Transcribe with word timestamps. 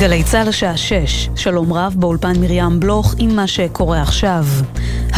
גלי 0.00 0.24
צה"ל 0.24 0.48
השעה 0.48 0.76
6, 0.76 1.28
שלום 1.36 1.72
רב 1.72 1.94
באולפן 1.96 2.32
מרים 2.40 2.80
בלוך 2.80 3.14
עם 3.18 3.36
מה 3.36 3.46
שקורה 3.46 4.02
עכשיו. 4.02 4.44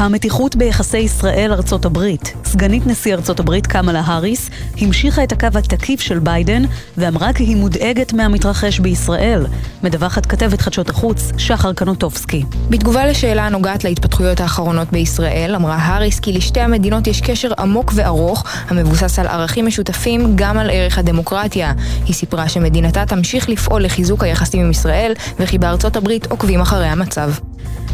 המתיחות 0.02 0.56
ביחסי 0.56 0.98
ישראל-ארצות 0.98 1.84
הברית. 1.84 2.34
סגנית 2.44 2.86
נשיא 2.86 3.14
ארצות 3.14 3.40
הברית 3.40 3.66
קמאלה 3.66 4.00
האריס 4.00 4.50
המשיכה 4.78 5.24
את 5.24 5.32
הקו 5.32 5.46
התקיף 5.58 6.00
של 6.00 6.18
ביידן 6.18 6.62
ואמרה 6.96 7.32
כי 7.32 7.44
היא 7.44 7.56
מודאגת 7.56 8.12
מהמתרחש 8.12 8.78
בישראל. 8.78 9.46
מדווחת 9.82 10.26
כתבת 10.26 10.60
חדשות 10.60 10.90
החוץ, 10.90 11.32
שחר 11.36 11.72
קנוטובסקי. 11.72 12.44
בתגובה 12.70 13.06
לשאלה 13.06 13.46
הנוגעת 13.46 13.84
להתפתחויות 13.84 14.40
האחרונות 14.40 14.88
בישראל, 14.92 15.54
אמרה 15.54 15.76
האריס 15.76 16.20
כי 16.20 16.32
לשתי 16.32 16.60
המדינות 16.60 17.06
יש 17.06 17.20
קשר 17.20 17.50
עמוק 17.58 17.92
וארוך, 17.94 18.44
המבוסס 18.68 19.18
על 19.18 19.26
ערכים 19.26 19.66
משותפים 19.66 20.32
גם 20.36 20.58
על 20.58 20.70
ערך 20.72 20.98
הדמוקרטיה. 20.98 21.72
היא 22.06 22.14
סיפרה 22.14 22.48
שמדינתה 22.48 23.06
תמשיך 23.06 23.48
לפעול 23.48 23.82
לחיזוק 23.82 24.22
היחסים 24.22 24.60
עם 24.60 24.70
ישראל, 24.70 25.12
וכי 25.40 25.58
בארצות 25.58 25.96
הברית 25.96 26.26
עוקבים 26.26 26.60
אחרי 26.60 26.86
המצב. 26.86 27.30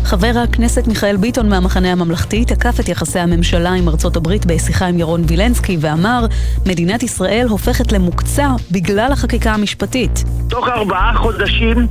חבר 0.04 0.32
הכנסת 0.44 0.86
מיכאל 0.86 1.16
ביטון 1.16 1.48
מהמחנה 1.48 1.92
הממלכתי 1.92 2.44
תקף 2.44 2.80
את 2.80 2.88
יחסי 2.88 3.18
הממשלה 3.18 3.72
עם 3.72 3.88
ארצות 3.88 4.16
הברית 4.16 4.46
בשיחה 4.46 4.86
עם 4.86 4.98
ירון 4.98 5.22
וילנסקי 5.26 5.76
ואמר 5.80 6.26
מדינת 6.66 7.02
ישראל 7.02 7.46
הופכת 7.48 7.92
למוקצה 7.92 8.48
בגלל 8.72 9.12
החקיקה 9.12 9.52
המשפטית. 9.52 10.24
תוך 10.48 10.68
ארבעה 10.68 11.14
חודשים 11.14 11.86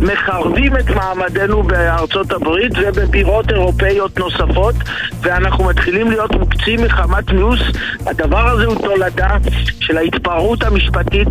מחרבים 0.00 0.76
את 0.76 0.90
מעמדנו 0.90 1.62
בארצות 1.62 2.32
הברית 2.32 2.72
ובבירות 2.82 3.50
אירופאיות 3.50 4.18
נוספות 4.18 4.74
ואנחנו 5.20 5.64
מתחילים 5.64 6.10
להיות 6.10 6.34
מוקצים 6.34 6.84
מחמת 6.84 7.30
מיאוס. 7.30 7.60
הדבר 8.06 8.48
הזה 8.48 8.64
הוא 8.66 8.74
תולדה 8.74 9.36
של 9.80 9.96
ההתפרעות 9.96 10.62
המשפטית 10.62 11.28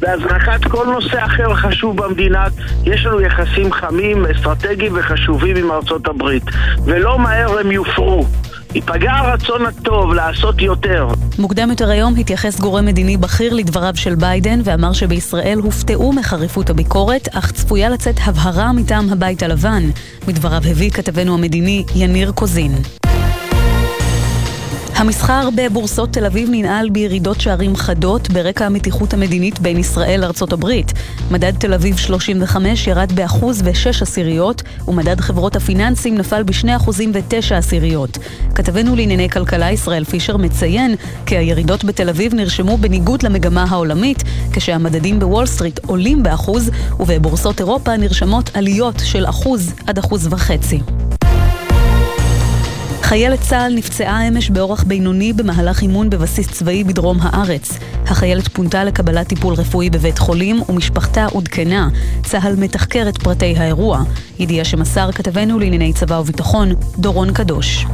והזנחת 0.00 0.64
כל 0.64 0.86
נושא 0.86 1.24
אחר 1.24 1.54
חשוב 1.54 1.96
במדינה. 1.96 2.44
יש 2.84 3.06
לנו 3.06 3.20
יחסים 3.20 3.72
חמים, 3.72 4.26
אסטרטגיים 4.26 4.92
וחשובים 4.96 5.56
עם 5.56 5.70
ארצות 5.70 5.83
הברית 5.90 6.42
ולא 6.84 7.18
מהר 7.18 7.58
הם 7.58 7.72
יופרו. 7.72 8.26
ייפגע 8.74 9.12
הרצון 9.12 9.66
הטוב 9.66 10.14
לעשות 10.14 10.62
יותר. 10.62 11.08
מוקדם 11.38 11.70
יותר 11.70 11.90
היום 11.90 12.16
התייחס 12.16 12.60
גורם 12.60 12.86
מדיני 12.86 13.16
בכיר 13.16 13.54
לדבריו 13.54 13.96
של 13.96 14.14
ביידן 14.14 14.60
ואמר 14.64 14.92
שבישראל 14.92 15.58
הופתעו 15.62 16.12
מחריפות 16.12 16.70
הביקורת, 16.70 17.28
אך 17.32 17.52
צפויה 17.52 17.88
לצאת 17.88 18.16
הבהרה 18.26 18.72
מטעם 18.72 19.12
הבית 19.12 19.42
הלבן. 19.42 19.82
מדבריו 20.28 20.62
הביא 20.70 20.90
כתבנו 20.90 21.34
המדיני 21.34 21.84
יניר 21.94 22.32
קוזין. 22.32 22.72
המסחר 24.96 25.48
בבורסות 25.54 26.12
תל 26.12 26.26
אביב 26.26 26.48
ננעל 26.52 26.90
בירידות 26.90 27.40
שערים 27.40 27.76
חדות 27.76 28.30
ברקע 28.30 28.66
המתיחות 28.66 29.14
המדינית 29.14 29.58
בין 29.58 29.78
ישראל 29.78 30.20
לארצות 30.20 30.52
הברית. 30.52 30.92
מדד 31.30 31.52
תל 31.58 31.74
אביב 31.74 31.96
35 31.96 32.86
ירד 32.86 33.12
באחוז 33.12 33.62
ושש 33.64 34.02
עשיריות, 34.02 34.62
ומדד 34.88 35.20
חברות 35.20 35.56
הפיננסים 35.56 36.14
נפל 36.14 36.42
בשני 36.42 36.76
אחוזים 36.76 37.10
ותשע 37.14 37.56
עשיריות. 37.56 38.18
כתבנו 38.54 38.96
לענייני 38.96 39.30
כלכלה 39.30 39.70
ישראל 39.70 40.04
פישר 40.04 40.36
מציין 40.36 40.94
כי 41.26 41.36
הירידות 41.36 41.84
בתל 41.84 42.08
אביב 42.08 42.34
נרשמו 42.34 42.76
בניגוד 42.78 43.22
למגמה 43.22 43.64
העולמית, 43.68 44.22
כשהמדדים 44.52 45.18
בוול 45.20 45.46
סטריט 45.46 45.80
עולים 45.86 46.22
באחוז, 46.22 46.70
ובבורסות 47.00 47.60
אירופה 47.60 47.96
נרשמות 47.96 48.50
עליות 48.56 49.02
של 49.04 49.26
אחוז 49.26 49.72
עד 49.86 49.98
אחוז 49.98 50.28
וחצי. 50.30 50.80
חיילת 53.14 53.40
צה"ל 53.40 53.74
נפצעה 53.74 54.28
אמש 54.28 54.50
באורח 54.50 54.82
בינוני 54.82 55.32
במהלך 55.32 55.82
אימון 55.82 56.10
בבסיס 56.10 56.48
צבאי 56.48 56.84
בדרום 56.84 57.18
הארץ. 57.20 57.78
החיילת 58.06 58.48
פונתה 58.48 58.84
לקבלת 58.84 59.28
טיפול 59.28 59.54
רפואי 59.54 59.90
בבית 59.90 60.18
חולים 60.18 60.62
ומשפחתה 60.68 61.26
עודכנה. 61.26 61.88
צה"ל 62.22 62.56
מתחקר 62.56 63.08
את 63.08 63.18
פרטי 63.18 63.54
האירוע. 63.56 64.02
ידיעה 64.38 64.64
שמסר 64.64 65.12
כתבנו 65.12 65.58
לענייני 65.58 65.92
צבא 65.92 66.14
וביטחון, 66.14 66.72
דורון 66.98 67.32
קדוש. 67.32 67.86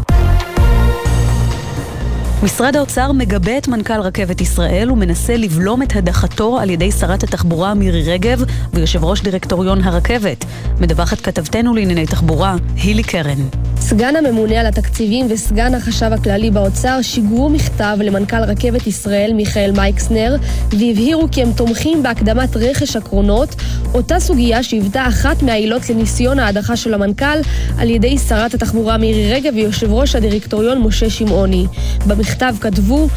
משרד 2.42 2.76
האוצר 2.76 3.12
מגבה 3.12 3.58
את 3.58 3.68
מנכ"ל 3.68 4.00
רכבת 4.00 4.40
ישראל 4.40 4.90
ומנסה 4.90 5.36
לבלום 5.36 5.82
את 5.82 5.96
הדחתו 5.96 6.58
על 6.58 6.70
ידי 6.70 6.92
שרת 6.92 7.22
התחבורה 7.22 7.74
מירי 7.74 8.02
רגב 8.02 8.44
ויושב 8.74 9.04
ראש 9.04 9.22
דירקטוריון 9.22 9.82
הרכבת. 9.82 10.44
מדווחת 10.80 11.20
כתבתנו 11.20 11.74
לענייני 11.74 12.06
תחבורה, 12.06 12.56
הילי 12.76 13.02
קרן. 13.02 13.69
סגן 13.80 14.16
הממונה 14.16 14.60
על 14.60 14.66
התקציבים 14.66 15.26
וסגן 15.30 15.74
החשב 15.74 16.10
הכללי 16.12 16.50
באוצר 16.50 17.02
שיגרו 17.02 17.48
מכתב 17.48 17.98
למנכ"ל 18.00 18.42
רכבת 18.42 18.86
ישראל 18.86 19.32
מיכאל 19.34 19.72
מייקסנר 19.76 20.36
והבהירו 20.70 21.28
כי 21.32 21.42
הם 21.42 21.52
תומכים 21.52 22.02
בהקדמת 22.02 22.56
רכש 22.56 22.96
הקרונות, 22.96 23.54
אותה 23.94 24.20
סוגיה 24.20 24.62
שהיוותה 24.62 25.08
אחת 25.08 25.42
מהעילות 25.42 25.90
לניסיון 25.90 26.38
ההדחה 26.38 26.76
של 26.76 26.94
המנכ"ל 26.94 27.38
על 27.78 27.90
ידי 27.90 28.18
שרת 28.18 28.54
התחבורה 28.54 28.96
מירי 28.96 29.32
רגב 29.32 29.52
ויושב 29.54 29.92
ראש 29.92 30.14
הדירקטוריון 30.14 30.78
משה 30.78 31.10
שמעוני. 31.10 31.66
במכתב 32.06 32.54
כתבו, 32.60 33.08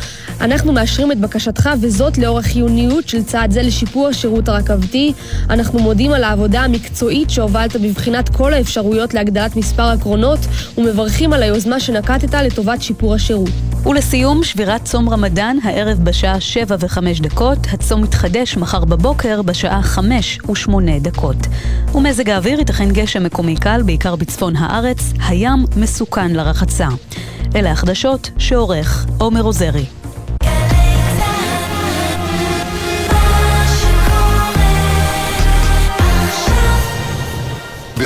אנחנו 0.42 0.74
מאשרים 0.74 1.12
את 1.12 1.20
בקשתך 1.20 1.70
וזאת 1.82 2.18
לאור 2.18 2.40
החיוניות 2.40 3.10
של 3.10 3.24
צעד 3.24 3.52
זה 3.52 3.62
לשיפור 3.62 4.08
השירות 4.08 4.50
הרכבתי. 4.50 5.14
אנחנו 5.50 5.80
מודים 5.80 6.12
על 6.12 6.24
העבודה 6.24 6.62
המקצועית 6.62 7.30
שהובלת 7.30 7.76
בבחינת 7.76 8.30
כל 8.30 8.54
האפשרויות 8.54 9.14
להגדלת 9.14 9.56
מספר 9.56 9.84
הקרונות 9.84 10.40
ומברכים 10.78 11.34
על 11.34 11.44
היוזמה 11.44 11.80
שנקטת 11.80 12.34
לטובת 12.34 12.82
שיפור 12.82 13.14
השירות. 13.14 13.50
ולסיום, 13.86 14.44
שבירת 14.44 14.86
צום 14.86 15.10
רמדאן 15.10 15.58
הערב 15.64 15.98
בשעה 16.04 16.40
7 16.40 16.76
ו-5 16.80 17.00
דקות, 17.22 17.58
הצום 17.74 18.02
מתחדש 18.02 18.58
מחר 18.58 18.86
בבוקר 18.86 19.42
בשעה 19.42 19.82
5 19.82 20.40
ו-8 20.50 20.70
דקות. 21.02 21.38
ומזג 21.96 22.30
האוויר 22.30 22.60
ייתכן 22.60 22.92
גשם 22.92 23.24
מקומי 23.24 23.56
קל, 23.56 23.82
בעיקר 23.86 24.16
בצפון 24.16 24.56
הארץ, 24.56 25.14
הים 25.28 25.66
מסוכן 25.78 26.32
לרחצה. 26.32 26.88
אלה 27.56 27.72
החדשות 27.72 28.30
שעורך 28.38 29.06
עומר 29.18 29.42
עוזרי. 29.42 29.86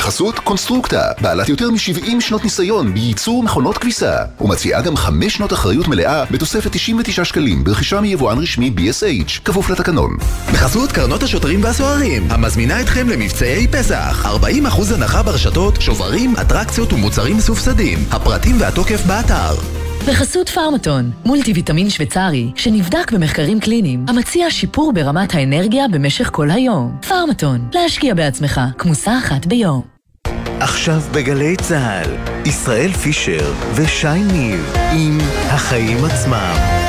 בחסות 0.07 0.39
קונסטרוקטה, 0.39 1.01
בעלת 1.21 1.49
יותר 1.49 1.71
מ-70 1.71 2.19
שנות 2.19 2.43
ניסיון 2.43 2.93
בייצור 2.93 3.43
מכונות 3.43 3.77
כביסה, 3.77 4.15
ומציעה 4.41 4.81
גם 4.81 4.95
5 4.95 5.33
שנות 5.33 5.53
אחריות 5.53 5.87
מלאה 5.87 6.23
בתוספת 6.31 6.71
99 6.71 7.25
שקלים 7.25 7.63
ברכישה 7.63 8.01
מיבואן 8.01 8.37
רשמי 8.37 8.71
BSH, 8.77 9.41
כפוף 9.45 9.69
לתקנון. 9.69 10.17
בחסות 10.53 10.91
קרנות 10.91 11.23
השוטרים 11.23 11.63
והסוהרים, 11.63 12.27
המזמינה 12.31 12.81
אתכם 12.81 13.09
למבצעי 13.09 13.67
פסח, 13.67 14.25
40% 14.25 14.93
הנחה 14.93 15.23
ברשתות, 15.23 15.81
שוברים, 15.81 16.33
אטרקציות 16.41 16.93
ומוצרים 16.93 17.37
מסובסדים. 17.37 17.99
הפרטים 18.11 18.55
והתוקף 18.59 19.05
באתר. 19.05 19.55
בחסות 20.07 20.49
פארמטון, 20.49 21.11
מולטי 21.25 21.53
ויטמין 21.53 21.89
שוויצרי, 21.89 22.51
שנבדק 22.55 23.11
במחקרים 23.11 23.59
קליניים, 23.59 24.05
המציע 24.07 24.51
שיפור 24.51 24.93
ברמת 24.93 25.35
האנרגיה 25.35 25.87
במשך 25.87 26.29
כל 26.33 26.51
היום. 26.51 26.97
פארמטון, 27.07 27.69
להשקיע 27.73 28.13
בעצמך, 28.13 28.61
כמוסה 28.77 29.17
אחת 29.17 29.45
ביום. 29.45 29.96
עכשיו 30.59 31.01
בגלי 31.11 31.55
צה"ל, 31.55 32.17
ישראל 32.45 32.91
פישר 32.93 33.53
ושי 33.75 34.23
ניב 34.23 34.73
עם 34.91 35.17
החיים 35.49 36.05
עצמם. 36.05 36.86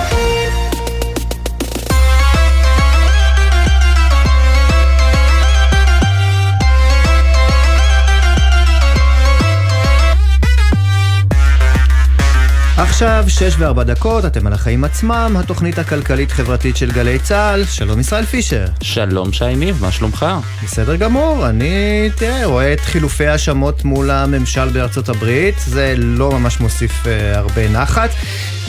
עכשיו, 12.81 13.25
שש 13.29 13.55
וארבע 13.59 13.83
דקות, 13.83 14.25
אתם 14.25 14.47
על 14.47 14.53
החיים 14.53 14.85
עצמם, 14.85 15.37
התוכנית 15.41 15.79
הכלכלית-חברתית 15.79 16.77
של 16.77 16.91
גלי 16.91 17.19
צה"ל. 17.19 17.65
שלום 17.65 18.01
ישראל 18.01 18.25
פישר. 18.25 18.65
שלום 18.83 19.33
שי 19.33 19.57
ניב, 19.57 19.79
מה 19.81 19.93
שלומך? 19.93 20.27
בסדר 20.65 20.97
גמור, 20.97 21.49
אני, 21.49 22.11
תראה, 22.17 22.47
רואה 22.47 22.73
את 22.73 22.81
חילופי 22.81 23.27
האשמות 23.27 23.85
מול 23.85 24.11
הממשל 24.11 24.69
בארצות 24.69 25.09
הברית, 25.09 25.55
זה 25.59 25.95
לא 25.97 26.31
ממש 26.33 26.61
מוסיף 26.61 27.07
אה, 27.07 27.39
הרבה 27.39 27.69
נחת. 27.69 28.11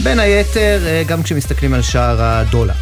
בין 0.03 0.19
היתר, 0.19 0.81
אה, 0.85 1.03
גם 1.07 1.23
כשמסתכלים 1.23 1.73
על 1.73 1.81
שער 1.81 2.21
הדולר. 2.21 2.73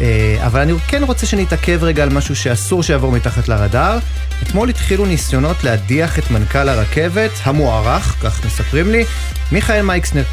אה, 0.00 0.36
אבל 0.46 0.60
אני 0.60 0.72
כן 0.88 1.02
רוצה 1.04 1.26
שנתעכב 1.26 1.78
רגע 1.82 2.02
על 2.02 2.08
משהו 2.08 2.36
שאסור 2.36 2.82
שיעבור 2.82 3.12
מתחת 3.12 3.48
לרדאר. 3.48 3.98
אתמול 4.42 4.68
התחילו 4.68 5.06
ניסיונות 5.06 5.64
להדיח 5.64 6.18
את 6.18 6.30
מנכ"ל 6.30 6.68
הרכבת, 6.68 7.30
המוערך, 7.44 8.16
כך 8.22 8.46
מספרים 8.46 8.90
לי, 8.90 9.04
מיכאל 9.52 9.82
מייקסנר. 9.82 10.24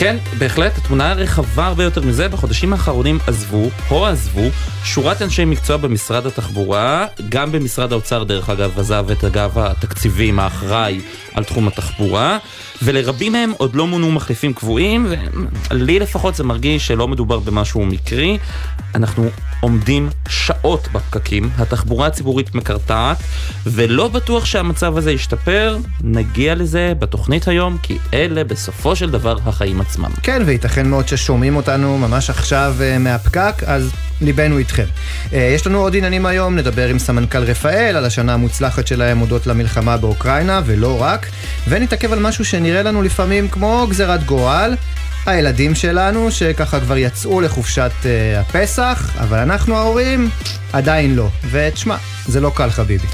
כן, 0.00 0.16
בהחלט, 0.38 0.78
התמונה 0.78 1.10
הרחבה 1.10 1.66
הרבה 1.66 1.84
יותר 1.84 2.02
מזה, 2.02 2.28
בחודשים 2.28 2.72
האחרונים 2.72 3.18
עזבו, 3.26 3.70
או 3.90 4.06
עזבו, 4.06 4.50
שורת 4.84 5.22
אנשי 5.22 5.44
מקצוע 5.44 5.76
במשרד 5.76 6.26
התחבורה, 6.26 7.06
גם 7.28 7.52
במשרד 7.52 7.92
האוצר 7.92 8.24
דרך 8.24 8.50
אגב 8.50 8.78
עזב 8.78 9.06
את 9.10 9.24
אגב 9.24 9.58
התקציבים 9.58 10.38
האחראי 10.38 11.00
על 11.38 11.44
תחום 11.44 11.68
התחבורה, 11.68 12.38
ולרבים 12.82 13.32
מהם 13.32 13.52
עוד 13.56 13.74
לא 13.74 13.86
מונו 13.86 14.12
מחליפים 14.12 14.52
קבועים, 14.52 15.06
ולי 15.70 15.98
לפחות 15.98 16.34
זה 16.34 16.44
מרגיש 16.44 16.86
שלא 16.86 17.08
מדובר 17.08 17.38
במשהו 17.38 17.86
מקרי. 17.86 18.38
אנחנו 18.94 19.30
עומדים 19.60 20.08
שעות 20.28 20.88
בפקקים, 20.92 21.50
התחבורה 21.58 22.06
הציבורית 22.06 22.54
מקרטעת, 22.54 23.16
ולא 23.66 24.08
בטוח 24.08 24.44
שהמצב 24.44 24.96
הזה 24.96 25.12
ישתפר, 25.12 25.78
נגיע 26.02 26.54
לזה 26.54 26.92
בתוכנית 26.98 27.48
היום, 27.48 27.78
כי 27.82 27.98
אלה 28.14 28.44
בסופו 28.44 28.96
של 28.96 29.10
דבר 29.10 29.38
החיים 29.46 29.80
עצמם. 29.80 30.10
כן, 30.22 30.42
וייתכן 30.46 30.88
מאוד 30.88 31.08
ששומעים 31.08 31.56
אותנו 31.56 31.98
ממש 31.98 32.30
עכשיו 32.30 32.74
אה, 32.80 32.98
מהפקק, 32.98 33.62
אז 33.66 33.90
ליבנו 34.20 34.58
איתכם. 34.58 34.84
אה, 35.32 35.52
יש 35.54 35.66
לנו 35.66 35.78
עוד 35.78 35.96
עניינים 35.96 36.26
היום, 36.26 36.56
נדבר 36.56 36.88
עם 36.88 36.98
סמנכ"ל 36.98 37.42
רפאל 37.42 37.96
על 37.96 38.04
השנה 38.04 38.34
המוצלחת 38.34 38.86
שלהם 38.86 39.18
הודות 39.18 39.46
למלחמה 39.46 39.96
באוקראינה, 39.96 40.60
ולא 40.66 41.02
רק, 41.02 41.27
ונתעכב 41.68 42.12
על 42.12 42.18
משהו 42.18 42.44
שנראה 42.44 42.82
לנו 42.82 43.02
לפעמים 43.02 43.48
כמו 43.48 43.86
גזירת 43.90 44.24
גורל. 44.24 44.74
הילדים 45.26 45.74
שלנו, 45.74 46.30
שככה 46.30 46.80
כבר 46.80 46.96
יצאו 46.96 47.40
לחופשת 47.40 47.90
uh, 48.02 48.06
הפסח, 48.40 49.16
אבל 49.20 49.38
אנחנו 49.38 49.76
ההורים 49.76 50.30
עדיין 50.72 51.14
לא. 51.14 51.28
ותשמע, 51.50 51.96
זה 52.26 52.40
לא 52.40 52.52
קל 52.54 52.70
חביבי. 52.70 53.06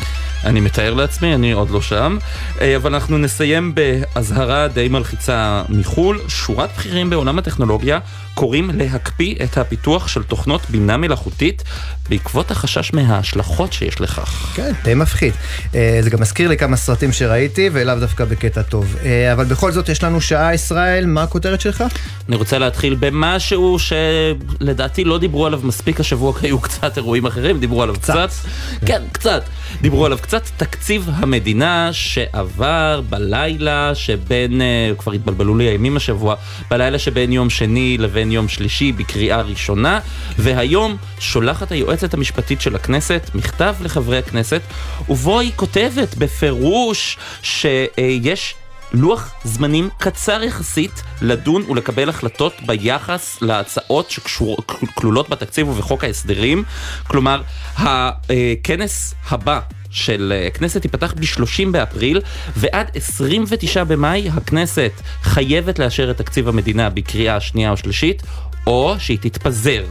אני 0.45 0.61
מתאר 0.61 0.95
לעצמי, 0.95 1.35
אני 1.35 1.53
עוד 1.53 1.71
לא 1.71 1.81
שם. 1.81 2.19
אה, 2.61 2.77
אבל 2.77 2.95
אנחנו 2.95 3.19
נסיים 3.19 3.75
באזהרה 3.75 4.69
די 4.69 4.89
מלחיצה 4.89 5.63
מחו"ל. 5.69 6.21
שורת 6.29 6.71
בכירים 6.77 7.11
בעולם 7.11 7.39
הטכנולוגיה 7.39 7.99
קוראים 8.35 8.71
להקפיא 8.75 9.35
את 9.45 9.59
הפיתוח 9.59 10.09
של 10.09 10.23
תוכנות 10.23 10.71
בינה 10.71 10.97
מלאכותית 10.97 11.63
בעקבות 12.09 12.51
החשש 12.51 12.93
מההשלכות 12.93 13.73
שיש 13.73 14.01
לכך. 14.01 14.53
כן, 14.57 14.73
די 14.85 14.95
מפחיד. 14.95 15.33
אה, 15.75 15.99
זה 16.01 16.11
גם 16.11 16.21
מזכיר 16.21 16.49
לי 16.49 16.57
כמה 16.57 16.77
סרטים 16.77 17.13
שראיתי, 17.13 17.71
ולאו 17.73 18.01
דווקא 18.01 18.25
בקטע 18.25 18.63
טוב. 18.63 18.97
אה, 19.05 19.33
אבל 19.33 19.45
בכל 19.45 19.73
זאת 19.73 19.89
יש 19.89 20.03
לנו 20.03 20.21
שעה, 20.21 20.55
ישראל, 20.55 21.07
מה 21.07 21.23
הכותרת 21.23 21.61
שלך? 21.61 21.85
אני 22.29 22.37
רוצה 22.37 22.59
להתחיל 22.59 22.95
במשהו 22.95 23.77
שלדעתי 23.79 25.05
לא 25.05 25.19
דיברו 25.19 25.47
עליו 25.47 25.61
מספיק 25.65 26.01
השבוע, 26.01 26.39
כי 26.39 26.47
היו 26.47 26.61
קצת 26.61 26.97
אירועים 26.97 27.27
אחרים, 27.27 27.61
דיברו 27.61 27.83
עליו 27.83 27.95
קצת. 27.95 28.15
קצת. 28.15 28.49
כן, 28.87 29.03
קצת. 29.13 29.43
דיברו 29.81 30.07
עליו 30.07 30.19
קצת. 30.19 30.43
תקציב 30.57 31.09
המדינה 31.15 31.89
שעבר 31.93 33.01
בלילה 33.09 33.95
שבין, 33.95 34.61
אה, 34.61 34.91
כבר 34.99 35.13
התבלבלו 35.13 35.57
לי 35.57 35.65
הימים 35.65 35.97
השבוע, 35.97 36.35
בלילה 36.71 36.99
שבין 36.99 37.33
יום 37.33 37.51
שני 37.51 37.99
לבין 37.99 38.24
יום 38.31 38.49
שלישי 38.49 38.93
בקריאה 38.93 39.41
ראשונה, 39.41 40.01
והיום 40.39 40.97
שולחת 41.19 41.73
היועצת 41.73 42.15
המשפטית 42.15 42.61
של 42.61 42.77
הכנסת 42.77 43.31
מכתב 43.35 43.75
לחברי 43.81 44.19
הכנסת, 44.19 44.61
ובו 45.09 45.41
היא 45.41 45.53
כותבת 45.57 46.15
בפירוש 46.15 47.19
שיש 47.43 48.55
לוח 48.93 49.33
זמנים 49.45 49.89
קצר 49.99 50.43
יחסית 50.43 51.03
לדון 51.23 51.63
ולקבל 51.71 52.09
החלטות 52.09 52.53
ביחס 52.67 53.39
להצעות 53.43 54.11
שכלולות 54.11 55.29
בתקציב 55.29 55.69
ובחוק 55.69 56.05
ההסדרים. 56.05 56.65
כלומר, 57.07 57.43
הכנס 57.77 59.15
הבא 59.31 59.61
של 59.95 60.33
הכנסת 60.47 60.85
ייפתח 60.85 61.15
ב-30 61.17 61.71
באפריל, 61.71 62.21
ועד 62.57 62.91
29 62.95 63.85
במאי 63.85 64.29
הכנסת 64.29 64.93
חייבת 65.23 65.79
לאשר 65.79 66.11
את 66.11 66.19
תקציב 66.19 66.49
המדינה 66.49 66.91
בקריאה 66.91 67.41
שנייה 67.41 67.71
או 67.71 67.77
שלישית, 67.77 68.23
או 68.67 68.97
שהיא 68.99 69.19
תתפזר. 69.21 69.85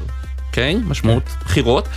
אוקיי? 0.53 0.75
Okay, 0.75 0.89
משמעות 0.89 1.23
בחירות. 1.45 1.87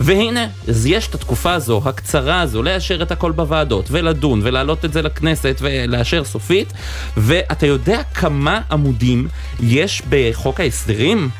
והנה, 0.00 0.46
אז 0.68 0.86
יש 0.86 1.06
את 1.08 1.14
התקופה 1.14 1.52
הזו, 1.52 1.82
הקצרה 1.84 2.40
הזו, 2.40 2.62
לאשר 2.62 3.02
את 3.02 3.10
הכל 3.12 3.32
בוועדות, 3.32 3.86
ולדון, 3.90 4.40
ולהעלות 4.42 4.84
את 4.84 4.92
זה 4.92 5.02
לכנסת, 5.02 5.58
ולאשר 5.60 6.24
סופית. 6.24 6.72
ואתה 7.16 7.66
יודע 7.66 8.02
כמה 8.02 8.60
עמודים 8.70 9.28
יש 9.60 10.02
בחוק 10.08 10.60
ההסדרים? 10.60 11.30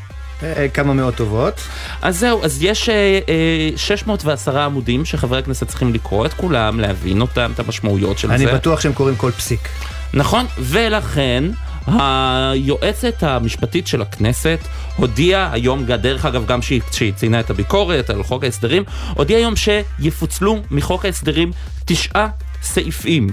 אה, 0.45 0.69
כמה 0.69 0.93
מאות 0.93 1.15
טובות. 1.15 1.61
אז 2.03 2.19
זהו, 2.19 2.45
אז 2.45 2.63
יש 2.63 2.91
610 3.77 4.57
אה, 4.57 4.65
עמודים 4.65 5.05
שחברי 5.05 5.39
הכנסת 5.39 5.69
צריכים 5.69 5.95
לקרוא 5.95 6.27
את 6.27 6.35
כולם, 6.35 6.81
להבין 6.81 7.21
אותם, 7.21 7.51
את 7.55 7.61
המשמעויות 7.61 8.19
של 8.19 8.31
אני 8.31 8.39
זה. 8.39 8.45
אני 8.45 8.55
בטוח 8.55 8.81
שהם 8.81 8.93
קוראים 8.93 9.17
כל 9.17 9.31
פסיק. 9.31 9.69
נכון, 10.15 10.47
ולכן... 10.59 11.45
היועצת 11.87 13.23
המשפטית 13.23 13.87
של 13.87 14.03
הכנסת 14.03 14.59
הודיעה 14.97 15.53
היום, 15.53 15.85
דרך 15.85 16.25
אגב 16.27 16.47
גם 16.47 16.63
שהיא 16.63 17.13
ציינה 17.17 17.41
את 17.41 17.51
הביקורת 17.51 18.11
על 18.11 18.23
חוק 18.23 18.45
ההסדרים, 18.45 18.85
הודיעה 19.15 19.41
היום 19.41 19.55
שיפוצלו 19.57 20.59
מחוק 20.71 21.05
ההסדרים 21.05 21.51
תשעה 21.85 22.29
סעיפים, 22.63 23.29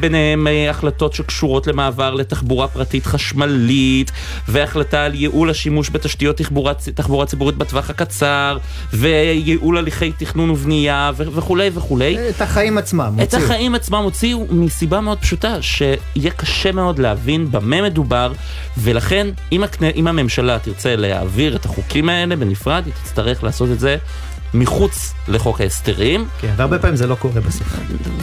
ביניהם 0.00 0.46
אה, 0.46 0.70
החלטות 0.70 1.12
שקשורות 1.14 1.66
למעבר 1.66 2.14
לתחבורה 2.14 2.68
פרטית 2.68 3.06
חשמלית, 3.06 4.10
והחלטה 4.48 5.04
על 5.04 5.14
ייעול 5.14 5.50
השימוש 5.50 5.90
בתשתיות 5.90 6.36
תחבורה, 6.36 6.72
תחבורה 6.74 7.26
ציבורית 7.26 7.56
בטווח 7.56 7.90
הקצר, 7.90 8.58
וייעול 8.92 9.78
הליכי 9.78 10.12
תכנון 10.12 10.50
ובנייה 10.50 11.10
וכולי 11.16 11.70
וכולי. 11.74 12.28
את 12.28 12.40
החיים 12.40 12.78
עצמם 12.78 13.14
הוציאו. 13.18 13.40
את 13.40 13.44
החיים 13.44 13.74
עצמם 13.74 14.02
הוציאו 14.02 14.46
מסיבה 14.50 15.00
מאוד 15.00 15.18
פשוטה, 15.18 15.62
שיהיה 15.62 16.30
קשה 16.36 16.72
מאוד 16.72 16.98
להבין 16.98 17.50
במה 17.50 17.82
מדובר, 17.82 18.32
ולכן 18.78 19.26
אם, 19.52 19.62
הקנה, 19.62 19.88
אם 19.88 20.06
הממשלה 20.06 20.58
תרצה 20.58 20.96
להעביר 20.96 21.56
את 21.56 21.64
החוקים 21.64 22.08
האלה 22.08 22.36
בנפרד, 22.36 22.82
היא 22.86 22.94
תצטרך 23.02 23.44
לעשות 23.44 23.70
את 23.70 23.80
זה 23.80 23.96
מחוץ 24.54 25.14
לחוק 25.28 25.60
ההסדרים. 25.60 26.26
כן, 26.40 26.52
והרבה 26.56 26.78
פעמים 26.78 26.96
זה 26.96 27.06
לא 27.06 27.14
קורה 27.14 27.40
בסוף. 27.40 27.76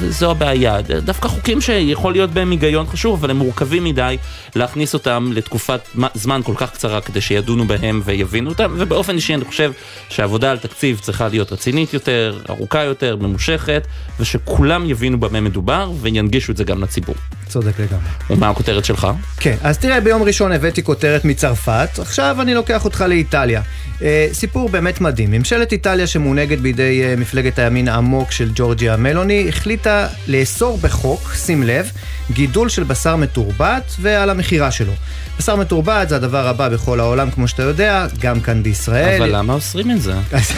זו 0.10 0.32
הבעיה. 0.32 0.82
דווקא 0.82 1.28
חוקים 1.28 1.62
שיכול 1.62 2.14
להיות 2.14 2.32
בהם 2.32 2.52
היגיון 2.52 2.88
חשוב, 2.88 3.20
אבל 3.20 3.30
הם 3.30 3.38
מורכבים 3.38 3.84
מדי 3.84 4.18
להכניס 4.56 4.94
אותם 4.94 5.30
לתקופת 5.34 5.80
זמן 6.14 6.42
כל 6.44 6.54
כך 6.58 6.72
קצרה 6.72 7.02
כדי 7.02 7.22
שידונו 7.22 7.68
בהם 7.68 8.02
ויבינו 8.06 8.50
אותם, 8.50 8.76
ובאופן 8.78 9.16
אישי 9.16 9.34
אני 9.34 9.46
חושב 9.46 9.72
שהעבודה 10.10 10.52
על 10.52 10.58
תקציב 10.58 11.00
צריכה 11.00 11.28
להיות 11.28 11.52
רצינית 11.52 11.94
יותר, 11.94 12.40
ארוכה 12.50 12.84
יותר, 12.84 13.16
ממושכת, 13.16 13.88
ושכולם 14.20 14.90
יבינו 14.90 15.20
במה 15.20 15.42
מדובר 15.42 15.92
וינגישו 16.02 16.52
את 16.52 16.58
זה 16.58 16.64
גם 16.64 16.84
לציבור. 16.84 17.16
צודק 17.48 17.80
לגמרי. 17.80 18.04
ומה 18.30 18.50
הכותרת 18.50 18.86
שלך? 18.86 19.08
כן, 19.38 19.56
אז 19.62 19.78
תראה, 19.78 20.02
ביום 20.02 20.24
ראשון 20.24 20.52
הבאתי 20.52 20.84
כותרת 20.84 21.26
מצרפת, 21.26 21.90
עכשיו 22.00 22.38
אני 22.42 22.54
לוקח 22.54 22.86
אותך 22.86 23.02
לאיטליה. 23.08 23.62
אה, 24.02 24.28
סיפור 24.34 24.70
באמת 24.70 25.02
מדהים. 25.02 25.32
ממשלת 25.32 25.72
איטליה 25.72 26.08
שמונהגת 26.20 26.60
בידי 26.60 27.04
אה, 27.04 27.16
מפלגת 27.16 27.60
הימין 27.60 27.88
העמוק 27.88 28.32
של 28.32 28.52
ג'ורג'יה 28.56 28.98
מלוני, 28.98 29.46
החליטה 29.50 30.08
לאסור 30.28 30.78
בחוק, 30.78 31.34
שים 31.34 31.64
לב, 31.64 31.92
גידול 32.32 32.70
של 32.70 32.84
בשר 32.84 33.16
מתורבת 33.16 33.96
ועל 34.00 34.30
המכירה 34.30 34.72
שלו. 34.72 34.94
בשר 35.40 35.56
מתורבת 35.56 36.10
זה 36.10 36.16
הדבר 36.16 36.48
הבא 36.48 36.70
בכל 36.70 37.00
העולם, 37.00 37.32
כמו 37.32 37.48
שאתה 37.48 37.64
יודע, 37.64 38.08
גם 38.20 38.40
כאן 38.40 38.64
בישראל. 38.64 39.22
אבל 39.24 39.36
למה 39.36 39.54
אוסרים 39.54 39.92
את 39.92 40.02
זה? 40.02 40.14
אז 40.32 40.52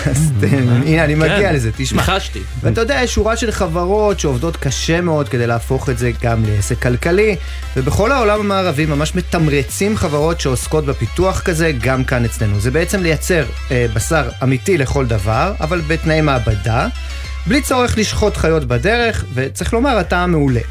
הנה, 0.52 1.04
אני 1.04 1.16
מגיע 1.16 1.40
כן, 1.40 1.56
לזה, 1.56 1.72
תשמע. 1.78 2.02
ניחשתי. 2.02 2.40
ואתה 2.62 2.82
יודע, 2.82 3.00
יש 3.04 3.14
שורה 3.14 3.38
של 3.38 3.52
חברות 3.52 4.20
שעובדות 4.20 4.58
קשה 4.58 5.02
מאוד 5.02 5.30
כדי 5.30 5.48
להפוך 5.48 5.90
את 5.90 5.98
זה 5.98 6.12
גם 6.22 6.44
לעסק 6.46 6.82
כלכלי, 6.82 7.36
ובכל 7.78 8.12
העולם 8.12 8.40
המערבי 8.40 8.86
ממש 8.86 9.16
מתמרצים 9.16 9.98
חברות 9.98 10.42
שעוסקות 10.42 10.86
בפיתוח 10.86 11.42
כזה, 11.42 11.72
גם 11.82 12.04
כאן 12.04 12.26
אצלנו. 12.26 12.60
זה 12.60 12.72
בעצם 12.72 13.04
לייצר 13.04 13.44
אה, 13.72 13.86
בשר 13.94 14.30
אמיתי 14.44 14.78
לכל 14.78 15.06
דבר, 15.06 15.54
אבל 15.60 15.82
בתנאי 15.88 16.22
מעבדה, 16.22 16.88
בלי 17.48 17.62
צורך 17.62 17.98
לשחוט 17.98 18.38
חיות 18.38 18.66
בדרך, 18.66 19.26
וצריך 19.34 19.74
לומר, 19.74 19.98
הטעם 19.98 20.32
מעולה. 20.32 20.62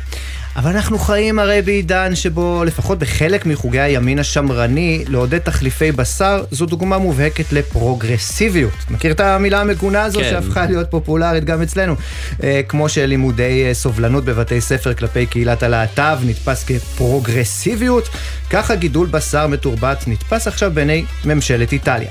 אבל 0.57 0.71
אנחנו 0.71 0.99
חיים 0.99 1.39
הרי 1.39 1.63
בעידן 1.63 2.15
שבו 2.15 2.65
לפחות 2.67 2.99
בחלק 2.99 3.47
מחוגי 3.47 3.81
הימין 3.81 4.19
השמרני, 4.19 5.05
לעודד 5.09 5.39
תחליפי 5.39 5.93
בשר 5.93 6.45
זו 6.51 6.67
דוגמה 6.67 6.99
מובהקת 6.99 7.53
לפרוגרסיביות. 7.53 8.73
מכיר 8.91 9.13
את 9.13 9.21
המילה 9.21 9.61
המגונה 9.61 10.03
הזו 10.03 10.21
כן. 10.21 10.31
שהפכה 10.31 10.67
להיות 10.67 10.91
פופולרית 10.91 11.45
גם 11.45 11.63
אצלנו? 11.63 11.95
אה, 12.43 12.61
כמו 12.69 12.89
שלימודי 12.89 13.65
אה, 13.69 13.75
סובלנות 13.75 14.25
בבתי 14.25 14.61
ספר 14.61 14.95
כלפי 14.95 15.27
קהילת 15.27 15.63
הלהט"ב 15.63 16.19
נתפס 16.25 16.65
כפרוגרסיביות, 16.65 18.09
ככה 18.51 18.75
גידול 18.75 19.07
בשר 19.07 19.47
מתורבת 19.47 20.05
נתפס 20.07 20.47
עכשיו 20.47 20.71
בעיני 20.75 21.05
ממשלת 21.25 21.73
איטליה. 21.73 22.09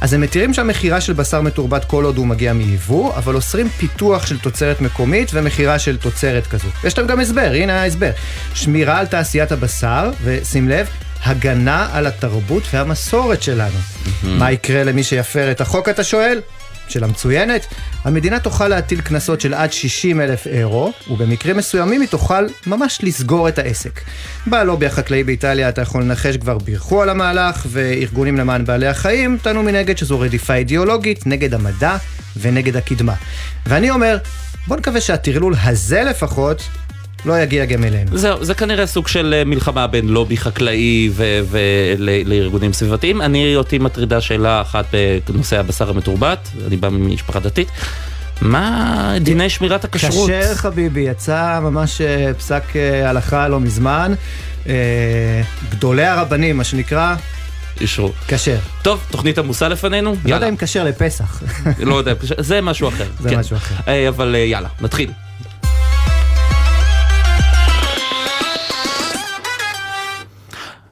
אז 0.00 0.12
הם 0.12 0.20
מתירים 0.20 0.54
שהמכירה 0.54 1.00
של 1.00 1.12
בשר 1.12 1.40
מתורבת 1.40 1.84
כל 1.84 2.04
עוד 2.04 2.16
הוא 2.16 2.26
מגיע 2.26 2.52
מייבוא, 2.52 3.16
אבל 3.16 3.34
אוסרים 3.34 3.68
פיתוח 3.68 4.26
של 4.26 4.38
תוצרת 4.38 4.80
מקומית 4.80 5.30
ומכירה 5.32 5.78
של 5.78 5.96
תוצרת 5.96 6.46
כזו. 6.46 6.68
יש 6.84 6.98
להם 6.98 7.06
גם 7.06 7.20
הסבר, 7.20 7.50
הנה 7.54 7.81
ההסבר. 7.82 8.10
שמירה 8.54 8.98
על 8.98 9.06
תעשיית 9.06 9.52
הבשר, 9.52 10.10
ושים 10.22 10.68
לב, 10.68 10.86
הגנה 11.24 11.88
על 11.92 12.06
התרבות 12.06 12.62
והמסורת 12.72 13.42
שלנו. 13.42 13.78
Mm-hmm. 13.78 14.26
מה 14.26 14.52
יקרה 14.52 14.84
למי 14.84 15.02
שיפר 15.02 15.50
את 15.50 15.60
החוק, 15.60 15.88
אתה 15.88 16.04
שואל? 16.04 16.40
שאלה 16.88 17.06
מצוינת. 17.06 17.66
המדינה 18.04 18.40
תוכל 18.40 18.68
להטיל 18.68 19.00
קנסות 19.00 19.40
של 19.40 19.54
עד 19.54 19.72
60 19.72 20.20
אלף 20.20 20.46
אירו, 20.46 20.92
ובמקרים 21.10 21.56
מסוימים 21.56 22.00
היא 22.00 22.08
תוכל 22.08 22.46
ממש 22.66 22.98
לסגור 23.02 23.48
את 23.48 23.58
העסק. 23.58 24.00
בלובי 24.46 24.86
החקלאי 24.86 25.24
באיטליה, 25.24 25.68
אתה 25.68 25.82
יכול 25.82 26.02
לנחש, 26.02 26.36
כבר 26.36 26.58
בירכו 26.58 27.02
על 27.02 27.08
המהלך, 27.08 27.66
וארגונים 27.68 28.36
למען 28.36 28.64
בעלי 28.64 28.86
החיים 28.86 29.38
טענו 29.42 29.62
מנגד 29.62 29.98
שזו 29.98 30.20
רדיפה 30.20 30.54
אידיאולוגית 30.54 31.26
נגד 31.26 31.54
המדע 31.54 31.96
ונגד 32.40 32.76
הקדמה. 32.76 33.14
ואני 33.66 33.90
אומר, 33.90 34.18
בוא 34.66 34.76
נקווה 34.76 35.00
שהטרלול 35.00 35.54
הזה 35.62 36.02
לפחות 36.02 36.62
לא 37.24 37.42
יגיע 37.42 37.64
גם 37.64 37.84
אלינו. 37.84 38.18
זהו, 38.18 38.44
זה 38.44 38.54
כנראה 38.54 38.86
סוג 38.86 39.08
של 39.08 39.34
אה, 39.36 39.44
מלחמה 39.44 39.86
בין 39.86 40.08
לובי 40.08 40.36
חקלאי 40.36 41.10
ולארגונים 41.50 42.72
סביבתיים. 42.72 43.22
אני, 43.22 43.56
אותי 43.56 43.78
מטרידה 43.78 44.20
שאלה 44.20 44.60
אחת 44.60 44.84
בנושא 45.28 45.58
הבשר 45.58 45.90
המתורבת, 45.90 46.48
אני 46.66 46.76
בא 46.76 46.88
ממשפחה 46.88 47.40
דתית. 47.40 47.68
מה 48.40 49.14
דיני 49.20 49.50
שמירת 49.50 49.84
הכשרות? 49.84 50.30
כשר 50.30 50.54
חביבי, 50.54 51.00
יצא 51.00 51.60
ממש 51.62 52.00
אה, 52.00 52.34
פסק 52.34 52.76
אה, 52.76 53.10
הלכה 53.10 53.48
לא 53.48 53.60
מזמן. 53.60 54.12
גדולי 55.70 56.04
הרבנים, 56.04 56.56
מה 56.56 56.64
שנקרא, 56.64 57.14
אישרו. 57.80 58.12
כשר. 58.28 58.58
טוב, 58.82 59.04
תוכנית 59.10 59.38
עמוסה 59.38 59.68
לפנינו, 59.68 60.16
לא 60.24 60.34
יודע 60.34 60.48
אם 60.48 60.56
כשר 60.56 60.84
לפסח. 60.84 61.42
לא 61.78 61.94
יודע, 61.94 62.14
זה 62.38 62.60
משהו 62.60 62.88
אחר. 62.88 63.06
זה 63.20 63.28
כן. 63.28 63.38
משהו 63.38 63.56
אחר. 63.56 63.74
אבל 64.08 64.34
יאללה, 64.34 64.68
נתחיל. 64.80 65.10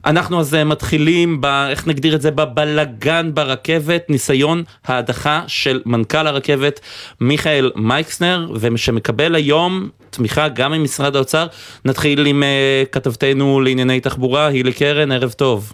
אנחנו 0.07 0.40
אז 0.40 0.54
אה, 0.54 0.64
מתחילים 0.64 1.40
ב... 1.40 1.47
איך 1.71 1.87
נגדיר 1.87 2.14
את 2.14 2.21
זה? 2.21 2.30
בבלגן 2.30 3.30
ברכבת, 3.35 4.11
ניסיון 4.11 4.62
ההדחה 4.87 5.42
של 5.47 5.80
מנכ"ל 5.87 6.26
הרכבת 6.26 6.80
מיכאל 7.21 7.71
מייקסנר, 7.76 8.47
ושמקבל 8.61 9.35
היום 9.35 9.88
תמיכה 10.11 10.49
גם 10.49 10.73
ממשרד 10.73 11.16
האוצר. 11.16 11.47
נתחיל 11.85 12.26
עם 12.26 12.42
uh, 12.42 12.87
כתבתנו 12.88 13.61
לענייני 13.61 14.00
תחבורה, 14.00 14.47
הילי 14.47 14.73
קרן, 14.73 15.12
ערב 15.12 15.30
טוב. 15.30 15.73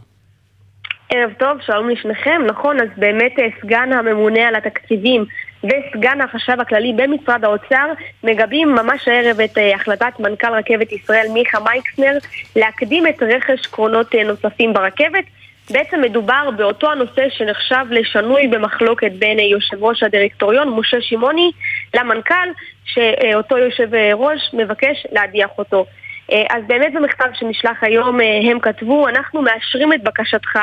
ערב 1.11 1.31
טוב, 1.39 1.59
שלום 1.67 1.89
לשניכם. 1.89 2.43
נכון, 2.47 2.81
אז 2.81 2.89
באמת 2.97 3.33
אה, 3.39 3.45
סגן 3.63 3.93
הממונה 3.93 4.49
על 4.49 4.55
התקציבים 4.55 5.25
וסגן 5.65 6.21
החשב 6.21 6.61
הכללי 6.61 6.93
במשרד 6.93 7.45
האוצר 7.45 7.87
מגבים 8.25 8.69
ממש 8.69 9.09
הערב 9.09 9.41
את 9.41 9.59
אה, 9.59 9.75
החלטת 9.75 10.13
מנכ"ל 10.19 10.53
רכבת 10.53 10.93
ישראל 10.93 11.27
מיכה 11.33 11.61
מייקסנר 11.61 12.19
להקדים 12.57 13.07
את 13.07 13.23
רכש 13.23 13.67
קרונות 13.67 14.15
אה, 14.15 14.25
נוספים 14.25 14.73
ברכבת. 14.73 15.25
בעצם 15.71 16.01
מדובר 16.01 16.51
באותו 16.57 16.91
הנושא 16.91 17.29
שנחשב 17.31 17.85
לשנוי 17.91 18.49
במחלוקת 18.49 19.13
בין 19.13 19.39
יושב 19.39 19.85
ראש 19.85 20.03
הדירקטוריון 20.03 20.69
משה 20.69 20.97
שמעוני 21.01 21.51
למנכ"ל 21.95 22.49
שאותו 22.85 23.59
יושב 23.59 23.95
ראש 24.15 24.51
מבקש 24.53 25.07
להדיח 25.13 25.51
אותו. 25.59 25.87
אז 26.31 26.63
באמת 26.67 26.93
במכתב 26.95 27.29
שנשלח 27.35 27.83
היום 27.83 28.21
הם 28.51 28.61
כתבו 28.61 29.09
אנחנו 29.09 29.43
מאשרים 29.43 29.93
את 29.93 30.03
בקשתך 30.03 30.59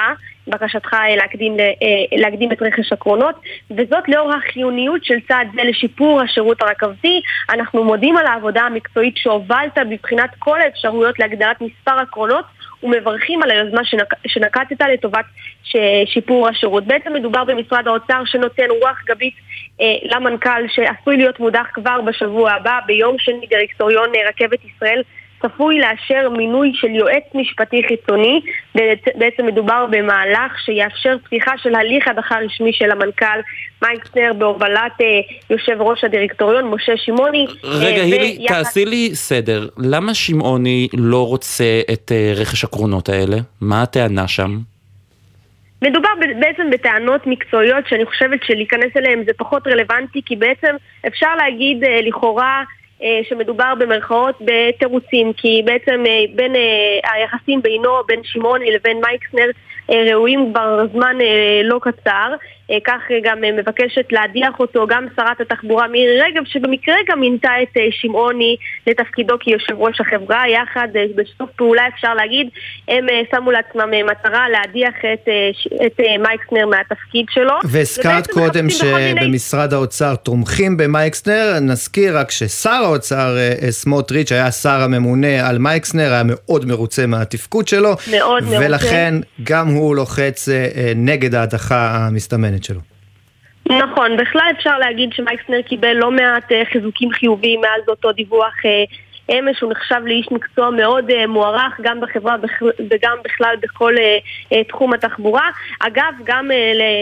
בקשתך 0.48 0.93
אה, 0.93 1.15
להקדים, 1.15 1.60
אה, 1.60 2.17
להקדים 2.17 2.51
את 2.51 2.62
רכש 2.62 2.93
הקרונות, 2.93 3.36
וזאת 3.72 4.10
לאור 4.10 4.34
החיוניות 4.34 5.05
של 5.05 5.20
צעד 5.27 5.48
זה 5.55 5.63
לשיפור 5.63 6.22
השירות 6.22 6.62
הרכבתי. 6.62 7.22
אנחנו 7.50 7.84
מודים 7.84 8.17
על 8.17 8.27
העבודה 8.27 8.62
המקצועית 8.62 9.17
שהובלת 9.17 9.77
בבחינת 9.89 10.29
כל 10.39 10.62
האפשרויות 10.62 11.20
להגדלת 11.20 11.62
מספר 11.62 12.00
הקרונות. 12.01 12.46
ומברכים 12.84 13.43
על 13.43 13.51
היוזמה 13.51 13.86
שנק... 13.86 14.13
שנקטת 14.27 14.82
לטובת. 14.93 15.25
שיפור 16.05 16.48
השירות. 16.48 16.84
בעצם 16.88 17.13
מדובר 17.13 17.43
במשרד 17.43 17.88
האוצר 17.88 18.22
שנותן 18.25 18.67
רוח 18.82 19.01
גבית 19.05 19.34
אה, 19.82 19.86
למנכ"ל 20.03 20.67
שעשוי 20.67 21.17
להיות 21.17 21.39
מודח 21.39 21.67
כבר 21.74 22.01
בשבוע 22.01 22.51
הבא, 22.51 22.79
ביום 22.86 23.15
שני 23.20 23.48
דירקטוריון 23.48 24.10
אה, 24.15 24.29
רכבת 24.29 24.60
ישראל 24.65 25.01
צפוי 25.46 25.80
לאשר 25.80 26.30
מינוי 26.30 26.72
של 26.74 26.88
יועץ 26.88 27.24
משפטי 27.34 27.82
חיצוני, 27.88 28.42
בעצם 29.16 29.46
מדובר 29.46 29.86
במהלך 29.92 30.60
שיאפשר 30.66 31.16
פתיחה 31.24 31.52
של 31.58 31.76
הליך 31.76 32.08
הדחה 32.08 32.36
רשמי 32.40 32.74
של 32.74 32.92
המנכ"ל 32.92 33.40
מייקסנר 33.82 34.34
בהובלת 34.38 35.02
אה, 35.02 35.06
יושב 35.50 35.82
ראש 35.82 36.04
הדירקטוריון 36.04 36.66
משה 36.66 36.98
שמעוני. 36.98 37.46
רגע, 37.64 37.98
אה, 37.98 38.04
הילי, 38.04 38.38
ויחד... 38.40 38.56
תעשי 38.56 38.86
לי 38.86 39.10
סדר, 39.16 39.68
למה 39.78 40.14
שמעוני 40.14 40.88
לא 40.98 41.28
רוצה 41.28 41.82
את 41.94 42.12
אה, 42.12 42.34
רכש 42.36 42.64
הקרונות 42.64 43.10
האלה? 43.10 43.38
מה 43.62 43.82
הטענה 43.82 44.28
שם? 44.28 44.58
מדובר 45.82 46.10
בעצם 46.40 46.70
בטענות 46.72 47.28
מקצועיות 47.28 47.88
שאני 47.88 48.06
חושבת 48.06 48.40
שלהיכנס 48.44 48.98
אליהן 48.98 49.24
זה 49.26 49.32
פחות 49.38 49.68
רלוונטי 49.68 50.22
כי 50.26 50.36
בעצם 50.36 50.76
אפשר 51.08 51.36
להגיד 51.36 51.84
לכאורה 52.08 52.64
שמדובר 53.24 53.74
במרכאות 53.79 54.36
בתירוצים, 54.41 55.33
כי 55.33 55.62
בעצם 55.65 56.03
אה, 56.07 56.24
בין 56.36 56.55
אה, 56.55 57.13
היחסים 57.13 57.62
בינו, 57.62 57.89
בין 58.07 58.19
שמעוני 58.24 58.72
לבין 58.72 59.01
מייקסנר 59.01 59.50
ראויים 59.89 60.53
כבר 60.53 60.88
זמן 60.93 61.17
לא 61.63 61.79
קצר. 61.81 62.33
כך 62.86 63.01
גם 63.24 63.38
מבקשת 63.58 64.05
להדיח 64.12 64.60
אותו 64.60 64.88
גם 64.88 65.05
שרת 65.15 65.41
התחבורה 65.41 65.88
מירי 65.88 66.22
רגב, 66.22 66.43
שבמקרה 66.46 66.96
גם 67.10 67.20
מינתה 67.20 67.51
את 67.63 67.77
שמעוני 67.91 68.55
לתפקידו 68.88 69.36
כיושב 69.39 69.75
ראש 69.77 70.01
החברה, 70.01 70.43
יחד 70.50 70.88
בשיתוף 71.15 71.50
פעולה 71.55 71.88
אפשר 71.88 72.13
להגיד, 72.13 72.50
הם 72.88 73.08
שמו 73.32 73.51
לעצמם 73.51 73.91
מטרה 74.12 74.50
להדיח 74.50 74.96
את, 75.13 75.29
את 75.86 76.00
מייקסנר 76.20 76.65
מהתפקיד 76.67 77.25
שלו. 77.29 77.53
והזכרת 77.63 78.27
קודם 78.27 78.70
שבמשרד 78.70 79.70
מיני... 79.70 79.75
האוצר 79.75 80.15
תומכים 80.15 80.77
במייקסנר, 80.77 81.60
נזכיר 81.62 82.17
רק 82.17 82.32
ששר 82.32 82.82
האוצר 82.84 83.38
אה, 83.38 83.53
אה, 83.62 83.72
סמוטריץ' 83.72 84.32
היה 84.32 84.48
השר 84.48 84.82
הממונה 84.82 85.50
על 85.50 85.58
מייקסנר, 85.58 86.13
היה 86.13 86.24
מאוד 86.25 86.65
מרוצה 86.65 87.05
מהתפקוד 87.05 87.67
שלו. 87.67 87.96
מאוד 88.12 88.43
מרוצה. 88.43 88.65
ולכן 88.65 89.15
גם 89.43 89.67
הוא 89.67 89.96
לוחץ 89.96 90.50
אה, 90.50 90.91
נגד 90.96 91.36
ההדחה 91.36 92.08
המסתמנת 92.08 92.52
שלו. 92.62 92.79
נכון, 93.69 94.17
בכלל 94.17 94.48
אפשר 94.57 94.77
להגיד 94.77 95.13
שמייקסנר 95.13 95.62
קיבל 95.62 95.93
לא 95.93 96.12
מעט 96.12 96.51
חיזוקים 96.72 97.12
חיוביים 97.12 97.62
מאז 97.62 97.81
אותו 97.88 98.12
דיווח 98.12 98.53
אמש, 99.29 99.62
הוא 99.62 99.72
נחשב 99.72 100.01
לאיש 100.05 100.27
מקצוע 100.31 100.69
מאוד 100.69 101.25
מוערך 101.27 101.79
גם 101.81 102.01
בחברה 102.01 102.36
וגם 102.89 103.17
בכלל 103.24 103.55
בכל 103.62 103.93
תחום 104.67 104.93
התחבורה. 104.93 105.50
אגב, 105.79 106.13
גם 106.24 106.50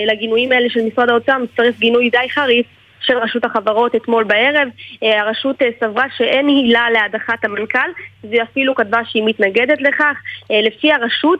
לגינויים 0.07 0.51
האלה 0.51 0.69
של 0.69 0.79
משרד 0.81 1.09
האוצר 1.09 1.37
מצטרף 1.37 1.79
גינוי 1.79 2.09
די 2.09 2.29
חריף 2.29 2.65
של 3.01 3.17
רשות 3.17 3.45
החברות 3.45 3.95
אתמול 3.95 4.23
בערב. 4.23 4.67
אה, 5.03 5.21
הרשות 5.21 5.61
אה, 5.61 5.67
סברה 5.79 6.05
שאין 6.17 6.47
הילה 6.47 6.89
להדחת 6.89 7.45
המנכ"ל, 7.45 7.89
והיא 8.23 8.41
אפילו 8.43 8.75
כתבה 8.75 8.99
שהיא 9.09 9.23
מתנגדת 9.25 9.81
לכך. 9.81 10.15
אה, 10.51 10.61
לפי 10.61 10.91
הרשות, 10.93 11.39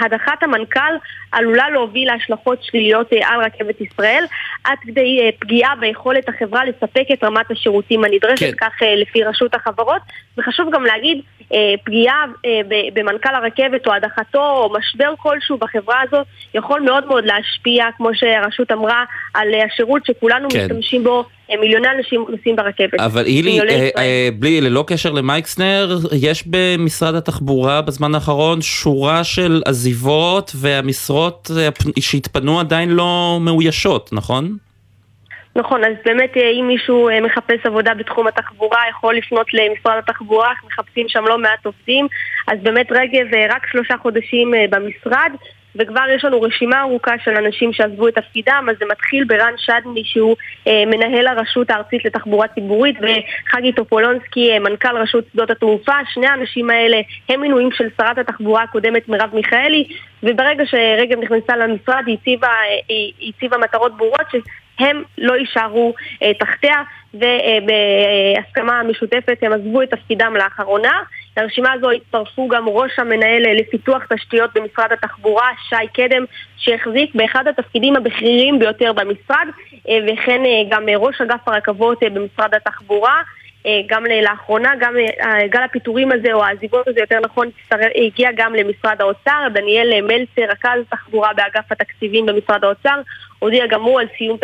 הדחת 0.00 0.42
המנכ"ל 0.42 0.94
עלולה 1.32 1.70
להוביל 1.70 2.08
להשלכות 2.12 2.58
שליליות 2.62 3.12
על 3.24 3.40
רכבת 3.44 3.80
ישראל, 3.80 4.24
עד 4.64 4.78
כדי 4.82 5.30
פגיעה 5.38 5.76
ביכולת 5.76 6.28
החברה 6.28 6.64
לספק 6.64 7.04
את 7.12 7.24
רמת 7.24 7.50
השירותים 7.50 8.04
הנדרשת, 8.04 8.58
כן. 8.58 8.68
כך 8.68 8.72
לפי 8.96 9.24
רשות 9.24 9.54
החברות. 9.54 10.02
וחשוב 10.38 10.74
גם 10.74 10.84
להגיד, 10.84 11.20
פגיעה 11.84 12.24
במנכ"ל 12.94 13.34
הרכבת 13.34 13.86
או 13.86 13.92
הדחתו 13.92 14.50
או 14.50 14.72
משבר 14.78 15.14
כלשהו 15.18 15.56
בחברה 15.58 16.00
הזאת 16.00 16.26
יכול 16.54 16.80
מאוד 16.80 17.06
מאוד 17.06 17.24
להשפיע, 17.24 17.86
כמו 17.96 18.14
שהרשות 18.14 18.72
אמרה, 18.72 19.04
על 19.34 19.48
השירות 19.54 20.06
שכולנו 20.06 20.48
כן. 20.50 20.58
משתמשים 20.58 20.91
משתמשים 20.92 21.04
בו 21.04 21.24
אה, 21.50 21.56
מיליוני 21.60 21.88
אנשים 21.98 22.24
נוסעים 22.28 22.56
ברכבת. 22.56 23.00
אבל 23.00 23.24
הילי, 23.24 23.60
אה, 23.60 23.88
אה, 23.96 24.28
בלי, 24.38 24.60
ללא 24.60 24.84
קשר 24.86 25.10
למייקסנר, 25.10 25.96
יש 26.12 26.44
במשרד 26.46 27.14
התחבורה 27.14 27.82
בזמן 27.82 28.14
האחרון 28.14 28.62
שורה 28.62 29.24
של 29.24 29.62
עזיבות 29.66 30.52
והמשרות 30.60 31.50
שהתפנו 32.00 32.60
עדיין 32.60 32.90
לא 32.90 33.38
מאוישות, 33.40 34.10
נכון? 34.12 34.56
נכון, 35.56 35.84
אז 35.84 35.92
באמת 36.04 36.36
אם 36.36 36.64
מישהו 36.68 37.08
מחפש 37.22 37.66
עבודה 37.66 37.94
בתחום 37.94 38.26
התחבורה 38.26 38.78
יכול 38.90 39.16
לפנות 39.16 39.46
למשרד 39.54 39.98
התחבורה, 39.98 40.52
מחפשים 40.66 41.08
שם 41.08 41.24
לא 41.24 41.38
מעט 41.38 41.66
עובדים, 41.66 42.06
אז 42.48 42.58
באמת 42.62 42.86
רגב 42.90 43.26
רק 43.50 43.66
שלושה 43.72 43.94
חודשים 44.02 44.54
במשרד, 44.70 45.32
וכבר 45.76 46.04
יש 46.16 46.24
לנו 46.24 46.42
רשימה 46.42 46.80
ארוכה 46.80 47.14
של 47.24 47.30
אנשים 47.30 47.72
שעזבו 47.72 48.08
את 48.08 48.14
תפקידם, 48.14 48.66
אז 48.70 48.76
זה 48.78 48.84
מתחיל 48.90 49.24
ברן 49.24 49.52
שדמי 49.56 50.02
שהוא 50.04 50.36
אה, 50.66 50.84
מנהל 50.86 51.26
הרשות 51.26 51.70
הארצית 51.70 52.04
לתחבורה 52.04 52.48
ציבורית 52.48 52.96
וחגי 52.98 53.72
טופולונסקי, 53.72 54.52
אה, 54.52 54.58
מנכ"ל 54.58 54.96
רשות 54.96 55.24
שדות 55.32 55.50
התעופה, 55.50 55.92
שני 56.14 56.26
האנשים 56.26 56.70
האלה 56.70 57.00
הם 57.28 57.40
מינויים 57.40 57.72
של 57.72 57.88
שרת 57.96 58.18
התחבורה 58.18 58.62
הקודמת 58.62 59.08
מרב 59.08 59.30
מיכאלי, 59.32 59.84
וברגע 60.22 60.64
שרגב 60.66 61.18
נכנסה 61.18 61.56
למשרד 61.56 62.02
היא 62.06 62.16
הציבה, 62.20 62.48
אה, 62.48 62.78
היא 62.88 63.32
הציבה 63.36 63.58
מטרות 63.58 63.96
ברורות 63.96 64.26
שהם 64.30 65.02
לא 65.18 65.34
יישארו 65.34 65.94
אה, 66.22 66.34
תחתיה 66.34 66.82
ובהסכמה 67.14 68.82
משותפת 68.82 69.38
הם 69.42 69.52
עזבו 69.52 69.82
את 69.82 69.90
תפקידם 69.90 70.34
לאחרונה. 70.36 71.02
לרשימה 71.36 71.72
הזו 71.72 71.90
הצטרפו 71.90 72.48
גם 72.48 72.68
ראש 72.68 72.98
המנהל 72.98 73.42
לפיתוח 73.60 74.02
תשתיות 74.14 74.50
במשרד 74.54 74.92
התחבורה, 74.92 75.48
שי 75.68 75.86
קדם, 75.94 76.24
שהחזיק 76.56 77.14
באחד 77.14 77.48
התפקידים 77.48 77.96
הבכירים 77.96 78.58
ביותר 78.58 78.92
במשרד, 78.92 79.46
אה, 79.88 79.98
וכן 80.06 80.44
אה, 80.44 80.62
גם 80.70 80.88
ראש 80.96 81.20
אגף 81.20 81.48
הרכבות 81.48 82.02
אה, 82.02 82.10
במשרד 82.10 82.54
התחבורה. 82.54 83.22
גם 83.86 84.04
לאחרונה, 84.22 84.72
גם 84.80 84.94
גל 85.50 85.62
הפיטורים 85.62 86.12
הזה, 86.12 86.32
או 86.32 86.44
העזיבות 86.44 86.88
הזה, 86.88 87.00
יותר 87.00 87.20
נכון, 87.20 87.50
הגיע 88.06 88.30
גם 88.36 88.54
למשרד 88.54 88.96
האוצר. 89.00 89.48
דניאל 89.54 90.00
מלצר, 90.02 90.52
רכז 90.52 90.80
תחבורה 90.90 91.30
באגף 91.32 91.72
התקציבים 91.72 92.26
במשרד 92.26 92.64
האוצר, 92.64 93.00
הודיע 93.38 93.66
גם 93.66 93.82
הוא 93.82 94.00
על 94.00 94.06
סיום 94.18 94.38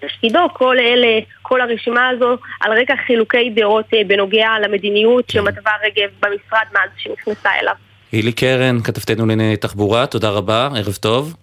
תפקידו. 0.00 0.40
כל 0.52 0.78
אלה, 0.78 1.18
כל 1.42 1.60
הרשימה 1.60 2.08
הזו, 2.08 2.36
על 2.60 2.80
רקע 2.80 2.94
חילוקי 3.06 3.50
דעות 3.50 3.86
בנוגע 4.06 4.48
למדיניות 4.62 5.30
שמתווה 5.30 5.72
רגב 5.84 6.10
במשרד 6.22 6.66
מאז 6.72 6.90
שנכנסה 6.96 7.50
אליו. 7.62 7.74
הילי 8.12 8.32
קרן, 8.32 8.80
כתבתנו 8.80 9.26
לענייני 9.26 9.56
תחבורה, 9.56 10.06
תודה 10.06 10.30
רבה, 10.30 10.68
ערב 10.76 10.94
טוב. 10.94 11.34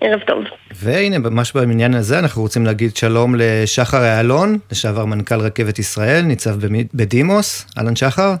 ערב 0.00 0.20
טוב. 0.20 0.44
והנה, 0.74 1.18
ממש 1.18 1.52
בעניין 1.52 1.94
הזה 1.94 2.18
אנחנו 2.18 2.42
רוצים 2.42 2.66
להגיד 2.66 2.96
שלום 2.96 3.34
לשחר 3.38 4.04
יעלון, 4.04 4.58
לשעבר 4.70 5.04
מנכ"ל 5.04 5.40
רכבת 5.40 5.78
ישראל, 5.78 6.22
ניצב 6.22 6.54
בדימוס. 6.94 7.66
אהלן 7.78 7.96
שחר. 7.96 8.34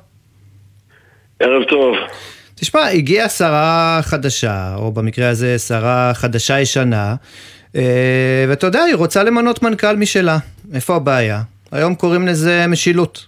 ערב 1.40 1.64
טוב. 1.64 1.96
תשמע, 2.54 2.80
הגיעה 2.80 3.28
שרה 3.28 3.98
חדשה, 4.02 4.74
או 4.76 4.92
במקרה 4.92 5.28
הזה 5.28 5.58
שרה 5.58 6.14
חדשה 6.14 6.60
ישנה, 6.60 7.14
אה, 7.76 8.44
ואתה 8.48 8.66
יודע, 8.66 8.82
היא 8.82 8.94
רוצה 8.94 9.22
למנות 9.22 9.62
מנכ"ל 9.62 9.96
משלה. 9.96 10.38
איפה 10.74 10.96
הבעיה? 10.96 11.40
היום 11.72 11.94
קוראים 11.94 12.26
לזה 12.26 12.66
משילות. 12.68 13.26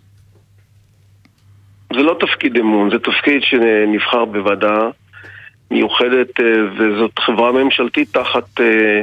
זה 1.93 1.99
לא 2.03 2.17
תפקיד 2.21 2.57
אמון, 2.57 2.91
זה 2.91 2.99
תפקיד 2.99 3.43
שנבחר 3.43 4.25
בוועדה 4.25 4.79
מיוחדת, 5.71 6.41
אה, 6.41 6.45
וזאת 6.77 7.19
חברה 7.19 7.53
ממשלתית 7.53 8.13
תחת 8.13 8.61
אה, 8.61 9.03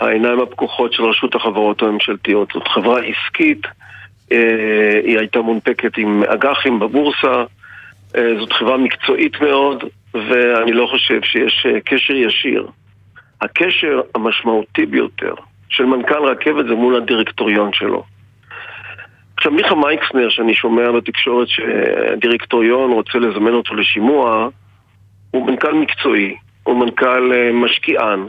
העיניים 0.00 0.40
הפקוחות 0.40 0.92
של 0.92 1.02
רשות 1.04 1.34
החברות 1.34 1.82
הממשלתיות. 1.82 2.48
זאת 2.54 2.68
חברה 2.68 3.00
עסקית, 3.00 3.66
אה, 4.32 5.00
היא 5.04 5.18
הייתה 5.18 5.40
מונפקת 5.40 5.98
עם 5.98 6.22
אג"חים 6.22 6.78
בבורסה, 6.78 7.44
זאת 8.40 8.52
חברה 8.52 8.76
מקצועית 8.76 9.40
מאוד, 9.40 9.84
ואני 10.14 10.72
לא 10.72 10.86
חושב 10.90 11.22
שיש 11.22 11.66
קשר 11.84 12.12
ישיר. 12.12 12.66
הקשר 13.40 14.00
המשמעותי 14.14 14.86
ביותר 14.86 15.34
של 15.68 15.84
מנכ"ל 15.84 16.24
רכבת 16.24 16.66
זה 16.68 16.74
מול 16.74 16.96
הדירקטוריון 16.96 17.72
שלו. 17.72 18.04
עכשיו 19.36 19.52
מיכה 19.52 19.74
מייקסנר, 19.74 20.28
שאני 20.28 20.54
שומע 20.54 20.92
בתקשורת 20.92 21.48
שהדירקטוריון 21.48 22.90
רוצה 22.90 23.18
לזמן 23.18 23.52
אותו 23.52 23.74
לשימוע, 23.74 24.48
הוא 25.36 25.46
מנכ"ל 25.46 25.74
מקצועי, 25.74 26.36
הוא 26.62 26.76
מנכ"ל 26.76 27.32
אה, 27.32 27.52
משקיען, 27.52 28.26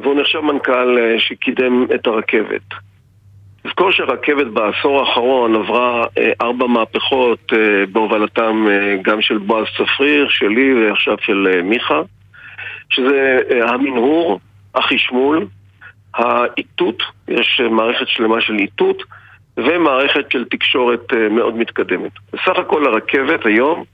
והוא 0.00 0.20
נחשב 0.20 0.40
מנכ"ל 0.40 0.98
אה, 0.98 1.14
שקידם 1.18 1.86
את 1.94 2.06
הרכבת. 2.06 2.62
תזכור 3.62 3.92
שהרכבת 3.92 4.46
בעשור 4.46 5.00
האחרון 5.00 5.54
עברה 5.54 6.04
אה, 6.18 6.32
ארבע 6.40 6.66
מהפכות 6.66 7.52
בהובלתם 7.92 8.66
גם 9.02 9.22
של 9.22 9.38
בועז 9.38 9.66
צפריר, 9.78 10.28
שלי 10.28 10.74
ועכשיו 10.74 11.16
של 11.20 11.62
מיכה, 11.64 12.00
שזה 12.90 13.38
המנהור, 13.68 14.40
החשמול, 14.74 15.46
האיתות, 16.14 17.02
יש 17.28 17.60
מערכת 17.70 18.08
שלמה 18.08 18.40
של 18.40 18.54
איתות, 18.58 19.02
ומערכת 19.56 20.30
של 20.30 20.44
תקשורת 20.44 21.12
מאוד 21.30 21.56
מתקדמת. 21.56 22.12
בסך 22.32 22.58
הכל 22.58 22.86
הרכבת 22.86 23.46
היום 23.46 23.84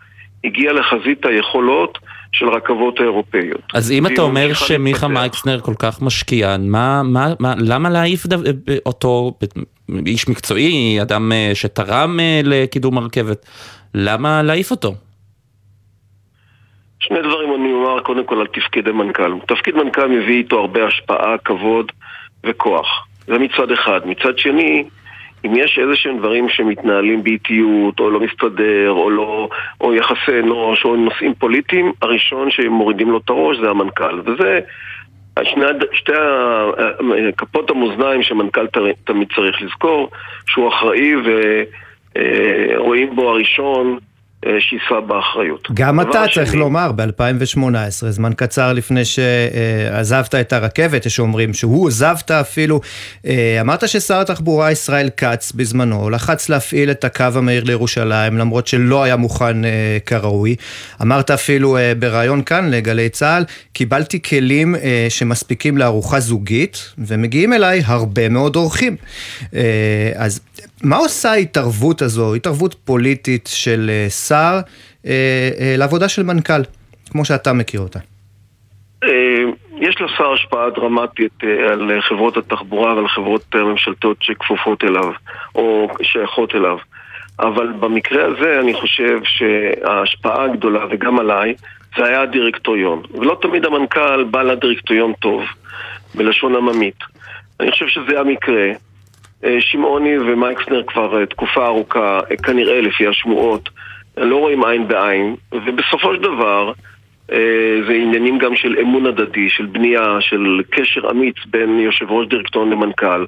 הגיעה 0.45 0.73
לחזית 0.73 1.27
היכולות 1.27 1.99
של 2.33 2.49
רכבות 2.49 3.01
האירופאיות. 3.01 3.61
אז 3.75 3.93
אם 3.93 4.07
אתה 4.07 4.23
אומר 4.23 4.55
שמיכה 4.55 5.09
מייקסנר 5.09 5.61
כל 5.61 5.75
כך 5.79 6.03
משקיען, 6.03 6.69
מה, 6.69 7.03
מה, 7.03 7.33
מה, 7.41 7.55
למה 7.59 7.91
להעיף 7.91 8.27
דו, 8.27 8.37
אותו 8.87 9.33
איש 10.07 10.29
מקצועי, 10.29 11.03
אדם 11.03 11.33
אה, 11.33 11.51
שתרם 11.55 12.21
אה, 12.21 12.41
לקידום 12.45 12.99
הרכבת, 12.99 13.47
למה 13.95 14.43
להעיף 14.43 14.71
אותו? 14.71 14.95
שני 17.01 17.19
דברים 17.19 17.55
אני 17.55 17.73
אומר 17.73 18.01
קודם 18.01 18.27
כל 18.27 18.41
על 18.41 18.47
תפקידי 18.47 18.91
מנכ"ל. 18.91 19.33
תפקיד 19.49 19.75
מנכ"ל 19.75 20.09
מביא 20.09 20.39
איתו 20.39 20.61
הרבה 20.61 20.87
השפעה, 20.87 21.39
כבוד 21.45 21.93
וכוח. 22.47 23.07
זה 23.27 23.39
מצד 23.39 23.71
אחד. 23.71 24.01
מצד 24.05 24.39
שני, 24.39 24.85
אם 25.47 25.57
יש 25.57 25.79
איזה 25.83 25.97
שהם 25.97 26.19
דברים 26.19 26.49
שמתנהלים 26.49 27.23
באיטיות, 27.23 28.01
או 28.01 28.11
לא 28.11 28.21
מסתדר, 28.21 28.91
או, 28.91 29.11
לא, 29.11 29.49
או 29.81 29.95
יחסי 29.95 30.39
אנוש, 30.41 30.85
או 30.85 30.97
נושאים 30.97 31.35
פוליטיים, 31.35 31.93
הראשון 32.03 32.51
שמורידים 32.51 33.11
לו 33.11 33.19
את 33.19 33.31
הראש 33.31 33.57
זה 33.59 33.71
המנכ"ל. 33.71 34.21
וזה 34.25 34.61
שני, 35.43 35.65
שתי 35.93 36.13
כפות 37.37 37.71
המאזניים 37.71 38.23
שמנכ"ל 38.23 38.67
תמיד 39.05 39.29
צריך 39.35 39.63
לזכור, 39.63 40.11
שהוא 40.47 40.69
אחראי 40.69 41.13
ורואים 42.17 43.09
אה, 43.09 43.15
בו 43.15 43.31
הראשון 43.31 43.99
שיישא 44.61 45.01
באחריות. 45.07 45.69
גם 45.75 46.01
אתה 46.01 46.29
שני... 46.29 46.35
צריך 46.35 46.55
לומר, 46.55 46.93
ב-2018, 46.93 47.57
זמן 48.09 48.33
קצר 48.37 48.73
לפני 48.73 49.05
שעזבת 49.05 50.35
את 50.35 50.53
הרכבת, 50.53 51.07
יש 51.07 51.21
אומרים 51.21 51.55
שהוא 51.55 51.89
עזבת 51.89 52.31
אפילו, 52.31 52.81
אה, 53.27 53.59
אמרת 53.61 53.89
ששר 53.89 54.21
התחבורה 54.21 54.71
ישראל 54.71 55.11
כץ 55.17 55.53
בזמנו 55.53 56.11
לחץ 56.11 56.49
להפעיל 56.49 56.91
את 56.91 57.05
הקו 57.05 57.25
המהיר 57.35 57.65
לירושלים, 57.65 58.39
למרות 58.39 58.67
שלא 58.67 59.03
היה 59.03 59.17
מוכן 59.17 59.65
אה, 59.65 59.99
כראוי. 60.07 60.57
אמרת 61.03 61.31
אפילו 61.31 61.79
בריאיון 61.99 62.43
כאן 62.43 62.71
לגלי 62.71 63.09
צה"ל, 63.09 63.45
קיבלתי 63.73 64.23
כלים 64.23 64.75
שמספיקים 65.09 65.79
לארוחה 65.79 66.21
זוגית, 66.21 66.93
ומגיעים 66.99 67.53
אליי 67.53 67.83
הרבה 67.85 68.29
מאוד 68.29 68.57
אורחים. 68.57 68.97
אז 70.15 70.41
מה 70.83 70.97
עושה 70.97 71.31
ההתערבות 71.31 72.03
הזו, 72.03 72.35
התערבות 72.35 72.75
פוליטית 72.85 73.49
של 73.53 73.91
אה, 73.91 74.11
שר, 74.11 74.61
אה, 75.07 75.51
אה, 75.61 75.75
לעבודה 75.79 76.09
של 76.09 76.23
מנכ"ל, 76.23 76.63
כמו 77.11 77.25
שאתה 77.25 77.53
מכיר 77.53 77.81
אותה? 77.81 77.99
יש 79.81 80.01
לשר 80.01 80.33
השפעה 80.33 80.71
דרמטית 80.71 81.33
על 81.71 82.01
חברות 82.01 82.37
התחבורה 82.37 82.95
ועל 82.95 83.09
חברות 83.09 83.55
ממשלתיות 83.55 84.17
שכפופות 84.21 84.85
אליו, 84.85 85.13
או 85.55 85.89
שייכות 86.03 86.55
אליו. 86.55 86.77
אבל 87.39 87.73
במקרה 87.81 88.25
הזה 88.25 88.61
אני 88.61 88.75
חושב 88.75 89.19
שההשפעה 89.25 90.45
הגדולה, 90.45 90.85
וגם 90.91 91.19
עליי, 91.19 91.55
זה 91.97 92.05
היה 92.05 92.23
הדירקטוריון. 92.23 93.03
ולא 93.15 93.39
תמיד 93.43 93.65
המנכ"ל 93.65 94.25
בא 94.25 94.43
לדירקטוריון 94.43 95.13
טוב, 95.13 95.43
בלשון 96.15 96.57
עממית. 96.57 96.99
אני 97.61 97.71
חושב 97.71 97.89
שזה 97.89 98.21
המקרה. 98.21 98.73
אה, 99.45 99.57
שמעוני 99.61 100.19
ומייקסנר 100.19 100.83
כבר 100.87 101.21
אה, 101.21 101.27
תקופה 101.27 101.67
ארוכה, 101.67 102.21
אה, 102.31 102.37
כנראה 102.37 102.81
לפי 102.81 103.07
השמועות, 103.07 103.69
לא 104.17 104.37
רואים 104.37 104.65
עין 104.65 104.89
בעין, 104.89 105.37
ובסופו 105.53 106.15
של 106.15 106.23
דבר 106.23 106.73
זה 107.87 107.93
עניינים 107.93 108.39
גם 108.39 108.57
של 108.57 108.77
אמון 108.81 109.07
הדדי, 109.07 109.51
של 109.51 109.67
בנייה, 109.67 110.17
של 110.21 110.61
קשר 110.71 111.11
אמיץ 111.11 111.37
בין 111.47 111.79
יושב 111.79 112.11
ראש 112.11 112.29
דירקטוריון 112.29 112.73
למנכ"ל, 112.73 113.25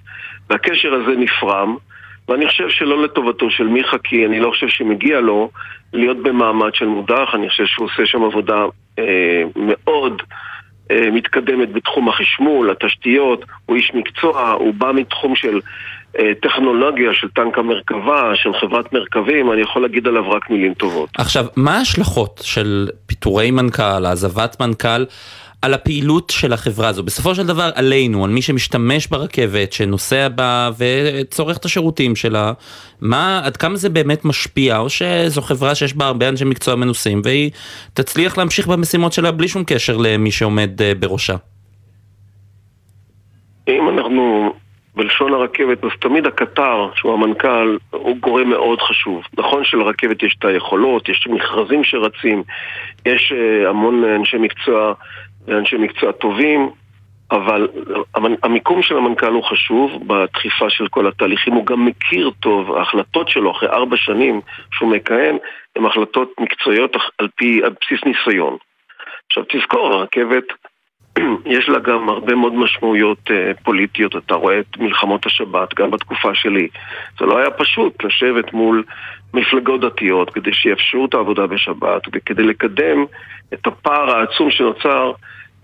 והקשר 0.50 0.94
הזה 0.94 1.16
נפרם, 1.16 1.76
ואני 2.28 2.46
חושב 2.46 2.68
שלא 2.68 3.02
לטובתו 3.02 3.50
של 3.50 3.66
מיכה, 3.66 3.98
כי 3.98 4.26
אני 4.26 4.40
לא 4.40 4.50
חושב 4.50 4.68
שמגיע 4.68 5.20
לו 5.20 5.50
להיות 5.92 6.22
במעמד 6.22 6.74
של 6.74 6.86
מודח, 6.86 7.30
אני 7.34 7.48
חושב 7.48 7.66
שהוא 7.66 7.86
עושה 7.86 8.06
שם 8.06 8.22
עבודה 8.22 8.64
אה, 8.98 9.42
מאוד 9.56 10.22
מתקדמת 11.12 11.72
בתחום 11.72 12.08
החשמול, 12.08 12.70
התשתיות, 12.70 13.44
הוא 13.66 13.76
איש 13.76 13.90
מקצוע, 13.94 14.50
הוא 14.50 14.74
בא 14.74 14.92
מתחום 14.94 15.36
של 15.36 15.60
טכנולוגיה 16.42 17.10
של 17.12 17.28
טנק 17.28 17.58
המרכבה, 17.58 18.30
של 18.34 18.50
חברת 18.60 18.92
מרכבים, 18.92 19.52
אני 19.52 19.60
יכול 19.60 19.82
להגיד 19.82 20.06
עליו 20.06 20.30
רק 20.30 20.50
מילים 20.50 20.74
טובות. 20.74 21.10
עכשיו, 21.18 21.46
מה 21.56 21.78
ההשלכות 21.78 22.40
של 22.44 22.88
פיטורי 23.06 23.50
מנכ"ל, 23.50 24.06
העזבת 24.06 24.60
מנכ"ל, 24.60 25.04
על 25.62 25.74
הפעילות 25.74 26.30
של 26.30 26.52
החברה 26.52 26.88
הזו? 26.88 27.02
בסופו 27.02 27.34
של 27.34 27.46
דבר 27.46 27.70
עלינו, 27.74 28.24
על 28.24 28.30
מי 28.30 28.42
שמשתמש 28.42 29.06
ברכבת, 29.06 29.72
שנוסע 29.72 30.28
בה 30.28 30.70
וצורך 30.78 31.56
את 31.56 31.64
השירותים 31.64 32.16
שלה, 32.16 32.52
מה, 33.00 33.40
עד 33.44 33.56
כמה 33.56 33.76
זה 33.76 33.88
באמת 33.88 34.24
משפיע, 34.24 34.78
או 34.78 34.88
שזו 34.90 35.42
חברה 35.42 35.74
שיש 35.74 35.94
בה 35.94 36.06
הרבה 36.06 36.28
אנשי 36.28 36.44
מקצוע 36.44 36.74
מנוסים, 36.74 37.20
והיא 37.24 37.50
תצליח 37.94 38.38
להמשיך 38.38 38.66
במשימות 38.66 39.12
שלה 39.12 39.32
בלי 39.32 39.48
שום 39.48 39.64
קשר 39.66 39.96
למי 39.96 40.30
שעומד 40.30 40.82
אה, 40.82 40.92
בראשה? 40.94 41.36
אם 43.68 43.88
אנחנו 43.88 44.52
בלשון 44.96 45.34
הרכבת, 45.34 45.84
אז 45.84 45.90
תמיד 46.00 46.26
הקטר, 46.26 46.88
שהוא 46.94 47.12
המנכ"ל, 47.12 47.78
הוא 47.90 48.16
גורם 48.16 48.50
מאוד 48.50 48.80
חשוב. 48.80 49.22
נכון 49.38 49.64
שלרכבת 49.64 50.22
יש 50.22 50.36
את 50.38 50.44
היכולות, 50.44 51.08
יש 51.08 51.26
מכרזים 51.30 51.84
שרצים, 51.84 52.42
יש 53.06 53.32
uh, 53.32 53.68
המון 53.68 54.04
אנשי 54.04 54.36
מקצוע 54.36 54.94
ואנשי 55.46 55.76
מקצוע 55.76 56.12
טובים, 56.12 56.70
אבל 57.30 57.68
המיקום 58.42 58.82
של 58.82 58.96
המנכ"ל 58.96 59.32
הוא 59.32 59.44
חשוב 59.44 59.90
בדחיפה 60.06 60.70
של 60.70 60.88
כל 60.88 61.06
התהליכים, 61.06 61.52
הוא 61.52 61.66
גם 61.66 61.86
מכיר 61.86 62.30
טוב, 62.40 62.72
ההחלטות 62.72 63.28
שלו 63.28 63.50
אחרי 63.50 63.68
ארבע 63.68 63.96
שנים 63.96 64.40
שהוא 64.72 64.90
מכהן, 64.90 65.36
הן 65.76 65.86
החלטות 65.86 66.32
מקצועיות 66.40 66.96
על 67.18 67.28
פי, 67.36 67.60
על 67.64 67.72
בסיס 67.80 68.00
ניסיון. 68.04 68.56
עכשיו 69.26 69.44
תזכור, 69.52 69.92
הרכבת 69.92 70.44
יש 71.56 71.68
לה 71.68 71.78
גם 71.78 72.08
הרבה 72.08 72.34
מאוד 72.34 72.54
משמעויות 72.54 73.30
אה, 73.30 73.52
פוליטיות. 73.62 74.16
אתה 74.16 74.34
רואה 74.34 74.58
את 74.58 74.78
מלחמות 74.78 75.26
השבת, 75.26 75.74
גם 75.74 75.90
בתקופה 75.90 76.34
שלי. 76.34 76.68
זה 77.18 77.26
לא 77.26 77.38
היה 77.38 77.50
פשוט 77.50 78.04
לשבת 78.04 78.52
מול 78.52 78.84
מפלגות 79.34 79.80
דתיות 79.80 80.30
כדי 80.30 80.52
שיאפשרו 80.52 81.04
את 81.04 81.14
העבודה 81.14 81.46
בשבת 81.46 82.02
וכדי 82.12 82.42
לקדם 82.42 83.04
את 83.54 83.66
הפער 83.66 84.10
העצום 84.10 84.50
שנוצר 84.50 85.12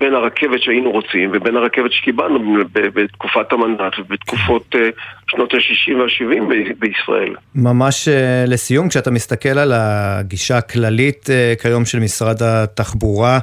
בין 0.01 0.15
הרכבת 0.15 0.63
שהיינו 0.63 0.91
רוצים 0.91 1.31
ובין 1.33 1.57
הרכבת 1.57 1.93
שקיבלנו 1.93 2.65
בתקופת 2.73 3.53
המנדט 3.53 3.99
ובתקופות 3.99 4.75
אה, 4.75 4.89
שנות 5.31 5.55
ה-60 5.55 5.95
וה-70 5.95 6.55
בישראל. 6.79 7.35
ממש 7.55 8.09
אה, 8.09 8.45
לסיום, 8.47 8.89
כשאתה 8.89 9.11
מסתכל 9.11 9.59
על 9.59 9.73
הגישה 9.75 10.59
הכללית 10.59 11.31
אה, 11.31 11.55
כיום 11.63 11.85
של 11.85 11.99
משרד 11.99 12.43
התחבורה 12.43 13.39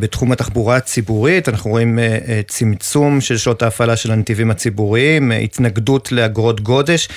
בתחום 0.00 0.32
התחבורה 0.32 0.76
הציבורית, 0.76 1.48
אנחנו 1.48 1.70
רואים 1.70 1.98
צמצום 2.46 3.20
של 3.20 3.36
שעות 3.36 3.62
ההפעלה 3.62 3.96
של 3.96 4.12
הנתיבים 4.12 4.50
הציבוריים, 4.50 5.32
התנגדות 5.32 6.12
לאגרות 6.12 6.60
גודש. 6.60 7.08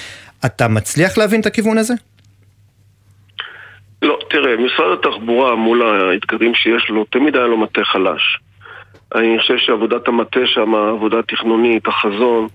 אתה 0.45 0.67
מצליח 0.67 1.17
להבין 1.17 1.41
את 1.41 1.45
הכיוון 1.45 1.77
הזה? 1.77 1.93
לא, 4.01 4.19
תראה, 4.29 4.57
משרד 4.57 4.99
התחבורה 4.99 5.55
מול 5.55 5.81
האתגרים 5.81 6.55
שיש 6.55 6.89
לו, 6.89 7.05
תמיד 7.05 7.35
היה 7.35 7.47
לו 7.47 7.57
מטה 7.57 7.83
חלש. 7.83 8.37
אני 9.15 9.39
חושב 9.39 9.57
שעבודת 9.57 10.07
המטה 10.07 10.39
שם, 10.45 10.75
העבודה 10.75 11.19
התכנונית, 11.19 11.87
החזון, 11.87 12.47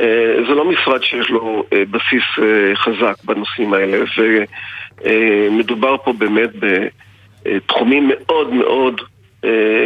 אה, 0.00 0.34
זה 0.48 0.54
לא 0.54 0.64
משרד 0.64 1.02
שיש 1.02 1.30
לו 1.30 1.64
אה, 1.72 1.82
בסיס 1.90 2.22
אה, 2.38 2.76
חזק 2.76 3.24
בנושאים 3.24 3.74
האלה, 3.74 3.98
ומדובר 5.04 5.96
פה 6.04 6.12
באמת 6.12 6.50
בתחומים 7.44 8.10
מאוד 8.10 8.52
מאוד 8.52 9.00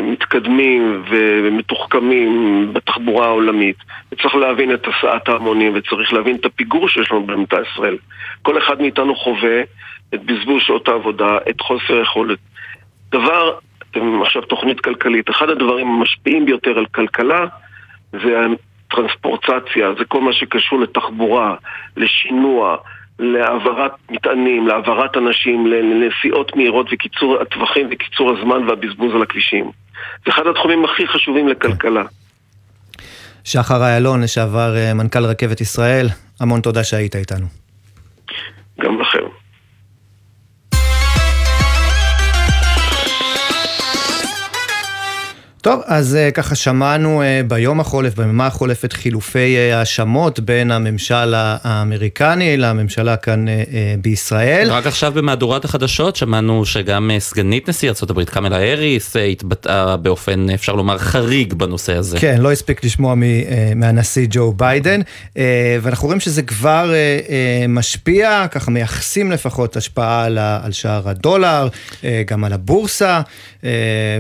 מתקדמים 0.03 1.03
ומתוחכמים 1.11 2.71
בתחבורה 2.73 3.27
העולמית. 3.27 3.77
וצריך 4.13 4.35
להבין 4.35 4.75
את 4.75 4.87
הסעת 4.87 5.29
ההמונים 5.29 5.73
וצריך 5.75 6.13
להבין 6.13 6.37
את 6.37 6.45
הפיגור 6.45 6.89
שיש 6.89 7.11
לנו 7.11 7.27
במדינת 7.27 7.67
ישראל. 7.73 7.97
כל 8.43 8.59
אחד 8.59 8.81
מאיתנו 8.81 9.17
חווה 9.17 9.63
את 10.15 10.25
בזבוז 10.25 10.63
שעות 10.63 10.89
העבודה, 10.89 11.39
את 11.51 11.61
חוסר 11.61 12.01
יכולת. 12.03 12.39
דבר, 13.11 13.59
אתם 13.91 14.23
עכשיו 14.23 14.43
תוכנית 14.43 14.81
כלכלית, 14.81 15.31
אחד 15.31 15.49
הדברים 15.49 15.89
המשפיעים 15.89 16.47
ביותר 16.47 16.79
על 16.79 16.87
כלכלה 16.87 17.47
זה 18.13 18.47
הטרנספורטציה, 18.95 19.89
זה 19.99 20.05
כל 20.05 20.21
מה 20.21 20.33
שקשור 20.33 20.81
לתחבורה, 20.81 21.55
לשינוע, 21.97 22.77
להעברת 23.19 23.93
מטענים, 24.11 24.67
להעברת 24.67 25.17
אנשים, 25.17 25.67
לנסיעות 25.67 26.57
מהירות 26.57 26.87
וקיצור 26.93 27.43
הטווחים 27.43 27.89
וקיצור 27.91 28.37
הזמן 28.39 28.69
והבזבוז 28.69 29.15
על 29.15 29.23
הכבישים. 29.23 29.71
זה 30.25 30.31
אחד 30.31 30.47
התחומים 30.47 30.85
הכי 30.85 31.07
חשובים 31.07 31.49
לכלכלה. 31.49 32.03
שחר 33.45 33.83
איילון, 33.83 34.23
לשעבר 34.23 34.77
אה, 34.77 34.95
מנכ"ל 34.95 35.25
רכבת 35.25 35.61
ישראל, 35.61 36.07
המון 36.41 36.61
תודה 36.61 36.85
שהיית 36.85 37.17
איתנו. 37.17 37.47
גם 38.81 39.01
לכם. 39.01 39.44
טוב, 45.65 45.81
אז 45.87 46.19
uh, 46.29 46.33
ככה 46.33 46.55
שמענו 46.55 47.23
uh, 47.23 47.49
ביום 47.49 47.81
החולף, 47.81 48.17
ביממה 48.17 48.47
החולפת, 48.47 48.93
חילופי 48.93 49.57
uh, 49.57 49.75
האשמות 49.75 50.41
בין 50.41 50.71
הממשל 50.71 51.35
האמריקני 51.37 52.57
לממשלה 52.57 53.17
כאן 53.17 53.45
בישראל. 54.01 54.71
רק 54.71 54.87
עכשיו 54.87 55.13
במהדורת 55.13 55.65
החדשות 55.65 56.17
שמענו 56.17 56.65
שגם 56.65 57.11
סגנית 57.19 57.69
נשיא 57.69 57.89
ארה"ב 57.91 58.25
קמלה 58.25 58.57
האריס 58.57 59.17
התבטאה 59.17 59.97
באופן, 59.97 60.51
אפשר 60.51 60.73
לומר, 60.73 60.99
חריג 60.99 61.55
בנושא 61.55 61.97
הזה. 61.97 62.19
כן, 62.19 62.37
לא 62.41 62.53
הספיק 62.53 62.85
לשמוע 62.85 63.15
מהנשיא 63.77 64.27
ג'ו 64.31 64.53
ביידן, 64.53 65.01
ואנחנו 65.83 66.07
רואים 66.07 66.21
שזה 66.21 66.43
כבר 66.43 66.93
משפיע, 67.69 68.47
ככה 68.51 68.71
מייחסים 68.71 69.33
לפחות 69.33 69.77
השפעה 69.77 70.25
על, 70.25 70.39
שער 70.73 71.09
הדולר, 71.09 71.69
גם 72.27 72.45
על 72.45 72.53
הבורסה. 72.53 73.21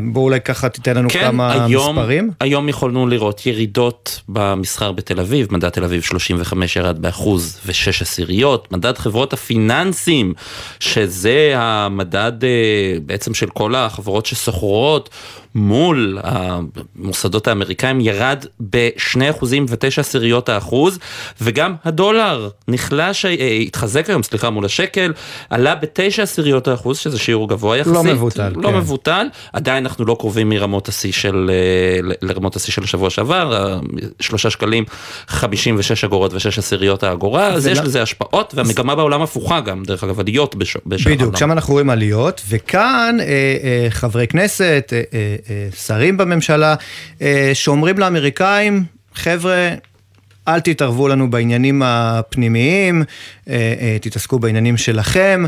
בואו 0.02 0.24
אולי 0.24 0.40
ככה 0.40 0.68
תיתן 0.68 0.96
לנו 0.96 1.08
כן. 1.10 1.20
כמה... 1.20 1.33
כמה 1.34 1.64
היום, 1.64 1.98
מספרים? 1.98 2.30
היום 2.40 2.68
יכולנו 2.68 3.06
לראות 3.06 3.46
ירידות 3.46 4.20
במסחר 4.28 4.92
בתל 4.92 5.20
אביב, 5.20 5.48
מדד 5.50 5.68
תל 5.68 5.84
אביב 5.84 6.02
35 6.02 6.76
ירד 6.76 7.02
באחוז 7.02 7.60
ושש 7.66 8.02
עשיריות, 8.02 8.72
מדד 8.72 8.98
חברות 8.98 9.32
הפיננסים, 9.32 10.34
שזה 10.80 11.52
המדד 11.56 12.44
אה, 12.44 12.98
בעצם 13.06 13.34
של 13.34 13.46
כל 13.46 13.74
החברות 13.74 14.26
שסוחרות, 14.26 15.10
מול 15.54 16.18
המוסדות 16.22 17.48
האמריקאים 17.48 18.00
ירד 18.00 18.44
ב-2 18.70 19.16
ו-9 19.68 20.00
עשיריות 20.00 20.48
האחוז, 20.48 20.98
וגם 21.40 21.74
הדולר 21.84 22.48
נחלש, 22.68 23.24
אה, 23.24 23.48
התחזק 23.66 24.10
היום, 24.10 24.22
סליחה, 24.22 24.50
מול 24.50 24.64
השקל, 24.64 25.12
עלה 25.50 25.74
ב-9 25.74 26.22
עשיריות 26.22 26.68
האחוז, 26.68 26.98
שזה 26.98 27.18
שיעור 27.18 27.48
גבוה 27.48 27.76
יחסית. 27.76 27.94
לא 27.94 28.04
מבוטל, 28.04 28.52
לא 28.56 28.68
כן. 28.68 28.76
מבוטל, 28.76 29.26
עדיין 29.52 29.84
אנחנו 29.84 30.04
לא 30.04 30.16
קרובים 30.20 30.48
מרמות 30.48 30.88
השיא 30.88 31.12
של, 31.12 31.50
אה, 31.52 32.14
לרמות 32.22 32.56
השיא 32.56 32.72
של 32.72 32.82
השבוע 32.82 33.10
שעבר, 33.10 33.78
שלושה 34.20 34.50
שקלים, 34.50 34.84
56 35.26 36.04
אגורות 36.04 36.32
ו-6 36.32 36.58
עשיריות 36.58 37.02
האגורה, 37.02 37.46
אז 37.46 37.66
יש 37.66 37.78
לזה 37.78 38.02
השפעות, 38.02 38.54
והמגמה 38.56 38.94
בעולם 38.94 39.22
הפוכה 39.22 39.60
גם, 39.60 39.82
דרך 39.82 40.04
אגב, 40.04 40.20
עליות 40.20 40.54
בשאר 40.54 40.80
העולם. 40.90 41.14
בדיוק, 41.14 41.36
שם 41.36 41.52
אנחנו 41.52 41.72
רואים 41.72 41.90
עליות, 41.90 42.42
וכאן 42.48 43.16
אה, 43.20 43.26
אה, 43.26 43.86
חברי 43.90 44.26
כנסת, 44.26 44.92
אה, 44.92 45.02
אה, 45.14 45.36
שרים 45.86 46.16
בממשלה, 46.16 46.74
אה, 47.22 47.50
שאומרים 47.54 47.98
לאמריקאים, 47.98 48.84
חבר'ה, 49.14 49.70
אל 50.48 50.60
תתערבו 50.60 51.08
לנו 51.08 51.30
בעניינים 51.30 51.82
הפנימיים, 51.84 53.02
אה, 53.48 53.96
תתעסקו 54.00 54.38
בעניינים 54.38 54.76
שלכם, 54.76 55.44